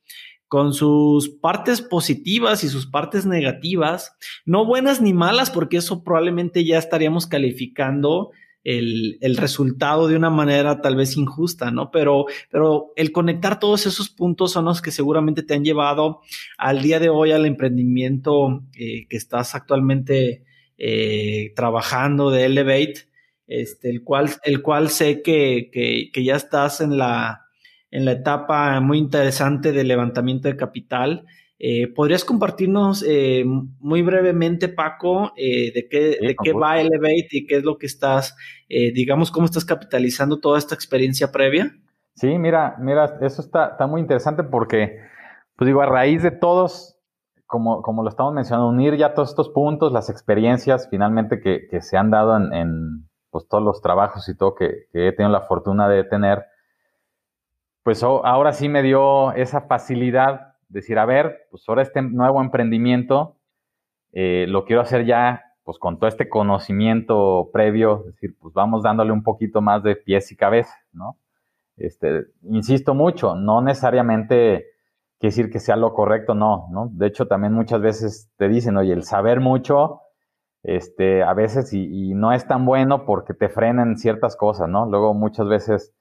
con 0.47 0.73
sus 0.73 1.29
partes 1.29 1.81
positivas 1.81 2.65
y 2.65 2.67
sus 2.67 2.85
partes 2.85 3.25
negativas, 3.25 4.17
no 4.45 4.65
buenas 4.65 5.01
ni 5.01 5.13
malas, 5.13 5.49
porque 5.49 5.77
eso 5.77 6.03
probablemente 6.03 6.65
ya 6.65 6.77
estaríamos 6.77 7.25
calificando 7.27 8.31
el, 8.63 9.17
el, 9.21 9.37
resultado 9.37 10.07
de 10.07 10.15
una 10.15 10.29
manera 10.29 10.81
tal 10.81 10.95
vez 10.95 11.17
injusta, 11.17 11.71
¿no? 11.71 11.89
Pero, 11.89 12.25
pero 12.49 12.91
el 12.95 13.11
conectar 13.11 13.59
todos 13.59 13.85
esos 13.85 14.09
puntos 14.09 14.51
son 14.51 14.65
los 14.65 14.81
que 14.81 14.91
seguramente 14.91 15.43
te 15.43 15.55
han 15.55 15.63
llevado 15.63 16.21
al 16.57 16.81
día 16.81 16.99
de 16.99 17.09
hoy 17.09 17.31
al 17.31 17.45
emprendimiento 17.45 18.63
eh, 18.75 19.07
que 19.09 19.17
estás 19.17 19.55
actualmente 19.55 20.43
eh, 20.77 21.53
trabajando 21.55 22.29
de 22.29 22.45
Elevate, 22.45 23.07
este, 23.47 23.89
el 23.89 24.03
cual, 24.03 24.29
el 24.43 24.61
cual 24.61 24.89
sé 24.89 25.21
que, 25.21 25.69
que, 25.71 26.09
que 26.13 26.23
ya 26.23 26.35
estás 26.35 26.81
en 26.81 26.97
la, 26.97 27.47
en 27.89 28.05
la 28.05 28.13
etapa 28.13 28.79
muy 28.79 28.97
interesante 28.97 29.71
de 29.71 29.83
levantamiento 29.83 30.47
de 30.47 30.55
capital. 30.55 31.25
Eh, 31.63 31.93
¿Podrías 31.93 32.25
compartirnos 32.25 33.05
eh, 33.07 33.43
muy 33.45 34.01
brevemente, 34.01 34.67
Paco, 34.67 35.31
eh, 35.35 35.71
de 35.71 35.87
qué, 35.87 36.17
de 36.19 36.35
qué 36.43 36.53
va 36.53 36.79
Elevate 36.81 37.27
y 37.33 37.45
qué 37.45 37.57
es 37.57 37.63
lo 37.63 37.77
que 37.77 37.85
estás, 37.85 38.35
digamos, 38.67 39.29
cómo 39.29 39.45
estás 39.45 39.63
capitalizando 39.63 40.39
toda 40.39 40.57
esta 40.57 40.73
experiencia 40.73 41.31
previa? 41.31 41.71
Sí, 42.15 42.39
mira, 42.39 42.77
mira, 42.79 43.19
eso 43.21 43.43
está, 43.43 43.67
está 43.67 43.85
muy 43.85 44.01
interesante 44.01 44.43
porque, 44.43 45.01
pues 45.55 45.67
digo, 45.67 45.83
a 45.83 45.85
raíz 45.85 46.23
de 46.23 46.31
todos, 46.31 46.97
como, 47.45 47.83
como 47.83 48.01
lo 48.01 48.09
estamos 48.09 48.33
mencionando, 48.33 48.67
unir 48.67 48.95
ya 48.95 49.13
todos 49.13 49.29
estos 49.29 49.49
puntos, 49.49 49.93
las 49.93 50.09
experiencias 50.09 50.87
finalmente 50.89 51.41
que, 51.41 51.67
que 51.69 51.81
se 51.83 51.95
han 51.95 52.09
dado 52.09 52.37
en, 52.37 52.53
en 52.53 53.07
pues, 53.29 53.47
todos 53.47 53.63
los 53.63 53.81
trabajos 53.81 54.27
y 54.29 54.35
todo 54.35 54.55
que, 54.55 54.87
que 54.91 55.09
he 55.09 55.11
tenido 55.11 55.31
la 55.31 55.41
fortuna 55.41 55.87
de 55.87 56.05
tener, 56.05 56.43
pues 57.83 58.01
ahora 58.01 58.51
sí 58.51 58.67
me 58.67 58.81
dio 58.81 59.31
esa 59.33 59.61
facilidad 59.61 60.50
decir, 60.71 60.99
a 60.99 61.05
ver, 61.05 61.47
pues 61.51 61.63
ahora 61.67 61.81
este 61.81 62.01
nuevo 62.01 62.41
emprendimiento 62.41 63.35
eh, 64.13 64.45
lo 64.47 64.65
quiero 64.65 64.81
hacer 64.81 65.05
ya, 65.05 65.43
pues 65.63 65.77
con 65.77 65.97
todo 65.99 66.07
este 66.07 66.29
conocimiento 66.29 67.49
previo, 67.53 68.05
es 68.07 68.15
decir, 68.15 68.35
pues 68.39 68.53
vamos 68.53 68.83
dándole 68.83 69.11
un 69.11 69.23
poquito 69.23 69.61
más 69.61 69.83
de 69.83 69.95
pies 69.95 70.31
y 70.31 70.35
cabeza, 70.35 70.75
¿no? 70.91 71.17
Este, 71.77 72.25
insisto 72.43 72.93
mucho, 72.93 73.35
no 73.35 73.61
necesariamente 73.61 74.67
quiere 75.19 75.31
decir 75.31 75.49
que 75.51 75.59
sea 75.59 75.75
lo 75.75 75.93
correcto, 75.93 76.35
no, 76.35 76.67
¿no? 76.71 76.89
De 76.91 77.07
hecho, 77.07 77.27
también 77.27 77.53
muchas 77.53 77.81
veces 77.81 78.31
te 78.37 78.49
dicen, 78.49 78.77
oye, 78.77 78.93
el 78.93 79.03
saber 79.03 79.39
mucho, 79.39 80.01
este, 80.63 81.23
a 81.23 81.33
veces 81.33 81.73
y, 81.73 82.11
y 82.11 82.13
no 82.13 82.33
es 82.33 82.47
tan 82.47 82.65
bueno 82.65 83.05
porque 83.05 83.33
te 83.33 83.49
frenan 83.49 83.97
ciertas 83.97 84.35
cosas, 84.35 84.69
¿no? 84.69 84.85
Luego 84.85 85.13
muchas 85.13 85.47
veces 85.47 85.93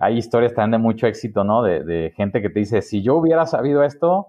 hay 0.00 0.16
historias 0.16 0.54
también 0.54 0.72
de 0.72 0.78
mucho 0.78 1.06
éxito, 1.06 1.44
¿no? 1.44 1.62
De, 1.62 2.12
gente 2.16 2.40
que 2.40 2.48
te 2.48 2.60
dice, 2.60 2.80
si 2.80 3.02
yo 3.02 3.16
hubiera 3.16 3.44
sabido 3.44 3.84
esto, 3.84 4.28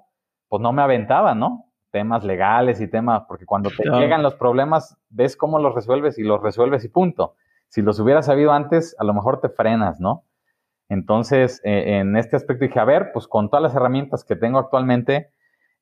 pues 0.49 0.61
no 0.61 0.73
me 0.73 0.81
aventaba, 0.81 1.33
¿no? 1.33 1.71
Temas 1.91 2.25
legales 2.25 2.81
y 2.81 2.89
temas, 2.89 3.23
porque 3.27 3.45
cuando 3.45 3.69
te 3.69 3.89
llegan 3.89 4.21
los 4.21 4.35
problemas, 4.35 4.97
ves 5.09 5.37
cómo 5.37 5.59
los 5.59 5.73
resuelves 5.73 6.19
y 6.19 6.23
los 6.23 6.41
resuelves 6.41 6.83
y 6.83 6.89
punto. 6.89 7.35
Si 7.69 7.81
los 7.81 7.99
hubiera 8.01 8.21
sabido 8.21 8.51
antes, 8.51 8.97
a 8.99 9.05
lo 9.05 9.13
mejor 9.13 9.39
te 9.39 9.47
frenas, 9.47 10.01
¿no? 10.01 10.25
Entonces, 10.89 11.61
eh, 11.63 11.99
en 11.99 12.17
este 12.17 12.35
aspecto 12.35 12.65
dije, 12.65 12.79
a 12.81 12.85
ver, 12.85 13.11
pues 13.13 13.29
con 13.29 13.49
todas 13.49 13.63
las 13.63 13.73
herramientas 13.73 14.25
que 14.25 14.35
tengo 14.35 14.59
actualmente 14.59 15.31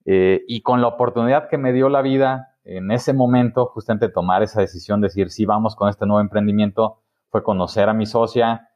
eh, 0.05 0.43
y 0.47 0.61
con 0.61 0.81
la 0.81 0.87
oportunidad 0.87 1.49
que 1.49 1.57
me 1.57 1.73
dio 1.73 1.89
la 1.89 2.03
vida 2.03 2.57
en 2.63 2.91
ese 2.91 3.13
momento, 3.13 3.65
justamente 3.65 4.09
tomar 4.09 4.43
esa 4.43 4.61
decisión, 4.61 5.01
de 5.01 5.07
decir, 5.07 5.31
sí, 5.31 5.47
vamos 5.47 5.75
con 5.75 5.89
este 5.89 6.05
nuevo 6.05 6.21
emprendimiento, 6.21 7.01
fue 7.29 7.41
conocer 7.41 7.89
a 7.89 7.93
mi 7.95 8.05
socia, 8.05 8.68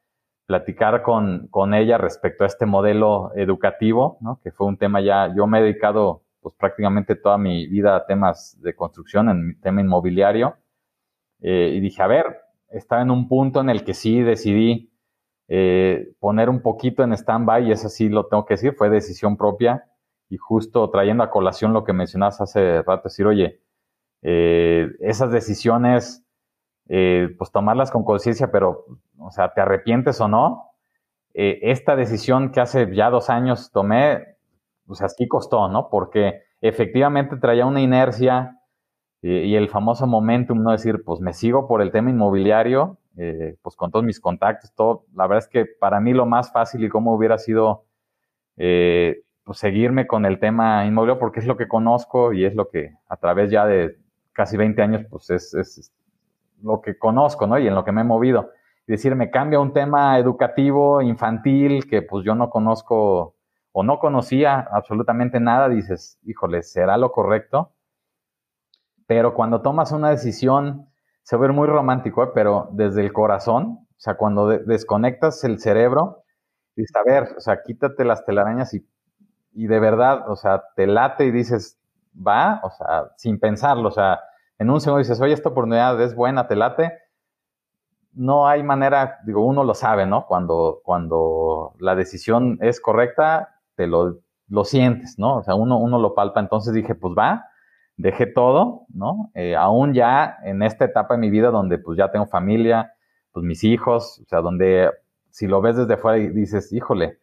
platicar 0.45 1.01
con, 1.03 1.47
con, 1.47 1.73
ella 1.73 1.97
respecto 1.97 2.43
a 2.43 2.47
este 2.47 2.65
modelo 2.65 3.31
educativo, 3.35 4.17
¿no? 4.21 4.39
que 4.43 4.51
fue 4.51 4.67
un 4.67 4.77
tema 4.77 5.01
ya, 5.01 5.33
yo 5.35 5.47
me 5.47 5.59
he 5.59 5.63
dedicado 5.63 6.23
pues 6.41 6.53
prácticamente 6.55 7.15
toda 7.15 7.37
mi 7.37 7.67
vida 7.67 7.95
a 7.95 8.05
temas 8.05 8.59
de 8.61 8.75
construcción, 8.75 9.29
en 9.29 9.59
tema 9.61 9.81
inmobiliario, 9.81 10.57
eh, 11.41 11.71
y 11.73 11.79
dije, 11.79 12.03
a 12.03 12.07
ver, 12.07 12.25
estaba 12.69 13.01
en 13.01 13.11
un 13.11 13.27
punto 13.27 13.61
en 13.61 13.69
el 13.69 13.83
que 13.83 13.93
sí 13.93 14.21
decidí 14.21 14.91
eh, 15.47 16.13
poner 16.19 16.49
un 16.49 16.61
poquito 16.61 17.03
en 17.03 17.13
stand-by, 17.13 17.67
y 17.67 17.71
eso 17.71 17.87
sí 17.87 18.09
lo 18.09 18.27
tengo 18.27 18.45
que 18.45 18.55
decir, 18.55 18.73
fue 18.73 18.89
decisión 18.89 19.37
propia, 19.37 19.85
y 20.29 20.37
justo 20.37 20.89
trayendo 20.89 21.23
a 21.23 21.29
colación 21.29 21.73
lo 21.73 21.85
que 21.85 21.93
mencionas 21.93 22.41
hace 22.41 22.81
rato, 22.81 23.03
decir, 23.05 23.25
oye, 23.25 23.61
eh, 24.21 24.89
esas 24.99 25.31
decisiones 25.31 26.22
eh, 26.89 27.33
pues 27.37 27.51
tomarlas 27.51 27.91
con 27.91 28.03
conciencia, 28.03 28.51
pero, 28.51 28.85
o 29.17 29.31
sea, 29.31 29.53
te 29.53 29.61
arrepientes 29.61 30.19
o 30.21 30.27
no, 30.27 30.71
eh, 31.33 31.59
esta 31.63 31.95
decisión 31.95 32.51
que 32.51 32.59
hace 32.59 32.93
ya 32.93 33.09
dos 33.09 33.29
años 33.29 33.71
tomé, 33.71 34.35
o 34.87 34.95
sea, 34.95 35.09
sí 35.09 35.27
costó, 35.27 35.69
¿no? 35.69 35.89
Porque 35.89 36.41
efectivamente 36.61 37.37
traía 37.37 37.65
una 37.65 37.81
inercia 37.81 38.59
y 39.25 39.55
el 39.55 39.69
famoso 39.69 40.05
momentum, 40.05 40.61
¿no? 40.61 40.71
Decir, 40.71 41.01
pues 41.05 41.21
me 41.21 41.31
sigo 41.31 41.65
por 41.65 41.81
el 41.81 41.91
tema 41.93 42.09
inmobiliario, 42.09 42.97
eh, 43.17 43.55
pues 43.61 43.77
con 43.77 43.89
todos 43.89 44.03
mis 44.03 44.19
contactos, 44.19 44.73
todo. 44.73 45.05
La 45.15 45.27
verdad 45.27 45.45
es 45.45 45.49
que 45.49 45.65
para 45.65 46.01
mí 46.01 46.11
lo 46.13 46.25
más 46.25 46.51
fácil 46.51 46.83
y 46.83 46.89
cómo 46.89 47.15
hubiera 47.15 47.37
sido 47.37 47.85
pues 48.55 49.57
seguirme 49.57 50.07
con 50.07 50.25
el 50.25 50.39
tema 50.39 50.85
inmobiliario 50.85 51.19
porque 51.19 51.39
es 51.39 51.45
lo 51.47 51.57
que 51.57 51.67
conozco 51.67 52.33
y 52.33 52.45
es 52.45 52.55
lo 52.55 52.69
que 52.69 52.93
a 53.07 53.17
través 53.17 53.51
ya 53.51 53.65
de 53.65 53.97
casi 54.31 54.57
20 54.57 54.81
años 54.81 55.05
pues 55.09 55.29
es, 55.29 55.53
es, 55.53 55.91
lo 56.63 56.81
que 56.81 56.97
conozco, 56.97 57.45
¿no? 57.45 57.59
Y 57.59 57.67
en 57.67 57.75
lo 57.75 57.83
que 57.83 57.91
me 57.91 58.01
he 58.01 58.05
movido. 58.05 58.51
Decir, 58.87 59.15
me 59.15 59.29
cambia 59.29 59.59
un 59.59 59.73
tema 59.73 60.17
educativo, 60.17 61.01
infantil, 61.01 61.87
que 61.87 62.01
pues 62.01 62.25
yo 62.25 62.35
no 62.35 62.49
conozco 62.49 63.35
o 63.71 63.83
no 63.83 63.99
conocía 63.99 64.59
absolutamente 64.71 65.39
nada, 65.39 65.67
dices, 65.67 66.19
híjole, 66.23 66.63
¿será 66.63 66.97
lo 66.97 67.11
correcto? 67.11 67.71
Pero 69.07 69.33
cuando 69.33 69.61
tomas 69.61 69.91
una 69.91 70.09
decisión, 70.09 70.89
se 71.23 71.37
ve 71.37 71.47
muy 71.49 71.67
romántico, 71.67 72.23
¿eh? 72.23 72.31
pero 72.35 72.69
desde 72.71 73.01
el 73.01 73.13
corazón, 73.13 73.79
o 73.89 73.99
sea, 73.99 74.15
cuando 74.15 74.47
desconectas 74.47 75.43
el 75.43 75.59
cerebro, 75.59 76.23
dices, 76.75 76.95
a 76.95 77.03
ver, 77.03 77.29
o 77.37 77.39
sea, 77.39 77.63
quítate 77.63 78.05
las 78.05 78.25
telarañas 78.25 78.73
y, 78.73 78.85
y 79.53 79.67
de 79.67 79.79
verdad, 79.79 80.29
o 80.29 80.35
sea, 80.35 80.63
te 80.75 80.85
late 80.85 81.25
y 81.25 81.31
dices, 81.31 81.79
va, 82.15 82.59
o 82.63 82.69
sea, 82.69 83.11
sin 83.17 83.39
pensarlo, 83.39 83.87
o 83.87 83.91
sea, 83.91 84.19
en 84.63 84.69
un 84.69 84.81
segundo 84.81 84.99
dices, 84.99 85.21
oye, 85.21 85.33
esta 85.33 85.49
oportunidad 85.49 86.01
es 86.01 86.15
buena, 86.15 86.47
te 86.47 86.55
late. 86.55 86.93
No 88.13 88.47
hay 88.47 88.63
manera, 88.63 89.19
digo, 89.25 89.45
uno 89.45 89.63
lo 89.63 89.73
sabe, 89.73 90.05
¿no? 90.05 90.25
Cuando, 90.25 90.81
cuando 90.83 91.73
la 91.79 91.95
decisión 91.95 92.57
es 92.61 92.79
correcta, 92.79 93.59
te 93.75 93.87
lo, 93.87 94.19
lo 94.47 94.63
sientes, 94.63 95.19
¿no? 95.19 95.37
O 95.37 95.43
sea, 95.43 95.55
uno, 95.55 95.77
uno 95.79 95.99
lo 95.99 96.15
palpa. 96.15 96.39
Entonces 96.39 96.73
dije, 96.73 96.95
pues 96.95 97.13
va, 97.17 97.45
dejé 97.97 98.25
todo, 98.25 98.85
¿no? 98.93 99.31
Eh, 99.33 99.55
aún 99.55 99.93
ya 99.93 100.37
en 100.43 100.63
esta 100.63 100.85
etapa 100.85 101.15
de 101.15 101.19
mi 101.19 101.29
vida 101.29 101.49
donde 101.49 101.77
pues 101.77 101.97
ya 101.97 102.11
tengo 102.11 102.25
familia, 102.25 102.93
pues 103.31 103.45
mis 103.45 103.63
hijos, 103.63 104.21
o 104.23 104.25
sea, 104.29 104.41
donde 104.41 104.89
si 105.29 105.47
lo 105.47 105.61
ves 105.61 105.75
desde 105.75 105.97
fuera 105.97 106.19
y 106.19 106.29
dices, 106.29 106.71
híjole, 106.71 107.19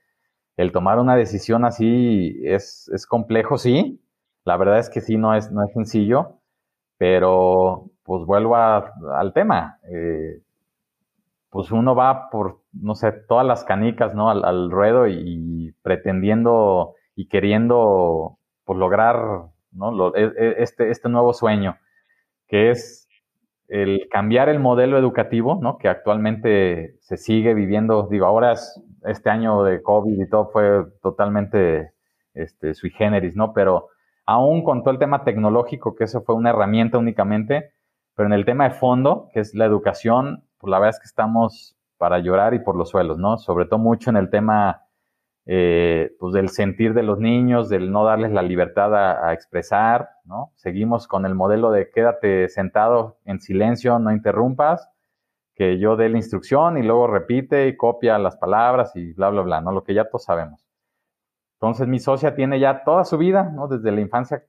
el 0.56 0.72
tomar 0.72 0.98
una 0.98 1.16
decisión 1.16 1.64
así 1.64 2.38
es, 2.44 2.90
es 2.92 3.06
complejo, 3.06 3.56
sí. 3.56 4.04
La 4.44 4.56
verdad 4.56 4.78
es 4.78 4.90
que 4.90 5.00
sí, 5.00 5.16
no 5.16 5.34
es, 5.34 5.50
no 5.52 5.64
es 5.64 5.72
sencillo. 5.72 6.39
Pero, 7.00 7.86
pues 8.04 8.26
vuelvo 8.26 8.56
al 8.56 9.32
tema. 9.32 9.78
Eh, 9.90 10.42
pues 11.48 11.70
uno 11.70 11.94
va 11.94 12.28
por, 12.28 12.60
no 12.74 12.94
sé, 12.94 13.10
todas 13.26 13.46
las 13.46 13.64
canicas, 13.64 14.14
¿no? 14.14 14.28
Al, 14.28 14.70
ruedo 14.70 15.08
y, 15.08 15.74
pretendiendo 15.80 16.94
y 17.16 17.26
queriendo, 17.28 18.36
pues 18.66 18.78
lograr, 18.78 19.46
¿no? 19.72 20.14
E, 20.14 20.24
e, 20.24 20.54
este, 20.58 20.90
este 20.90 21.08
nuevo 21.08 21.32
sueño, 21.32 21.78
que 22.48 22.70
es 22.70 23.08
el 23.68 24.06
cambiar 24.10 24.50
el 24.50 24.58
modelo 24.58 24.98
educativo, 24.98 25.58
¿no? 25.62 25.78
Que 25.78 25.88
actualmente 25.88 26.96
se 27.00 27.16
sigue 27.16 27.54
viviendo, 27.54 28.08
digo, 28.10 28.26
ahora 28.26 28.52
es, 28.52 28.78
este 29.06 29.30
año 29.30 29.62
de 29.62 29.80
COVID 29.80 30.20
y 30.20 30.28
todo 30.28 30.50
fue 30.50 30.84
totalmente 31.00 31.92
este, 32.34 32.74
sui 32.74 32.90
generis, 32.90 33.36
¿no? 33.36 33.54
Pero 33.54 33.88
aún 34.26 34.62
con 34.62 34.82
todo 34.82 34.92
el 34.92 34.98
tema 34.98 35.24
tecnológico, 35.24 35.94
que 35.94 36.04
eso 36.04 36.22
fue 36.22 36.34
una 36.34 36.50
herramienta 36.50 36.98
únicamente, 36.98 37.72
pero 38.14 38.26
en 38.26 38.32
el 38.32 38.44
tema 38.44 38.68
de 38.68 38.74
fondo, 38.74 39.28
que 39.32 39.40
es 39.40 39.54
la 39.54 39.64
educación, 39.64 40.44
pues 40.58 40.70
la 40.70 40.78
verdad 40.78 40.96
es 40.96 41.00
que 41.00 41.06
estamos 41.06 41.76
para 41.96 42.18
llorar 42.18 42.54
y 42.54 42.60
por 42.60 42.76
los 42.76 42.90
suelos, 42.90 43.18
¿no? 43.18 43.38
Sobre 43.38 43.66
todo 43.66 43.78
mucho 43.78 44.10
en 44.10 44.16
el 44.16 44.30
tema 44.30 44.84
eh, 45.46 46.14
pues 46.20 46.32
del 46.32 46.48
sentir 46.50 46.94
de 46.94 47.02
los 47.02 47.18
niños, 47.18 47.68
del 47.68 47.90
no 47.90 48.04
darles 48.04 48.30
la 48.30 48.42
libertad 48.42 48.94
a, 48.94 49.32
expresar, 49.32 50.10
¿no? 50.24 50.52
Seguimos 50.54 51.08
con 51.08 51.26
el 51.26 51.34
modelo 51.34 51.70
de 51.72 51.90
quédate 51.90 52.48
sentado 52.48 53.18
en 53.24 53.40
silencio, 53.40 53.98
no 53.98 54.12
interrumpas, 54.12 54.88
que 55.54 55.78
yo 55.78 55.96
dé 55.96 56.08
la 56.08 56.18
instrucción 56.18 56.78
y 56.78 56.82
luego 56.82 57.06
repite 57.06 57.68
y 57.68 57.76
copia 57.76 58.18
las 58.18 58.36
palabras 58.36 58.94
y 58.96 59.12
bla, 59.12 59.30
bla, 59.30 59.42
bla, 59.42 59.60
¿no? 59.60 59.72
Lo 59.72 59.82
que 59.82 59.94
ya 59.94 60.04
todos 60.04 60.24
sabemos. 60.24 60.69
Entonces 61.60 61.88
mi 61.88 61.98
socia 61.98 62.34
tiene 62.34 62.58
ya 62.58 62.84
toda 62.84 63.04
su 63.04 63.18
vida, 63.18 63.50
¿no? 63.54 63.68
Desde 63.68 63.92
la 63.92 64.00
infancia, 64.00 64.44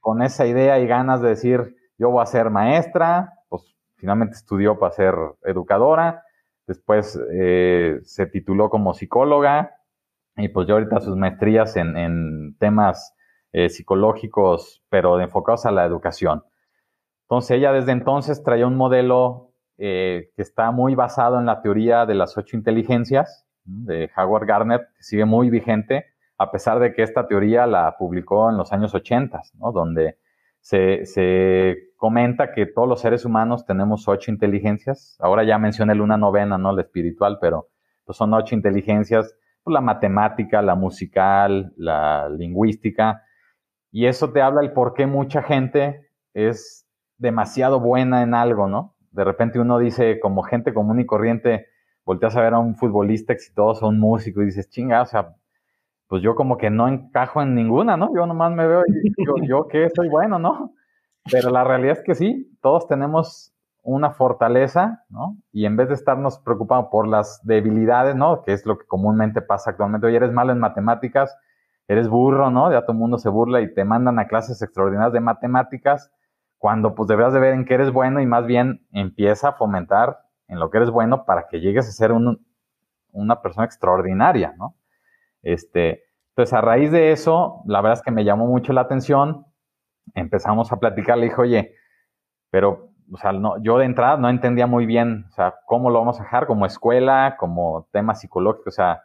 con 0.00 0.20
esa 0.20 0.46
idea 0.46 0.80
y 0.80 0.86
ganas 0.88 1.22
de 1.22 1.28
decir, 1.28 1.76
yo 1.96 2.10
voy 2.10 2.22
a 2.22 2.26
ser 2.26 2.50
maestra, 2.50 3.34
pues 3.48 3.76
finalmente 3.94 4.34
estudió 4.34 4.76
para 4.76 4.90
ser 4.90 5.14
educadora, 5.44 6.24
después 6.66 7.20
eh, 7.32 8.00
se 8.02 8.26
tituló 8.26 8.68
como 8.68 8.94
psicóloga 8.94 9.76
y 10.36 10.48
pues 10.48 10.66
yo 10.66 10.74
ahorita 10.74 10.98
sus 11.00 11.16
maestrías 11.16 11.76
en, 11.76 12.56
temas 12.58 13.14
eh, 13.52 13.68
psicológicos, 13.68 14.82
pero 14.88 15.20
enfocados 15.20 15.66
a 15.66 15.70
la 15.70 15.84
educación. 15.84 16.42
Entonces 17.28 17.58
ella 17.58 17.72
desde 17.72 17.92
entonces 17.92 18.42
traía 18.42 18.66
un 18.66 18.76
modelo 18.76 19.52
eh, 19.78 20.32
que 20.34 20.42
está 20.42 20.72
muy 20.72 20.96
basado 20.96 21.38
en 21.38 21.46
la 21.46 21.62
teoría 21.62 22.06
de 22.06 22.16
las 22.16 22.36
ocho 22.36 22.56
inteligencias 22.56 23.46
de 23.62 24.10
Howard 24.16 24.46
Gardner, 24.46 24.88
que 24.96 25.02
sigue 25.04 25.24
muy 25.24 25.48
vigente, 25.48 26.13
a 26.38 26.50
pesar 26.50 26.78
de 26.78 26.94
que 26.94 27.02
esta 27.02 27.26
teoría 27.26 27.66
la 27.66 27.96
publicó 27.96 28.50
en 28.50 28.56
los 28.56 28.72
años 28.72 28.94
80, 28.94 29.40
¿no? 29.58 29.72
donde 29.72 30.18
se, 30.60 31.90
comenta 31.96 32.52
que 32.52 32.66
todos 32.66 32.88
los 32.88 33.00
seres 33.00 33.24
humanos 33.24 33.64
tenemos 33.66 34.08
ocho 34.08 34.30
inteligencias. 34.30 35.16
Ahora 35.20 35.44
ya 35.44 35.58
mencioné 35.58 36.00
una 36.00 36.16
novena, 36.16 36.58
¿no? 36.58 36.72
La 36.72 36.82
espiritual, 36.82 37.38
pero 37.40 37.68
pues 38.04 38.18
son 38.18 38.34
ocho 38.34 38.54
inteligencias, 38.54 39.34
pues 39.62 39.72
la 39.72 39.80
matemática, 39.80 40.60
la 40.60 40.74
musical, 40.74 41.72
la 41.76 42.28
lingüística, 42.28 43.22
Y 43.90 44.06
eso 44.06 44.32
te 44.32 44.42
habla 44.42 44.62
el 44.62 44.72
por 44.72 44.92
qué 44.94 45.06
mucha 45.06 45.42
gente 45.42 46.10
es 46.34 46.86
demasiado 47.16 47.80
buena 47.80 48.22
en 48.22 48.34
algo, 48.34 48.68
¿no? 48.68 48.96
De 49.12 49.24
repente 49.24 49.60
uno 49.60 49.78
dice, 49.78 50.18
como 50.20 50.42
gente 50.42 50.74
común 50.74 51.00
y 51.00 51.06
corriente, 51.06 51.68
volteas 52.04 52.36
a 52.36 52.42
ver 52.42 52.54
a 52.54 52.58
un 52.58 52.74
futbolista 52.74 53.32
exitoso, 53.32 53.86
a 53.86 53.88
un 53.88 54.00
músico, 54.00 54.42
y 54.42 54.46
dices, 54.46 54.68
chinga, 54.68 55.02
o 55.02 55.06
sea, 55.06 55.36
pues 56.14 56.22
yo 56.22 56.36
como 56.36 56.58
que 56.58 56.70
no 56.70 56.86
encajo 56.86 57.42
en 57.42 57.56
ninguna, 57.56 57.96
¿no? 57.96 58.14
Yo 58.14 58.24
nomás 58.24 58.52
me 58.52 58.64
veo 58.68 58.84
y 58.86 59.10
digo, 59.18 59.34
yo 59.48 59.66
que 59.66 59.90
soy 59.90 60.08
bueno, 60.08 60.38
¿no? 60.38 60.72
Pero 61.28 61.50
la 61.50 61.64
realidad 61.64 61.96
es 61.98 62.04
que 62.04 62.14
sí, 62.14 62.56
todos 62.62 62.86
tenemos 62.86 63.52
una 63.82 64.12
fortaleza, 64.12 65.02
¿no? 65.08 65.36
Y 65.50 65.66
en 65.66 65.76
vez 65.76 65.88
de 65.88 65.94
estarnos 65.94 66.38
preocupando 66.38 66.88
por 66.88 67.08
las 67.08 67.40
debilidades, 67.42 68.14
¿no? 68.14 68.44
Que 68.44 68.52
es 68.52 68.64
lo 68.64 68.78
que 68.78 68.86
comúnmente 68.86 69.42
pasa 69.42 69.70
actualmente. 69.70 70.06
Oye, 70.06 70.18
eres 70.18 70.30
malo 70.30 70.52
en 70.52 70.60
matemáticas, 70.60 71.36
eres 71.88 72.08
burro, 72.08 72.48
¿no? 72.48 72.70
Ya 72.70 72.82
todo 72.82 72.92
el 72.92 72.98
mundo 72.98 73.18
se 73.18 73.28
burla 73.28 73.60
y 73.60 73.74
te 73.74 73.84
mandan 73.84 74.20
a 74.20 74.28
clases 74.28 74.62
extraordinarias 74.62 75.14
de 75.14 75.18
matemáticas, 75.18 76.12
cuando 76.58 76.94
pues 76.94 77.08
deberás 77.08 77.32
de 77.32 77.40
ver 77.40 77.54
en 77.54 77.64
qué 77.64 77.74
eres 77.74 77.92
bueno 77.92 78.20
y 78.20 78.26
más 78.26 78.46
bien 78.46 78.86
empieza 78.92 79.48
a 79.48 79.52
fomentar 79.54 80.20
en 80.46 80.60
lo 80.60 80.70
que 80.70 80.76
eres 80.76 80.90
bueno 80.90 81.24
para 81.24 81.48
que 81.48 81.58
llegues 81.58 81.88
a 81.88 81.90
ser 81.90 82.12
una 82.12 83.42
persona 83.42 83.66
extraordinaria, 83.66 84.54
¿no? 84.56 84.76
Este, 85.44 86.02
entonces, 86.30 86.52
a 86.52 86.60
raíz 86.60 86.90
de 86.90 87.12
eso, 87.12 87.62
la 87.66 87.80
verdad 87.80 87.98
es 87.98 88.02
que 88.02 88.10
me 88.10 88.24
llamó 88.24 88.46
mucho 88.46 88.72
la 88.72 88.80
atención, 88.80 89.46
empezamos 90.14 90.72
a 90.72 90.80
platicar, 90.80 91.16
le 91.16 91.26
dije, 91.26 91.40
oye, 91.40 91.74
pero, 92.50 92.90
o 93.12 93.16
sea, 93.16 93.32
no, 93.32 93.62
yo 93.62 93.78
de 93.78 93.84
entrada 93.84 94.16
no 94.16 94.28
entendía 94.28 94.66
muy 94.66 94.86
bien, 94.86 95.26
o 95.28 95.32
sea, 95.32 95.54
cómo 95.66 95.90
lo 95.90 96.00
vamos 96.00 96.18
a 96.18 96.24
dejar 96.24 96.46
como 96.46 96.66
escuela, 96.66 97.36
como 97.38 97.88
tema 97.92 98.14
psicológico, 98.14 98.70
o 98.70 98.72
sea, 98.72 99.04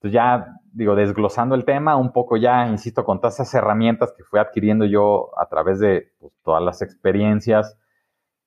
pues 0.00 0.12
ya, 0.12 0.56
digo, 0.72 0.94
desglosando 0.94 1.54
el 1.54 1.66
tema, 1.66 1.96
un 1.96 2.12
poco 2.12 2.38
ya, 2.38 2.66
insisto, 2.66 3.04
con 3.04 3.20
todas 3.20 3.34
esas 3.34 3.52
herramientas 3.54 4.14
que 4.16 4.24
fui 4.24 4.40
adquiriendo 4.40 4.86
yo 4.86 5.30
a 5.38 5.46
través 5.46 5.78
de 5.78 6.12
pues, 6.18 6.32
todas 6.42 6.62
las 6.62 6.80
experiencias, 6.80 7.78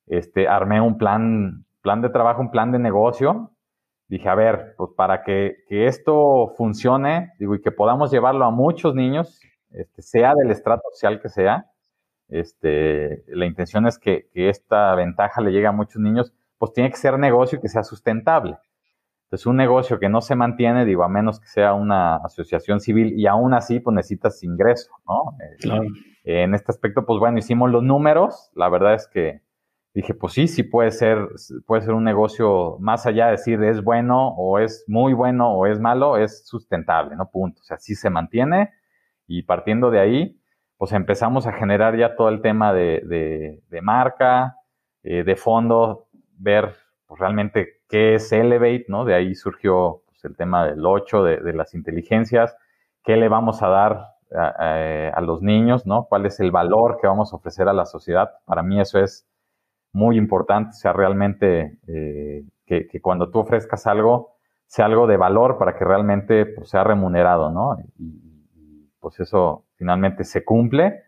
este, 0.07 0.47
armé 0.47 0.81
un 0.81 0.97
plan, 0.97 1.65
plan 1.81 2.01
de 2.01 2.09
trabajo, 2.09 2.41
un 2.41 2.51
plan 2.51 2.71
de 2.71 2.79
negocio. 2.79 3.51
Dije, 4.13 4.29
a 4.29 4.35
ver, 4.35 4.75
pues 4.77 4.91
para 4.95 5.23
que, 5.23 5.63
que 5.67 5.87
esto 5.87 6.53
funcione, 6.55 7.33
digo, 7.39 7.55
y 7.55 7.61
que 7.61 7.71
podamos 7.71 8.11
llevarlo 8.11 8.45
a 8.45 8.51
muchos 8.51 8.93
niños, 8.93 9.41
este, 9.71 10.03
sea 10.03 10.35
del 10.35 10.51
estrato 10.51 10.83
social 10.91 11.19
que 11.19 11.29
sea, 11.29 11.65
este, 12.27 13.23
la 13.25 13.47
intención 13.47 13.87
es 13.87 13.97
que, 13.97 14.29
que 14.31 14.49
esta 14.49 14.93
ventaja 14.93 15.41
le 15.41 15.51
llegue 15.51 15.65
a 15.65 15.71
muchos 15.71 15.99
niños, 15.99 16.31
pues 16.59 16.73
tiene 16.73 16.91
que 16.91 16.97
ser 16.97 17.17
negocio 17.17 17.59
que 17.59 17.67
sea 17.69 17.81
sustentable. 17.81 18.55
Entonces, 19.23 19.47
un 19.47 19.57
negocio 19.57 19.97
que 19.97 20.09
no 20.09 20.21
se 20.21 20.35
mantiene, 20.35 20.85
digo, 20.85 21.03
a 21.03 21.09
menos 21.09 21.39
que 21.39 21.47
sea 21.47 21.73
una 21.73 22.17
asociación 22.17 22.81
civil 22.81 23.19
y 23.19 23.25
aún 23.25 23.55
así, 23.55 23.79
pues 23.79 23.95
necesitas 23.95 24.43
ingreso, 24.43 24.91
¿no? 25.07 25.35
Eh, 25.43 25.57
claro. 25.59 25.85
En 26.23 26.53
este 26.53 26.71
aspecto, 26.71 27.03
pues 27.03 27.19
bueno, 27.19 27.39
hicimos 27.39 27.71
los 27.71 27.81
números. 27.81 28.51
La 28.53 28.69
verdad 28.69 28.93
es 28.93 29.07
que 29.07 29.41
dije, 29.93 30.13
pues 30.13 30.33
sí, 30.33 30.47
sí 30.47 30.63
puede 30.63 30.91
ser, 30.91 31.29
puede 31.65 31.83
ser 31.83 31.93
un 31.93 32.03
negocio 32.03 32.77
más 32.79 33.05
allá 33.05 33.25
de 33.25 33.31
decir 33.33 33.63
es 33.63 33.83
bueno 33.83 34.29
o 34.29 34.59
es 34.59 34.83
muy 34.87 35.13
bueno 35.13 35.53
o 35.53 35.67
es 35.67 35.79
malo, 35.79 36.17
es 36.17 36.47
sustentable, 36.47 37.15
¿no? 37.15 37.29
Punto. 37.29 37.61
O 37.61 37.63
sea, 37.63 37.77
sí 37.77 37.95
se 37.95 38.09
mantiene 38.09 38.71
y 39.27 39.43
partiendo 39.43 39.91
de 39.91 39.99
ahí, 39.99 40.39
pues 40.77 40.91
empezamos 40.91 41.47
a 41.47 41.53
generar 41.53 41.95
ya 41.95 42.15
todo 42.15 42.29
el 42.29 42.41
tema 42.41 42.73
de, 42.73 43.61
de, 43.69 43.81
marca, 43.81 44.57
eh, 45.03 45.23
de 45.23 45.35
fondo, 45.35 46.07
ver 46.37 46.75
pues, 47.07 47.19
realmente 47.19 47.81
qué 47.87 48.15
es 48.15 48.31
Elevate, 48.31 48.85
¿no? 48.87 49.05
De 49.05 49.13
ahí 49.13 49.35
surgió 49.35 50.01
pues, 50.07 50.25
el 50.25 50.35
tema 50.35 50.65
del 50.65 50.85
8, 50.85 51.23
de, 51.23 51.53
las 51.53 51.73
inteligencias, 51.75 52.57
qué 53.03 53.15
le 53.15 53.29
vamos 53.29 53.61
a 53.61 53.67
dar 53.67 54.07
a, 54.35 55.21
los 55.21 55.43
niños, 55.43 55.85
¿no? 55.85 56.05
¿Cuál 56.05 56.25
es 56.25 56.39
el 56.39 56.49
valor 56.49 56.97
que 56.99 57.07
vamos 57.07 57.31
a 57.31 57.35
ofrecer 57.35 57.67
a 57.69 57.73
la 57.73 57.85
sociedad? 57.85 58.31
Para 58.45 58.63
mí 58.63 58.79
eso 58.81 58.99
es 58.99 59.27
muy 59.93 60.17
importante, 60.17 60.71
o 60.71 60.73
sea, 60.73 60.93
realmente 60.93 61.77
eh, 61.87 62.43
que, 62.65 63.01
cuando 63.01 63.29
tú 63.29 63.39
ofrezcas 63.39 63.87
algo, 63.87 64.35
sea 64.65 64.85
algo 64.85 65.07
de 65.07 65.17
valor 65.17 65.57
para 65.57 65.77
que 65.77 65.85
realmente 65.85 66.45
pues, 66.45 66.69
sea 66.69 66.83
remunerado, 66.83 67.51
¿no? 67.51 67.77
Y, 67.97 68.33
pues 68.99 69.19
eso 69.19 69.65
finalmente 69.75 70.23
se 70.23 70.45
cumple. 70.45 71.03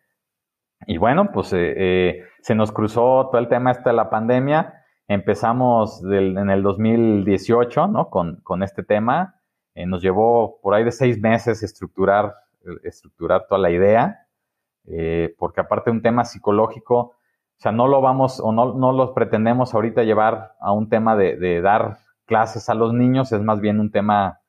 Y 0.86 0.98
bueno, 0.98 1.32
pues 1.32 1.54
eh, 1.54 1.74
eh, 1.78 2.24
se 2.42 2.54
nos 2.54 2.72
cruzó 2.72 3.30
todo 3.32 3.40
el 3.40 3.48
tema 3.48 3.72
este 3.72 3.90
de 3.90 3.96
la 3.96 4.10
pandemia 4.10 4.86
Empezamos 5.08 6.04
en 6.04 6.50
el 6.50 6.64
2018, 6.64 7.88
¿no? 7.88 8.10
Con, 8.10 8.38
con 8.42 8.64
este 8.64 8.82
tema. 8.82 9.40
Eh, 9.76 9.86
nos 9.86 10.02
llevó 10.02 10.60
por 10.62 10.74
ahí 10.74 10.84
de 10.84 10.92
seis 10.92 11.20
meses 11.20 11.62
estructurar, 11.62 12.34
estructurar 12.84 13.46
toda 13.48 13.62
la 13.62 13.70
idea, 13.70 14.28
eh, 14.88 15.36
porque 15.38 15.62
aparte 15.62 15.92
de 15.92 15.98
un 15.98 16.02
tema 16.02 16.26
psicológico, 16.26 17.15
o 17.58 17.62
sea, 17.62 17.72
no 17.72 17.88
lo 17.88 18.02
vamos 18.02 18.40
o 18.40 18.52
no, 18.52 18.74
no 18.74 18.92
lo 18.92 19.14
pretendemos 19.14 19.74
ahorita 19.74 20.04
llevar 20.04 20.54
a 20.60 20.72
un 20.72 20.90
tema 20.90 21.16
de, 21.16 21.38
de 21.38 21.62
dar 21.62 21.98
clases 22.26 22.70
a 22.70 22.74
los 22.74 22.94
niños, 22.94 23.32
es 23.32 23.42
más 23.42 23.62
bien 23.62 23.80
un 23.80 23.92
tema, 23.92 24.42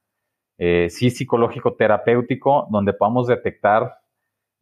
eh, 0.59 0.89
sí, 0.91 1.11
psicológico 1.11 1.75
terapéutico, 1.75 2.67
donde 2.71 2.93
podamos 2.93 3.27
detectar 3.27 3.99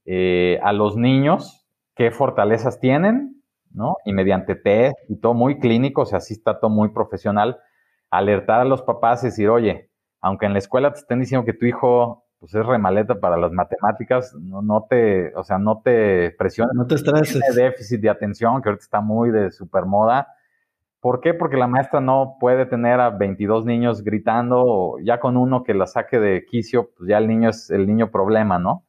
a 0.06 0.72
los 0.74 0.98
niños 0.98 1.66
qué 1.94 2.10
fortalezas 2.10 2.78
tienen 2.78 3.34
¿no? 3.74 3.96
Y 4.04 4.12
mediante 4.12 4.54
test 4.54 4.96
y 5.08 5.16
todo 5.16 5.34
muy 5.34 5.58
clínico, 5.58 6.02
o 6.02 6.06
sea, 6.06 6.20
sí 6.20 6.34
está 6.34 6.58
todo 6.58 6.70
muy 6.70 6.90
profesional, 6.90 7.58
alertar 8.10 8.60
a 8.60 8.64
los 8.64 8.82
papás 8.82 9.22
y 9.22 9.26
decir, 9.26 9.50
oye, 9.50 9.90
aunque 10.20 10.46
en 10.46 10.52
la 10.52 10.60
escuela 10.60 10.92
te 10.92 11.00
estén 11.00 11.20
diciendo 11.20 11.44
que 11.44 11.52
tu 11.52 11.66
hijo 11.66 12.23
pues 12.44 12.56
es 12.56 12.66
remaleta 12.66 13.20
para 13.20 13.38
las 13.38 13.52
matemáticas, 13.52 14.34
no, 14.34 14.60
no 14.60 14.84
te, 14.86 15.34
o 15.34 15.42
sea, 15.44 15.56
no 15.56 15.80
te 15.82 16.30
presiones. 16.32 16.74
No 16.74 16.86
te 16.86 16.96
estreses. 16.96 17.40
Tiene 17.40 17.54
déficit 17.54 18.02
de 18.02 18.10
atención, 18.10 18.60
que 18.60 18.68
ahorita 18.68 18.84
está 18.84 19.00
muy 19.00 19.30
de 19.30 19.50
super 19.50 19.86
moda. 19.86 20.28
¿Por 21.00 21.22
qué? 21.22 21.32
Porque 21.32 21.56
la 21.56 21.68
maestra 21.68 22.02
no 22.02 22.36
puede 22.38 22.66
tener 22.66 23.00
a 23.00 23.08
22 23.08 23.64
niños 23.64 24.04
gritando, 24.04 24.62
o 24.62 24.98
ya 24.98 25.20
con 25.20 25.38
uno 25.38 25.62
que 25.62 25.72
la 25.72 25.86
saque 25.86 26.18
de 26.18 26.44
quicio, 26.44 26.90
pues 26.94 27.08
ya 27.08 27.16
el 27.16 27.28
niño 27.28 27.48
es 27.48 27.70
el 27.70 27.86
niño 27.86 28.10
problema, 28.10 28.58
¿no? 28.58 28.84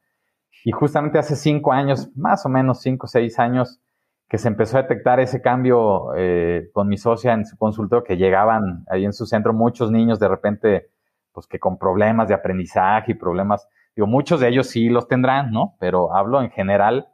Y 0.62 0.72
justamente 0.72 1.18
hace 1.18 1.34
cinco 1.34 1.72
años, 1.72 2.10
más 2.14 2.44
o 2.44 2.50
menos 2.50 2.82
cinco 2.82 3.06
o 3.06 3.08
seis 3.08 3.38
años, 3.38 3.80
que 4.28 4.36
se 4.36 4.48
empezó 4.48 4.76
a 4.76 4.82
detectar 4.82 5.18
ese 5.18 5.40
cambio 5.40 6.14
eh, 6.14 6.68
con 6.74 6.88
mi 6.88 6.98
socia 6.98 7.32
en 7.32 7.46
su 7.46 7.56
consultorio, 7.56 8.04
que 8.04 8.18
llegaban 8.18 8.84
ahí 8.90 9.06
en 9.06 9.14
su 9.14 9.24
centro 9.24 9.54
muchos 9.54 9.90
niños 9.90 10.18
de 10.18 10.28
repente, 10.28 10.90
pues 11.36 11.46
que 11.46 11.58
con 11.58 11.76
problemas 11.76 12.28
de 12.28 12.34
aprendizaje 12.34 13.12
y 13.12 13.14
problemas, 13.14 13.68
digo, 13.94 14.06
muchos 14.06 14.40
de 14.40 14.48
ellos 14.48 14.68
sí 14.68 14.88
los 14.88 15.06
tendrán, 15.06 15.50
¿no? 15.50 15.76
Pero 15.78 16.16
hablo 16.16 16.40
en 16.40 16.48
general, 16.48 17.08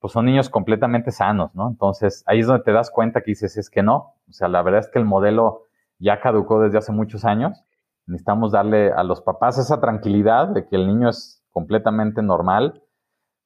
pues 0.00 0.12
son 0.14 0.26
niños 0.26 0.50
completamente 0.50 1.12
sanos, 1.12 1.54
¿no? 1.54 1.68
Entonces 1.68 2.24
ahí 2.26 2.40
es 2.40 2.48
donde 2.48 2.64
te 2.64 2.72
das 2.72 2.90
cuenta 2.90 3.20
que 3.20 3.30
dices, 3.30 3.56
es 3.56 3.70
que 3.70 3.84
no, 3.84 4.16
o 4.28 4.32
sea, 4.32 4.48
la 4.48 4.62
verdad 4.62 4.80
es 4.80 4.88
que 4.88 4.98
el 4.98 5.04
modelo 5.04 5.66
ya 6.00 6.20
caducó 6.20 6.60
desde 6.60 6.78
hace 6.78 6.90
muchos 6.90 7.24
años, 7.24 7.64
necesitamos 8.06 8.50
darle 8.50 8.90
a 8.90 9.04
los 9.04 9.20
papás 9.20 9.56
esa 9.58 9.80
tranquilidad 9.80 10.48
de 10.48 10.66
que 10.66 10.74
el 10.74 10.88
niño 10.88 11.08
es 11.08 11.44
completamente 11.52 12.20
normal, 12.20 12.82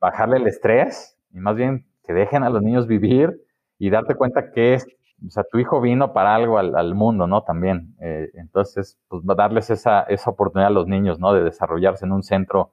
bajarle 0.00 0.38
el 0.38 0.46
estrés 0.46 1.18
y 1.30 1.40
más 1.40 1.56
bien 1.56 1.86
que 2.04 2.14
dejen 2.14 2.42
a 2.42 2.48
los 2.48 2.62
niños 2.62 2.86
vivir 2.86 3.38
y 3.78 3.90
darte 3.90 4.14
cuenta 4.14 4.50
que 4.50 4.72
es, 4.72 4.86
o 5.24 5.30
sea, 5.30 5.44
tu 5.44 5.58
hijo 5.58 5.80
vino 5.80 6.12
para 6.12 6.34
algo 6.34 6.58
al, 6.58 6.94
mundo, 6.94 7.26
¿no? 7.26 7.42
También. 7.42 7.96
Eh, 8.00 8.30
entonces, 8.34 8.98
pues 9.08 9.22
darles 9.24 9.70
esa, 9.70 10.02
esa 10.02 10.30
oportunidad 10.30 10.68
a 10.68 10.74
los 10.74 10.86
niños, 10.86 11.18
¿no? 11.18 11.32
De 11.32 11.42
desarrollarse 11.42 12.04
en 12.04 12.12
un 12.12 12.22
centro, 12.22 12.72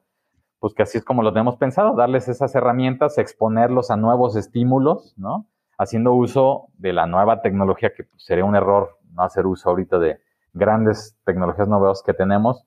pues 0.59 0.73
que 0.73 0.83
así 0.83 0.97
es 0.97 1.05
como 1.05 1.23
lo 1.23 1.31
tenemos 1.31 1.57
pensado, 1.57 1.95
darles 1.95 2.27
esas 2.27 2.53
herramientas, 2.55 3.17
exponerlos 3.17 3.91
a 3.91 3.97
nuevos 3.97 4.35
estímulos, 4.35 5.13
¿no? 5.17 5.47
Haciendo 5.77 6.13
uso 6.13 6.67
de 6.77 6.93
la 6.93 7.05
nueva 7.05 7.41
tecnología, 7.41 7.93
que 7.95 8.03
pues, 8.03 8.23
sería 8.23 8.45
un 8.45 8.55
error 8.55 8.97
no 9.13 9.23
hacer 9.23 9.45
uso 9.45 9.69
ahorita 9.69 9.99
de 9.99 10.19
grandes 10.53 11.17
tecnologías 11.25 11.67
novedosas 11.67 12.03
que 12.03 12.13
tenemos, 12.13 12.65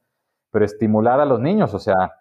pero 0.51 0.65
estimular 0.65 1.21
a 1.21 1.27
los 1.27 1.41
niños, 1.41 1.75
o 1.75 1.79
sea, 1.79 2.13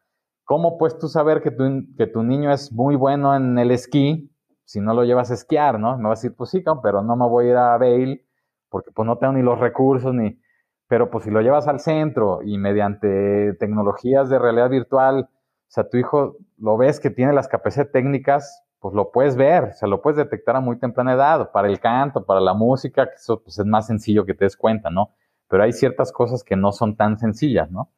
¿cómo 0.44 0.78
puedes 0.78 0.98
tú 1.00 1.08
saber 1.08 1.42
que 1.42 1.52
tu, 1.52 1.64
que 1.98 2.08
tu 2.08 2.22
niño 2.22 2.52
es 2.52 2.72
muy 2.72 2.96
bueno 2.96 3.36
en 3.36 3.58
el 3.58 3.72
esquí 3.72 4.30
si 4.66 4.82
no 4.82 4.94
lo 4.94 5.04
llevas 5.04 5.32
a 5.32 5.36
esquiar, 5.36 5.80
¿no? 5.80 5.98
Me 5.98 6.10
vas 6.10 6.20
a 6.20 6.22
decir, 6.22 6.36
pues 6.36 6.50
sí, 6.50 6.64
pero 6.84 7.02
no 7.02 7.16
me 7.16 7.28
voy 7.28 7.46
a 7.46 7.50
ir 7.50 7.58
a 7.58 7.78
Bale 7.78 8.26
porque 8.70 8.92
pues 8.92 9.06
no 9.06 9.18
tengo 9.18 9.34
ni 9.34 9.42
los 9.42 9.60
recursos 9.60 10.14
ni... 10.14 10.40
Pero 10.88 11.10
pues 11.10 11.24
si 11.24 11.32
lo 11.32 11.42
llevas 11.42 11.68
al 11.68 11.80
centro 11.80 12.42
y 12.44 12.58
mediante 12.60 13.54
tecnologías 13.60 14.30
de 14.30 14.38
realidad 14.38 14.70
virtual, 14.70 15.30
o 15.32 15.72
sea, 15.72 15.90
tu 15.90 15.98
hijo 15.98 16.38
lo 16.58 16.78
ves 16.78 17.00
que 17.00 17.10
tiene 17.10 17.34
las 17.34 17.48
capacidades 17.48 17.92
técnicas, 17.92 18.64
pues 18.80 18.94
lo 18.94 19.12
puedes 19.12 19.36
ver, 19.36 19.64
o 19.64 19.74
sea, 19.74 19.88
lo 19.88 20.02
puedes 20.02 20.18
detectar 20.18 20.56
a 20.56 20.60
muy 20.60 20.78
temprana 20.78 21.14
edad, 21.14 21.52
para 21.52 21.68
el 21.68 21.80
canto, 21.80 22.24
para 22.24 22.40
la 22.40 22.54
música, 22.54 23.08
que 23.08 23.16
eso 23.16 23.42
pues 23.42 23.58
es 23.58 23.66
más 23.66 23.88
sencillo 23.88 24.26
que 24.26 24.36
te 24.36 24.46
des 24.46 24.56
cuenta, 24.56 24.92
¿no? 24.92 25.16
Pero 25.48 25.64
hay 25.64 25.74
ciertas 25.74 26.12
cosas 26.12 26.44
que 26.44 26.56
no 26.56 26.72
son 26.72 26.96
tan 26.96 27.18
sencillas, 27.18 27.72
¿no? 27.72 27.92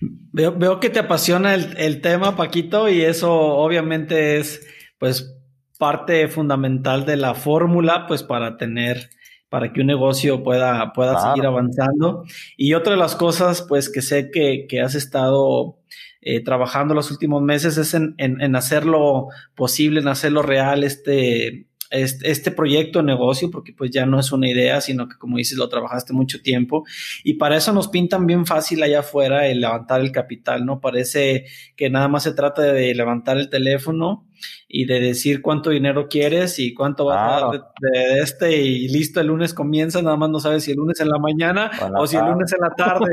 Veo, 0.00 0.56
veo 0.56 0.78
que 0.78 0.90
te 0.90 1.00
apasiona 1.00 1.54
el, 1.54 1.76
el 1.78 2.00
tema, 2.00 2.36
Paquito, 2.36 2.88
y 2.88 3.02
eso 3.02 3.32
obviamente 3.32 4.38
es, 4.38 4.64
pues, 4.98 5.36
parte 5.84 6.28
fundamental 6.28 7.04
de 7.04 7.18
la 7.18 7.34
fórmula, 7.34 8.06
pues 8.06 8.22
para 8.22 8.56
tener, 8.56 9.10
para 9.50 9.70
que 9.70 9.82
un 9.82 9.86
negocio 9.86 10.42
pueda, 10.42 10.94
pueda 10.94 11.20
seguir 11.20 11.44
avanzando. 11.44 12.24
Y 12.56 12.72
otra 12.72 12.94
de 12.94 12.98
las 12.98 13.14
cosas, 13.14 13.60
pues 13.68 13.90
que 13.90 14.00
sé 14.00 14.30
que, 14.30 14.64
que 14.66 14.80
has 14.80 14.94
estado 14.94 15.76
eh, 16.22 16.42
trabajando 16.42 16.94
los 16.94 17.10
últimos 17.10 17.42
meses 17.42 17.76
es 17.76 17.92
en, 17.92 18.14
en, 18.16 18.56
hacerlo 18.56 19.28
posible, 19.54 20.00
en 20.00 20.08
hacerlo 20.08 20.40
real, 20.40 20.84
este, 20.84 21.66
este, 21.90 22.30
este, 22.30 22.50
proyecto 22.50 23.00
de 23.00 23.04
negocio, 23.04 23.50
porque 23.50 23.74
pues 23.74 23.90
ya 23.90 24.06
no 24.06 24.18
es 24.18 24.32
una 24.32 24.48
idea, 24.48 24.80
sino 24.80 25.06
que 25.06 25.18
como 25.18 25.36
dices, 25.36 25.58
lo 25.58 25.68
trabajaste 25.68 26.14
mucho 26.14 26.40
tiempo. 26.40 26.86
Y 27.24 27.34
para 27.34 27.58
eso 27.58 27.74
nos 27.74 27.88
pintan 27.88 28.26
bien 28.26 28.46
fácil 28.46 28.82
allá 28.82 29.00
afuera 29.00 29.46
el 29.48 29.60
levantar 29.60 30.00
el 30.00 30.12
capital, 30.12 30.64
¿no? 30.64 30.80
Parece 30.80 31.44
que 31.76 31.90
nada 31.90 32.08
más 32.08 32.22
se 32.22 32.32
trata 32.32 32.62
de 32.62 32.94
levantar 32.94 33.36
el 33.36 33.50
teléfono 33.50 34.26
y 34.68 34.86
de 34.86 35.00
decir 35.00 35.42
cuánto 35.42 35.70
dinero 35.70 36.08
quieres 36.08 36.58
y 36.58 36.74
cuánto 36.74 37.06
vas 37.06 37.18
a 37.18 37.46
dar 37.46 37.50
de, 37.80 38.18
este 38.20 38.60
y 38.60 38.88
listo, 38.88 39.20
el 39.20 39.28
lunes 39.28 39.54
comienza, 39.54 40.02
nada 40.02 40.16
más 40.16 40.30
no 40.30 40.40
sabes 40.40 40.64
si 40.64 40.72
el 40.72 40.78
lunes 40.78 41.00
en 41.00 41.08
la 41.08 41.18
mañana 41.18 41.70
o, 41.96 42.06
si 42.06 42.16
el 42.16 42.24
lunes 42.24 42.52
en 42.52 42.60
la 42.60 42.74
tarde. 42.74 43.12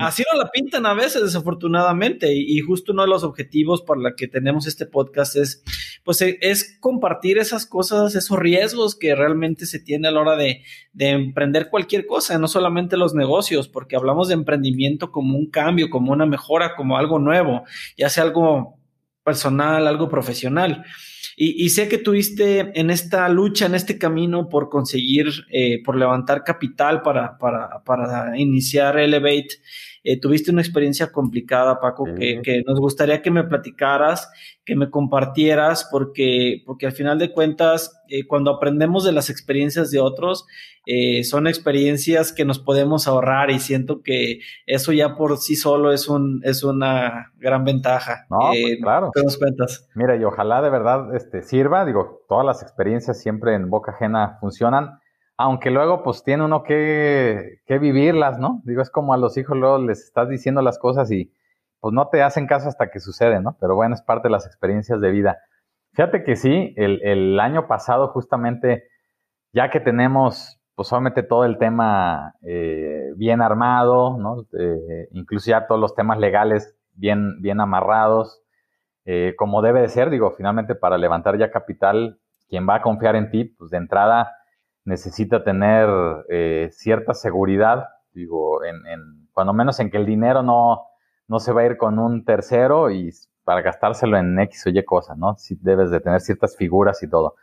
Así 0.00 0.22
no 0.32 0.38
la 0.38 0.50
pintan 0.50 0.86
a 0.86 0.94
veces, 0.94 1.22
desafortunadamente, 1.22 2.32
y, 2.32 2.58
justo 2.60 2.92
uno 2.92 3.02
de 3.02 3.08
los 3.08 3.22
objetivos 3.22 3.82
para 3.82 4.00
la 4.00 4.14
que 4.14 4.26
tenemos 4.26 4.66
este 4.66 4.86
podcast 4.86 5.36
es, 5.36 5.62
pues, 6.04 6.22
e, 6.22 6.38
es 6.40 6.78
compartir 6.80 7.38
esas 7.38 7.66
cosas, 7.66 8.14
esos 8.14 8.38
riesgos 8.38 8.96
que 8.96 9.14
realmente 9.14 9.66
se 9.66 9.78
tiene 9.78 10.08
a 10.08 10.10
la 10.10 10.20
hora 10.20 10.36
de, 10.36 10.62
de 10.92 11.10
emprender 11.10 11.68
cualquier 11.68 12.06
cosa, 12.06 12.38
no 12.38 12.48
solamente 12.48 12.96
los 12.96 13.14
negocios, 13.14 13.68
porque 13.68 13.96
hablamos 13.96 14.28
de 14.28 14.34
emprendimiento 14.34 15.12
como 15.12 15.36
un 15.36 15.50
cambio, 15.50 15.90
como 15.90 16.12
una 16.12 16.26
mejora, 16.26 16.74
como 16.74 16.96
algo 16.96 17.18
nuevo, 17.18 17.64
ya 17.96 18.08
sea 18.08 18.24
algo 18.24 18.77
personal, 19.28 19.86
algo 19.86 20.08
profesional. 20.08 20.84
Y, 21.40 21.68
sé 21.68 21.88
que 21.88 21.98
tuviste 21.98 22.72
en 22.80 22.90
esta 22.90 23.28
lucha, 23.28 23.66
en 23.66 23.76
este 23.76 23.96
camino 23.96 24.48
por 24.48 24.68
conseguir, 24.68 25.26
eh, 25.52 25.80
por 25.84 25.94
levantar 25.96 26.42
capital 26.42 27.00
para, 27.02 27.38
para, 27.38 27.84
para 27.84 28.36
iniciar 28.36 28.98
Elevate, 28.98 29.60
eh, 30.04 30.20
tuviste 30.20 30.50
una 30.50 30.62
experiencia 30.62 31.10
complicada, 31.12 31.80
Paco, 31.80 32.04
que, 32.04 32.40
que, 32.42 32.62
nos 32.66 32.78
gustaría 32.80 33.22
que 33.22 33.30
me 33.30 33.44
platicaras, 33.44 34.30
que 34.64 34.76
me 34.76 34.90
compartieras, 34.90 35.88
porque, 35.90 36.62
porque 36.66 36.86
al 36.86 36.92
final 36.92 37.18
de 37.18 37.32
cuentas, 37.32 38.00
eh, 38.08 38.26
cuando 38.26 38.50
aprendemos 38.50 39.04
de 39.04 39.12
las 39.12 39.30
experiencias 39.30 39.90
de 39.90 40.00
otros, 40.00 40.46
eh, 40.86 41.24
son 41.24 41.46
experiencias 41.46 42.32
que 42.32 42.44
nos 42.44 42.58
podemos 42.58 43.06
ahorrar 43.06 43.50
y 43.50 43.58
siento 43.58 44.02
que 44.02 44.40
eso 44.66 44.92
ya 44.92 45.16
por 45.16 45.36
sí 45.36 45.56
solo 45.56 45.92
es, 45.92 46.08
un, 46.08 46.40
es 46.44 46.64
una 46.64 47.32
gran 47.36 47.64
ventaja. 47.64 48.26
No, 48.30 48.38
pues 48.50 48.78
claro. 48.80 49.10
¿Qué 49.14 49.22
nos 49.22 49.36
cuentas? 49.36 49.88
Mira, 49.94 50.16
y 50.16 50.24
ojalá 50.24 50.62
de 50.62 50.70
verdad 50.70 51.14
este, 51.14 51.42
sirva, 51.42 51.84
digo, 51.84 52.22
todas 52.28 52.46
las 52.46 52.62
experiencias 52.62 53.20
siempre 53.20 53.54
en 53.54 53.68
boca 53.68 53.92
ajena 53.92 54.38
funcionan 54.40 54.98
aunque 55.38 55.70
luego 55.70 56.02
pues 56.02 56.24
tiene 56.24 56.44
uno 56.44 56.64
que, 56.64 57.60
que, 57.64 57.78
vivirlas, 57.78 58.38
¿no? 58.40 58.60
Digo, 58.64 58.82
es 58.82 58.90
como 58.90 59.14
a 59.14 59.16
los 59.16 59.36
hijos 59.36 59.56
luego 59.56 59.78
les 59.78 60.02
estás 60.02 60.28
diciendo 60.28 60.62
las 60.62 60.80
cosas 60.80 61.10
y 61.12 61.32
pues 61.80 61.94
no 61.94 62.08
te 62.08 62.22
hacen 62.22 62.48
caso 62.48 62.68
hasta 62.68 62.90
que 62.90 62.98
sucede, 62.98 63.40
¿no? 63.40 63.56
Pero 63.60 63.76
bueno, 63.76 63.94
es 63.94 64.02
parte 64.02 64.26
de 64.26 64.32
las 64.32 64.46
experiencias 64.46 65.00
de 65.00 65.10
vida. 65.12 65.38
Fíjate 65.92 66.24
que 66.24 66.34
sí, 66.34 66.74
el, 66.76 67.00
el 67.04 67.38
año 67.38 67.68
pasado 67.68 68.08
justamente, 68.08 68.88
ya 69.52 69.70
que 69.70 69.78
tenemos 69.78 70.60
pues 70.74 70.88
solamente 70.88 71.22
todo 71.22 71.44
el 71.44 71.56
tema 71.58 72.34
eh, 72.42 73.12
bien 73.16 73.40
armado, 73.40 74.18
¿no? 74.18 74.44
Eh, 74.58 75.08
incluso 75.12 75.50
ya 75.50 75.68
todos 75.68 75.80
los 75.80 75.94
temas 75.94 76.18
legales 76.18 76.76
bien, 76.94 77.40
bien 77.40 77.60
amarrados, 77.60 78.42
eh, 79.04 79.34
como 79.36 79.62
debe 79.62 79.82
de 79.82 79.88
ser, 79.88 80.10
digo, 80.10 80.32
finalmente 80.36 80.74
para 80.74 80.98
levantar 80.98 81.38
ya 81.38 81.52
capital, 81.52 82.18
quien 82.48 82.68
va 82.68 82.76
a 82.76 82.82
confiar 82.82 83.14
en 83.14 83.30
ti, 83.30 83.44
pues 83.44 83.70
de 83.70 83.76
entrada 83.78 84.37
necesita 84.88 85.44
tener 85.44 85.88
eh, 86.28 86.70
cierta 86.72 87.12
seguridad, 87.12 87.88
digo, 88.12 88.64
en, 88.64 88.74
en, 88.86 89.28
cuando 89.32 89.52
menos 89.52 89.78
en 89.80 89.90
que 89.90 89.98
el 89.98 90.06
dinero 90.06 90.42
no, 90.42 90.86
no 91.28 91.38
se 91.38 91.52
va 91.52 91.60
a 91.60 91.66
ir 91.66 91.76
con 91.76 91.98
un 91.98 92.24
tercero 92.24 92.90
y 92.90 93.10
para 93.44 93.60
gastárselo 93.60 94.16
en 94.16 94.38
X 94.40 94.66
o 94.66 94.70
Y 94.70 94.84
cosas, 94.84 95.16
¿no? 95.18 95.36
Sí 95.36 95.58
debes 95.60 95.90
de 95.90 96.00
tener 96.00 96.20
ciertas 96.20 96.56
figuras 96.56 97.02
y 97.02 97.08
todo. 97.08 97.34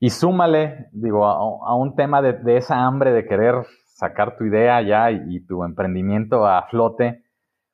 Y 0.00 0.10
súmale, 0.10 0.88
digo, 0.92 1.26
a, 1.26 1.74
un 1.76 1.94
tema 1.94 2.22
de, 2.22 2.56
esa 2.56 2.86
hambre 2.86 3.12
de 3.12 3.26
querer 3.26 3.66
sacar 3.86 4.36
tu 4.36 4.44
idea 4.44 4.80
ya 4.82 5.10
y, 5.10 5.40
tu 5.46 5.62
emprendimiento 5.62 6.46
a 6.46 6.66
flote, 6.68 7.22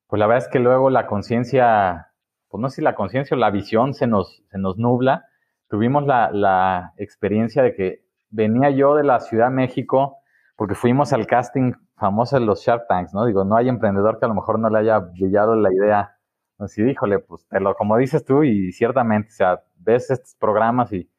pues 0.09 0.19
la 0.21 0.27
verdad 0.27 0.45
es 0.45 0.53
que 0.53 0.59
luego 0.59 0.91
la 0.91 1.07
conciencia, 1.07 2.13
pues 2.49 2.61
no 2.61 2.69
sé 2.69 2.77
si 2.77 2.83
la 2.83 2.95
conciencia 2.95 3.37
o 3.37 3.41
la 3.41 3.51
visión 3.51 3.95
se 3.95 4.07
nos, 4.07 4.43
se 4.51 4.59
nos 4.59 4.77
nubla. 4.77 5.25
Tuvimos 5.69 6.05
la, 6.05 6.31
la 6.33 6.93
experiencia 6.97 7.63
de 7.63 7.75
que 7.75 8.06
venía 8.31 8.71
yo 8.71 8.95
de 8.97 9.05
la 9.05 9.21
Ciudad 9.21 9.49
de 9.49 9.55
México 9.55 10.19
porque 10.57 10.75
fuimos 10.75 11.13
al 11.13 11.27
casting 11.27 11.73
famoso 11.97 12.39
de 12.39 12.45
los 12.45 12.63
Shark 12.65 12.87
Tanks, 12.89 13.15
¿no? 13.15 13.27
Digo, 13.27 13.45
no 13.45 13.57
hay 13.57 13.69
emprendedor 13.69 14.19
que 14.19 14.25
a 14.25 14.29
lo 14.29 14.35
mejor 14.35 14.59
no 14.59 14.71
le 14.71 14.79
haya 14.79 14.99
brillado 14.99 15.55
la 15.55 15.73
idea. 15.73 16.17
Así, 16.59 16.83
díjole, 16.83 17.19
pues 17.19 17.47
te 17.49 17.61
lo, 17.61 17.75
como 17.75 17.97
dices 17.99 18.25
tú, 18.25 18.43
y 18.43 18.73
ciertamente, 18.73 19.29
o 19.29 19.33
sea, 19.33 19.63
ves 19.77 20.11
estos 20.11 20.35
programas 20.37 20.93
y, 20.93 21.11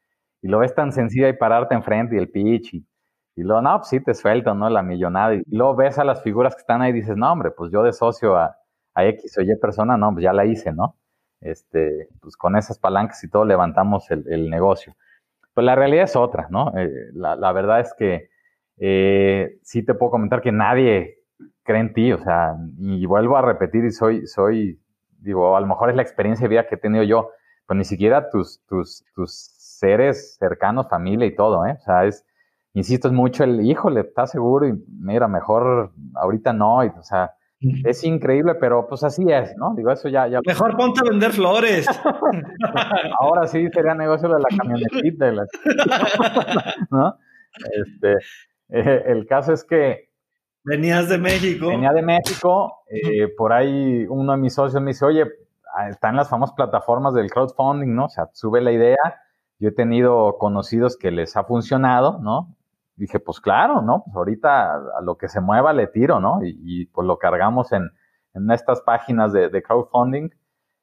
y 0.42 0.48
lo 0.48 0.58
ves 0.58 0.74
tan 0.74 0.92
sencillo 0.92 1.28
y 1.28 1.32
pararte 1.32 1.74
enfrente 1.74 2.16
y 2.16 2.18
el 2.18 2.30
pitch 2.30 2.74
y, 2.74 2.86
y 3.36 3.42
luego, 3.42 3.62
no, 3.62 3.76
pues 3.78 3.88
sí 3.88 4.00
te 4.00 4.14
suelto, 4.14 4.54
¿no? 4.54 4.68
La 4.68 4.82
millonada. 4.82 5.34
Y 5.34 5.42
luego 5.46 5.76
ves 5.76 5.98
a 5.98 6.04
las 6.04 6.22
figuras 6.22 6.56
que 6.56 6.60
están 6.60 6.82
ahí 6.82 6.90
y 6.90 6.94
dices, 6.94 7.16
no, 7.16 7.30
hombre, 7.30 7.52
pues 7.52 7.70
yo 7.70 7.84
de 7.84 7.92
socio 7.92 8.36
a, 8.36 8.56
a 8.94 9.04
X 9.06 9.38
o 9.38 9.42
Y 9.42 9.56
persona, 9.56 9.96
no, 9.96 10.12
pues 10.12 10.24
ya 10.24 10.32
la 10.32 10.44
hice, 10.44 10.72
¿no? 10.72 10.96
Este, 11.40 12.08
pues 12.20 12.36
con 12.36 12.56
esas 12.56 12.80
palancas 12.80 13.22
y 13.22 13.30
todo 13.30 13.44
levantamos 13.44 14.10
el, 14.10 14.24
el 14.28 14.50
negocio. 14.50 14.96
Pues 15.58 15.66
la 15.66 15.74
realidad 15.74 16.04
es 16.04 16.14
otra, 16.14 16.46
¿no? 16.50 16.72
Eh, 16.76 16.88
la, 17.14 17.52
verdad 17.52 17.80
es 17.80 17.92
que 17.98 18.30
eh, 18.76 19.58
sí 19.64 19.84
te 19.84 19.94
puedo 19.94 20.12
comentar 20.12 20.40
que 20.40 20.52
nadie 20.52 21.16
cree 21.64 21.80
en 21.80 21.92
ti, 21.92 22.12
o 22.12 22.18
sea, 22.18 22.54
y 22.78 23.04
vuelvo 23.06 23.36
a 23.36 23.42
repetir 23.42 23.84
y 23.84 23.90
soy, 23.90 24.24
soy, 24.28 24.80
digo, 25.18 25.56
a 25.56 25.60
lo 25.60 25.66
mejor 25.66 25.90
es 25.90 25.96
la 25.96 26.02
experiencia 26.02 26.44
de 26.44 26.50
vida 26.50 26.68
que 26.68 26.76
he 26.76 26.78
tenido 26.78 27.02
yo, 27.02 27.32
pues 27.66 27.76
ni 27.76 27.84
siquiera 27.84 28.30
tus, 28.30 28.64
tus, 28.68 29.04
tus 29.16 29.32
seres 29.58 30.36
cercanos, 30.38 30.88
familia 30.88 31.26
y 31.26 31.34
todo, 31.34 31.66
¿eh? 31.66 31.74
O 31.76 31.82
sea, 31.82 32.04
es, 32.04 32.24
insisto, 32.72 33.08
es 33.08 33.14
mucho 33.14 33.42
el, 33.42 33.60
híjole, 33.62 34.02
¿estás 34.02 34.30
seguro? 34.30 34.68
Y 34.68 34.80
mira, 34.88 35.26
mejor 35.26 35.90
ahorita 36.14 36.52
no, 36.52 36.84
y, 36.84 36.88
o 36.96 37.02
sea, 37.02 37.32
es 37.60 38.04
increíble, 38.04 38.54
pero 38.54 38.86
pues 38.86 39.02
así 39.02 39.24
es, 39.28 39.56
¿no? 39.56 39.74
Digo, 39.74 39.90
eso 39.90 40.08
ya... 40.08 40.28
ya... 40.28 40.40
Mejor 40.46 40.76
ponte 40.76 41.00
a 41.00 41.10
vender 41.10 41.32
flores. 41.32 41.86
Ahora 43.20 43.46
sí 43.46 43.66
sería 43.72 43.94
negocio 43.94 44.28
de 44.28 44.38
la 44.38 44.56
camionetita. 44.56 45.32
¿No? 46.90 47.16
Este, 47.72 48.12
eh, 48.68 49.02
el 49.06 49.26
caso 49.26 49.52
es 49.52 49.64
que... 49.64 50.08
Venías 50.62 51.08
de 51.08 51.18
México. 51.18 51.68
Venía 51.68 51.92
de 51.92 52.02
México. 52.02 52.82
Eh, 52.90 53.28
por 53.36 53.52
ahí 53.52 54.06
uno 54.08 54.32
de 54.32 54.38
mis 54.38 54.54
socios 54.54 54.80
me 54.82 54.90
dice, 54.90 55.04
oye, 55.04 55.24
ah, 55.74 55.88
están 55.88 56.14
las 56.14 56.28
famosas 56.28 56.54
plataformas 56.54 57.14
del 57.14 57.30
crowdfunding, 57.30 57.94
¿no? 57.94 58.04
O 58.04 58.08
sea, 58.08 58.28
sube 58.34 58.60
la 58.60 58.70
idea. 58.70 58.98
Yo 59.58 59.70
he 59.70 59.72
tenido 59.72 60.36
conocidos 60.38 60.96
que 60.96 61.10
les 61.10 61.36
ha 61.36 61.44
funcionado, 61.44 62.20
¿no? 62.20 62.54
Dije, 62.98 63.20
pues 63.20 63.40
claro, 63.40 63.80
¿no? 63.80 64.02
Pues 64.04 64.16
ahorita 64.16 64.74
a 64.74 65.00
lo 65.02 65.16
que 65.16 65.28
se 65.28 65.40
mueva 65.40 65.72
le 65.72 65.86
tiro, 65.86 66.20
¿no? 66.20 66.40
Y, 66.42 66.86
pues 66.86 67.06
lo 67.06 67.18
cargamos 67.18 67.72
en, 67.72 67.90
en 68.34 68.50
estas 68.50 68.80
páginas 68.82 69.32
de, 69.32 69.48
de, 69.48 69.62
crowdfunding, 69.62 70.30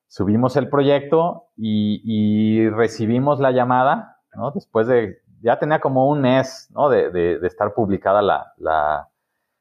subimos 0.08 0.56
el 0.56 0.70
proyecto 0.70 1.50
y, 1.58 2.02
y, 2.04 2.70
recibimos 2.70 3.40
la 3.40 3.52
llamada, 3.52 4.22
¿no? 4.34 4.52
Después 4.52 4.88
de, 4.88 5.20
ya 5.42 5.60
tenía 5.60 5.80
como 5.80 6.10
un 6.10 6.22
mes, 6.22 6.72
¿no? 6.74 6.90
De, 6.90 7.12
de, 7.12 7.40
de 7.40 7.48
estar 7.48 7.74
publicada 7.74 8.22
la, 8.22 8.54
la, 8.58 9.10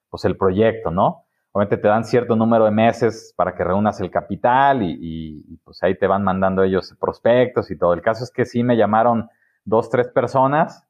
pues 0.08 0.24
el 0.24 0.36
proyecto, 0.36 0.90
¿no? 0.90 1.24
Obviamente 1.50 1.76
te 1.76 1.88
dan 1.88 2.04
cierto 2.04 2.34
número 2.34 2.64
de 2.64 2.72
meses 2.72 3.32
para 3.36 3.54
que 3.54 3.62
reúnas 3.62 4.00
el 4.00 4.10
capital 4.10 4.82
y, 4.82 4.96
y, 5.00 5.56
pues 5.58 5.82
ahí 5.82 5.96
te 5.96 6.06
van 6.06 6.24
mandando 6.24 6.62
ellos 6.62 6.96
prospectos 7.00 7.70
y 7.70 7.78
todo. 7.78 7.94
El 7.94 8.02
caso 8.02 8.24
es 8.24 8.32
que 8.32 8.44
sí 8.44 8.64
me 8.64 8.76
llamaron 8.76 9.28
dos, 9.64 9.88
tres 9.88 10.08
personas 10.08 10.88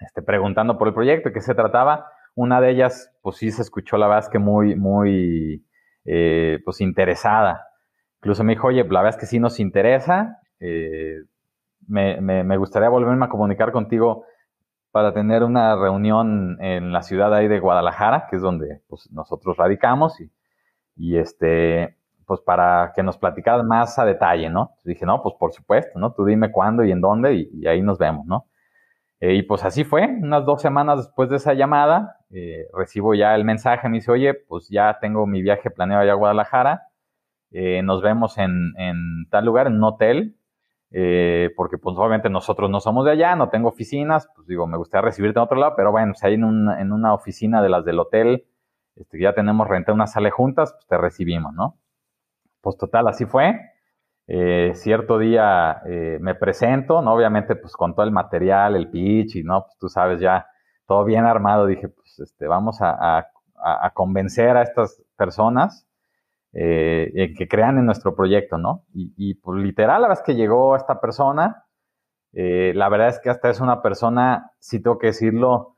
este, 0.00 0.22
preguntando 0.22 0.78
por 0.78 0.88
el 0.88 0.94
proyecto, 0.94 1.28
de 1.28 1.32
qué 1.32 1.40
se 1.40 1.54
trataba. 1.54 2.06
Una 2.34 2.60
de 2.60 2.70
ellas, 2.70 3.12
pues 3.22 3.36
sí 3.36 3.50
se 3.50 3.62
escuchó 3.62 3.96
la 3.96 4.06
verdad 4.06 4.24
es 4.24 4.30
que 4.30 4.38
muy, 4.38 4.76
muy, 4.76 5.64
eh, 6.04 6.60
pues 6.64 6.80
interesada. 6.80 7.66
Incluso 8.20 8.44
me 8.44 8.54
dijo, 8.54 8.68
oye, 8.68 8.84
la 8.84 9.02
verdad 9.02 9.10
es 9.10 9.16
que 9.16 9.26
sí 9.26 9.38
nos 9.38 9.60
interesa. 9.60 10.40
Eh, 10.60 11.18
me, 11.86 12.20
me, 12.20 12.56
gustaría 12.56 12.88
volverme 12.88 13.24
a 13.24 13.28
comunicar 13.28 13.72
contigo 13.72 14.24
para 14.90 15.12
tener 15.12 15.44
una 15.44 15.76
reunión 15.76 16.58
en 16.60 16.92
la 16.92 17.02
ciudad 17.02 17.32
ahí 17.34 17.48
de 17.48 17.60
Guadalajara, 17.60 18.26
que 18.28 18.36
es 18.36 18.42
donde 18.42 18.82
pues, 18.88 19.10
nosotros 19.12 19.56
radicamos, 19.56 20.20
y, 20.20 20.30
y 20.96 21.18
este, 21.18 21.96
pues 22.26 22.40
para 22.40 22.92
que 22.94 23.02
nos 23.02 23.16
platicaras 23.18 23.64
más 23.64 23.98
a 23.98 24.04
detalle, 24.04 24.50
¿no? 24.50 24.72
dije, 24.84 25.06
no, 25.06 25.22
pues 25.22 25.34
por 25.38 25.52
supuesto, 25.52 25.98
¿no? 25.98 26.12
Tú 26.12 26.24
dime 26.24 26.50
cuándo 26.50 26.84
y 26.84 26.90
en 26.92 27.00
dónde 27.00 27.48
y 27.52 27.66
ahí 27.66 27.80
nos 27.82 27.98
vemos, 27.98 28.26
¿no? 28.26 28.47
Eh, 29.20 29.34
y 29.34 29.42
pues 29.42 29.64
así 29.64 29.84
fue, 29.84 30.06
unas 30.06 30.44
dos 30.44 30.62
semanas 30.62 30.98
después 30.98 31.28
de 31.28 31.36
esa 31.36 31.54
llamada, 31.54 32.18
eh, 32.30 32.68
recibo 32.72 33.14
ya 33.14 33.34
el 33.34 33.44
mensaje, 33.44 33.88
me 33.88 33.96
dice, 33.96 34.12
oye, 34.12 34.34
pues 34.34 34.68
ya 34.68 34.98
tengo 35.00 35.26
mi 35.26 35.42
viaje 35.42 35.70
planeado 35.70 36.02
allá 36.02 36.12
a 36.12 36.16
Guadalajara, 36.16 36.82
eh, 37.50 37.82
nos 37.82 38.00
vemos 38.00 38.38
en, 38.38 38.74
en, 38.76 39.26
tal 39.30 39.46
lugar, 39.46 39.66
en 39.66 39.74
un 39.74 39.84
hotel, 39.84 40.36
porque 41.56 41.76
pues 41.76 41.96
obviamente 41.98 42.30
nosotros 42.30 42.70
no 42.70 42.80
somos 42.80 43.04
de 43.04 43.10
allá, 43.10 43.36
no 43.36 43.50
tengo 43.50 43.68
oficinas, 43.68 44.30
pues 44.34 44.46
digo, 44.46 44.66
me 44.66 44.78
gustaría 44.78 45.06
recibirte 45.06 45.38
en 45.38 45.44
otro 45.44 45.58
lado, 45.58 45.74
pero 45.76 45.90
bueno, 45.90 46.14
si 46.14 46.26
hay 46.26 46.34
en, 46.34 46.44
en 46.44 46.92
una 46.92 47.12
oficina 47.12 47.60
de 47.60 47.68
las 47.68 47.84
del 47.84 47.98
hotel, 47.98 48.46
este, 48.98 49.20
ya 49.20 49.34
tenemos 49.34 49.68
renta 49.68 49.92
una 49.92 50.06
sala 50.06 50.30
juntas, 50.30 50.72
pues 50.72 50.86
te 50.86 50.96
recibimos, 50.96 51.52
¿no? 51.54 51.76
Pues 52.60 52.76
total, 52.76 53.08
así 53.08 53.26
fue. 53.26 53.60
Eh, 54.30 54.72
cierto 54.74 55.18
día 55.18 55.80
eh, 55.86 56.18
me 56.20 56.34
presento, 56.34 57.00
¿no? 57.00 57.14
Obviamente, 57.14 57.56
pues 57.56 57.72
con 57.72 57.94
todo 57.94 58.04
el 58.04 58.12
material, 58.12 58.76
el 58.76 58.90
pitch 58.90 59.36
y, 59.36 59.42
¿no? 59.42 59.62
Pues 59.64 59.78
tú 59.78 59.88
sabes, 59.88 60.20
ya 60.20 60.46
todo 60.86 61.04
bien 61.04 61.24
armado. 61.24 61.64
Dije, 61.64 61.88
pues 61.88 62.20
este, 62.20 62.46
vamos 62.46 62.78
a, 62.80 63.26
convencer 63.94 64.56
a 64.56 64.62
estas 64.62 65.02
personas 65.16 65.88
eh, 66.52 67.34
que 67.36 67.48
crean 67.48 67.78
en 67.78 67.86
nuestro 67.86 68.14
proyecto, 68.14 68.58
¿no? 68.58 68.84
Y, 68.92 69.14
y, 69.16 69.34
pues 69.34 69.60
literal, 69.62 70.02
la 70.02 70.08
vez 70.08 70.22
que 70.22 70.34
llegó 70.34 70.76
esta 70.76 71.00
persona, 71.00 71.64
la 72.32 72.88
verdad 72.88 73.08
es 73.08 73.18
que 73.20 73.30
hasta 73.30 73.50
es 73.50 73.60
una 73.60 73.82
persona, 73.82 74.52
si 74.58 74.80
tengo 74.80 74.98
que 74.98 75.08
decirlo, 75.08 75.76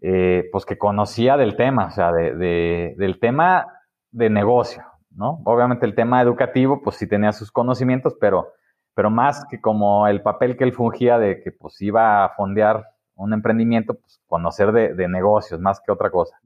pues 0.00 0.66
que 0.66 0.76
conocía 0.76 1.36
del 1.36 1.56
tema, 1.56 1.86
o 1.86 1.90
sea, 1.92 2.12
de, 2.12 2.94
del 2.98 3.20
tema 3.20 3.66
de 4.10 4.28
negocio, 4.28 4.84
¿no? 5.14 5.40
Obviamente 5.44 5.86
el 5.86 5.94
tema 5.94 6.22
educativo, 6.22 6.82
pues 6.82 6.96
sí 6.96 7.06
tenía 7.06 7.32
sus 7.32 7.50
conocimientos, 7.50 8.16
pero, 8.20 8.52
pero 8.94 9.10
más 9.10 9.44
que 9.50 9.60
como 9.60 10.06
el 10.06 10.22
papel 10.22 10.56
que 10.56 10.64
él 10.64 10.72
fungía 10.72 11.18
de 11.18 11.42
que 11.42 11.52
pues 11.52 11.80
iba 11.80 12.24
a 12.24 12.30
fondear 12.30 12.84
un 13.14 13.32
emprendimiento, 13.32 13.94
pues 13.94 14.20
conocer 14.26 14.72
de, 14.72 15.08
negocios 15.08 15.60
más 15.60 15.80
que 15.80 15.92
otra 15.92 16.10
cosa. 16.10 16.36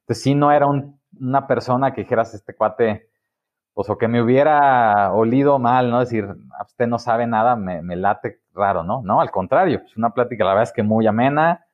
Entonces 0.00 0.22
sí 0.22 0.34
no 0.34 0.52
era 0.52 0.66
una 1.18 1.46
persona 1.46 1.92
que 1.92 2.02
dijeras 2.02 2.34
este 2.34 2.54
cuate, 2.54 3.08
pues 3.72 3.88
o 3.90 3.98
que 3.98 4.08
me 4.08 4.22
hubiera 4.22 5.12
olido 5.12 5.58
mal, 5.58 5.90
¿no? 5.90 6.00
Decir, 6.00 6.26
ah, 6.58 6.64
usted 6.64 6.86
no 6.86 6.98
sabe 6.98 7.26
nada, 7.26 7.56
me, 7.56 7.96
late 7.96 8.40
raro, 8.52 8.84
¿no? 8.84 9.02
No, 9.02 9.20
al 9.20 9.30
contrario, 9.30 9.80
pues 9.80 9.96
una 9.96 10.10
plática 10.10 10.44
la 10.44 10.50
verdad 10.50 10.64
es 10.64 10.72
que 10.72 10.82
muy 10.82 11.06
amena, 11.06 11.64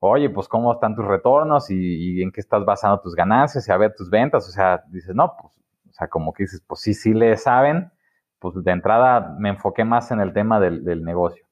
oye, 0.00 0.28
pues 0.30 0.48
cómo 0.48 0.72
están 0.72 0.94
tus 0.94 1.04
retornos 1.04 1.70
y, 1.70 2.22
en 2.22 2.30
qué 2.32 2.40
estás 2.40 2.64
basando 2.64 3.00
tus 3.00 3.14
ganancias 3.14 3.66
y 3.68 3.72
a 3.72 3.76
ver 3.76 3.94
tus 3.94 4.10
ventas. 4.10 4.48
O 4.48 4.52
sea, 4.52 4.82
dices, 4.88 5.14
no, 5.14 5.34
pues 5.40 5.52
sea, 5.94 6.08
como 6.08 6.32
que 6.32 6.44
dices, 6.44 6.62
pues 6.66 6.80
sí, 6.80 6.94
sí 6.94 7.14
le 7.14 7.36
saben, 7.36 7.92
pues 8.38 8.54
de 8.62 8.72
entrada 8.72 9.36
me 9.38 9.50
enfoqué 9.50 9.84
más 9.84 10.10
en 10.10 10.20
el 10.20 10.32
tema 10.32 10.60
del, 10.60 11.04
negocio. 11.04 11.46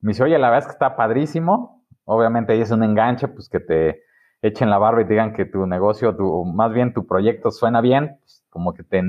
Me 0.00 0.10
dice, 0.10 0.22
oye, 0.22 0.38
la 0.38 0.48
verdad 0.50 0.60
es 0.60 0.66
que 0.66 0.72
está 0.72 0.96
padrísimo. 0.96 1.84
Obviamente 2.04 2.52
ahí 2.52 2.60
es 2.60 2.70
un 2.70 2.82
enganche, 2.84 3.28
pues 3.28 3.48
que 3.48 3.60
te 3.60 4.02
echen 4.42 4.70
la 4.70 4.78
barba 4.78 5.02
y 5.02 5.04
digan 5.04 5.32
que 5.34 5.44
tu 5.44 5.66
negocio, 5.66 6.16
tu, 6.16 6.44
más 6.44 6.72
bien 6.72 6.94
tu 6.94 7.06
proyecto 7.06 7.50
suena 7.50 7.80
bien, 7.80 8.18
pues 8.20 8.44
como 8.50 8.74
que 8.74 8.82
te, 8.84 9.02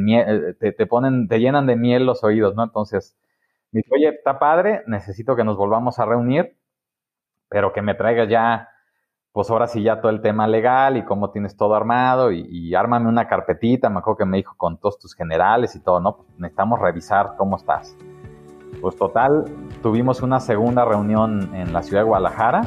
te, 0.60 0.72
te, 0.74 0.86
ponen, 0.88 1.28
te 1.28 1.40
llenan 1.40 1.68
de 1.68 1.76
miel 1.76 2.06
los 2.06 2.24
oídos, 2.24 2.56
¿no? 2.56 2.64
Entonces, 2.64 3.18
me 3.72 3.80
dice, 3.80 3.90
oye, 3.94 4.10
está 4.10 4.40
padre, 4.40 4.84
necesito 4.88 5.36
que 5.36 5.44
nos 5.44 5.58
volvamos 5.58 6.00
a 6.00 6.06
reunir, 6.06 6.58
pero 7.50 7.74
que 7.74 7.82
me 7.82 7.96
traigas 7.96 8.30
ya 8.30 8.70
pues 9.34 9.50
ahora 9.50 9.68
sí 9.68 9.82
ya 9.82 10.02
todo 10.02 10.12
el 10.12 10.22
tema 10.22 10.48
legal 10.48 10.98
y 10.98 11.06
cómo 11.06 11.32
tienes 11.32 11.56
todo 11.56 11.74
armado 11.74 12.32
y, 12.32 12.46
y, 12.50 12.76
ármame 12.76 13.08
una 13.08 13.28
carpetita, 13.28 13.90
me 13.90 14.00
acuerdo 14.00 14.18
que 14.18 14.26
me 14.26 14.38
dijo 14.38 14.56
con 14.58 14.78
todos 14.78 15.00
tus 15.00 15.16
generales 15.16 15.76
y 15.76 15.80
todo, 15.80 16.00
¿no? 16.00 16.18
Pues 16.18 16.28
necesitamos 16.38 16.80
revisar 16.80 17.36
cómo 17.38 17.56
estás. 17.56 17.96
Pues 18.82 18.96
total, 18.96 19.46
tuvimos 19.82 20.22
una 20.22 20.40
segunda 20.40 20.84
reunión 20.86 21.54
en 21.56 21.72
la 21.72 21.84
ciudad 21.84 22.02
de 22.02 22.08
Guadalajara 22.08 22.62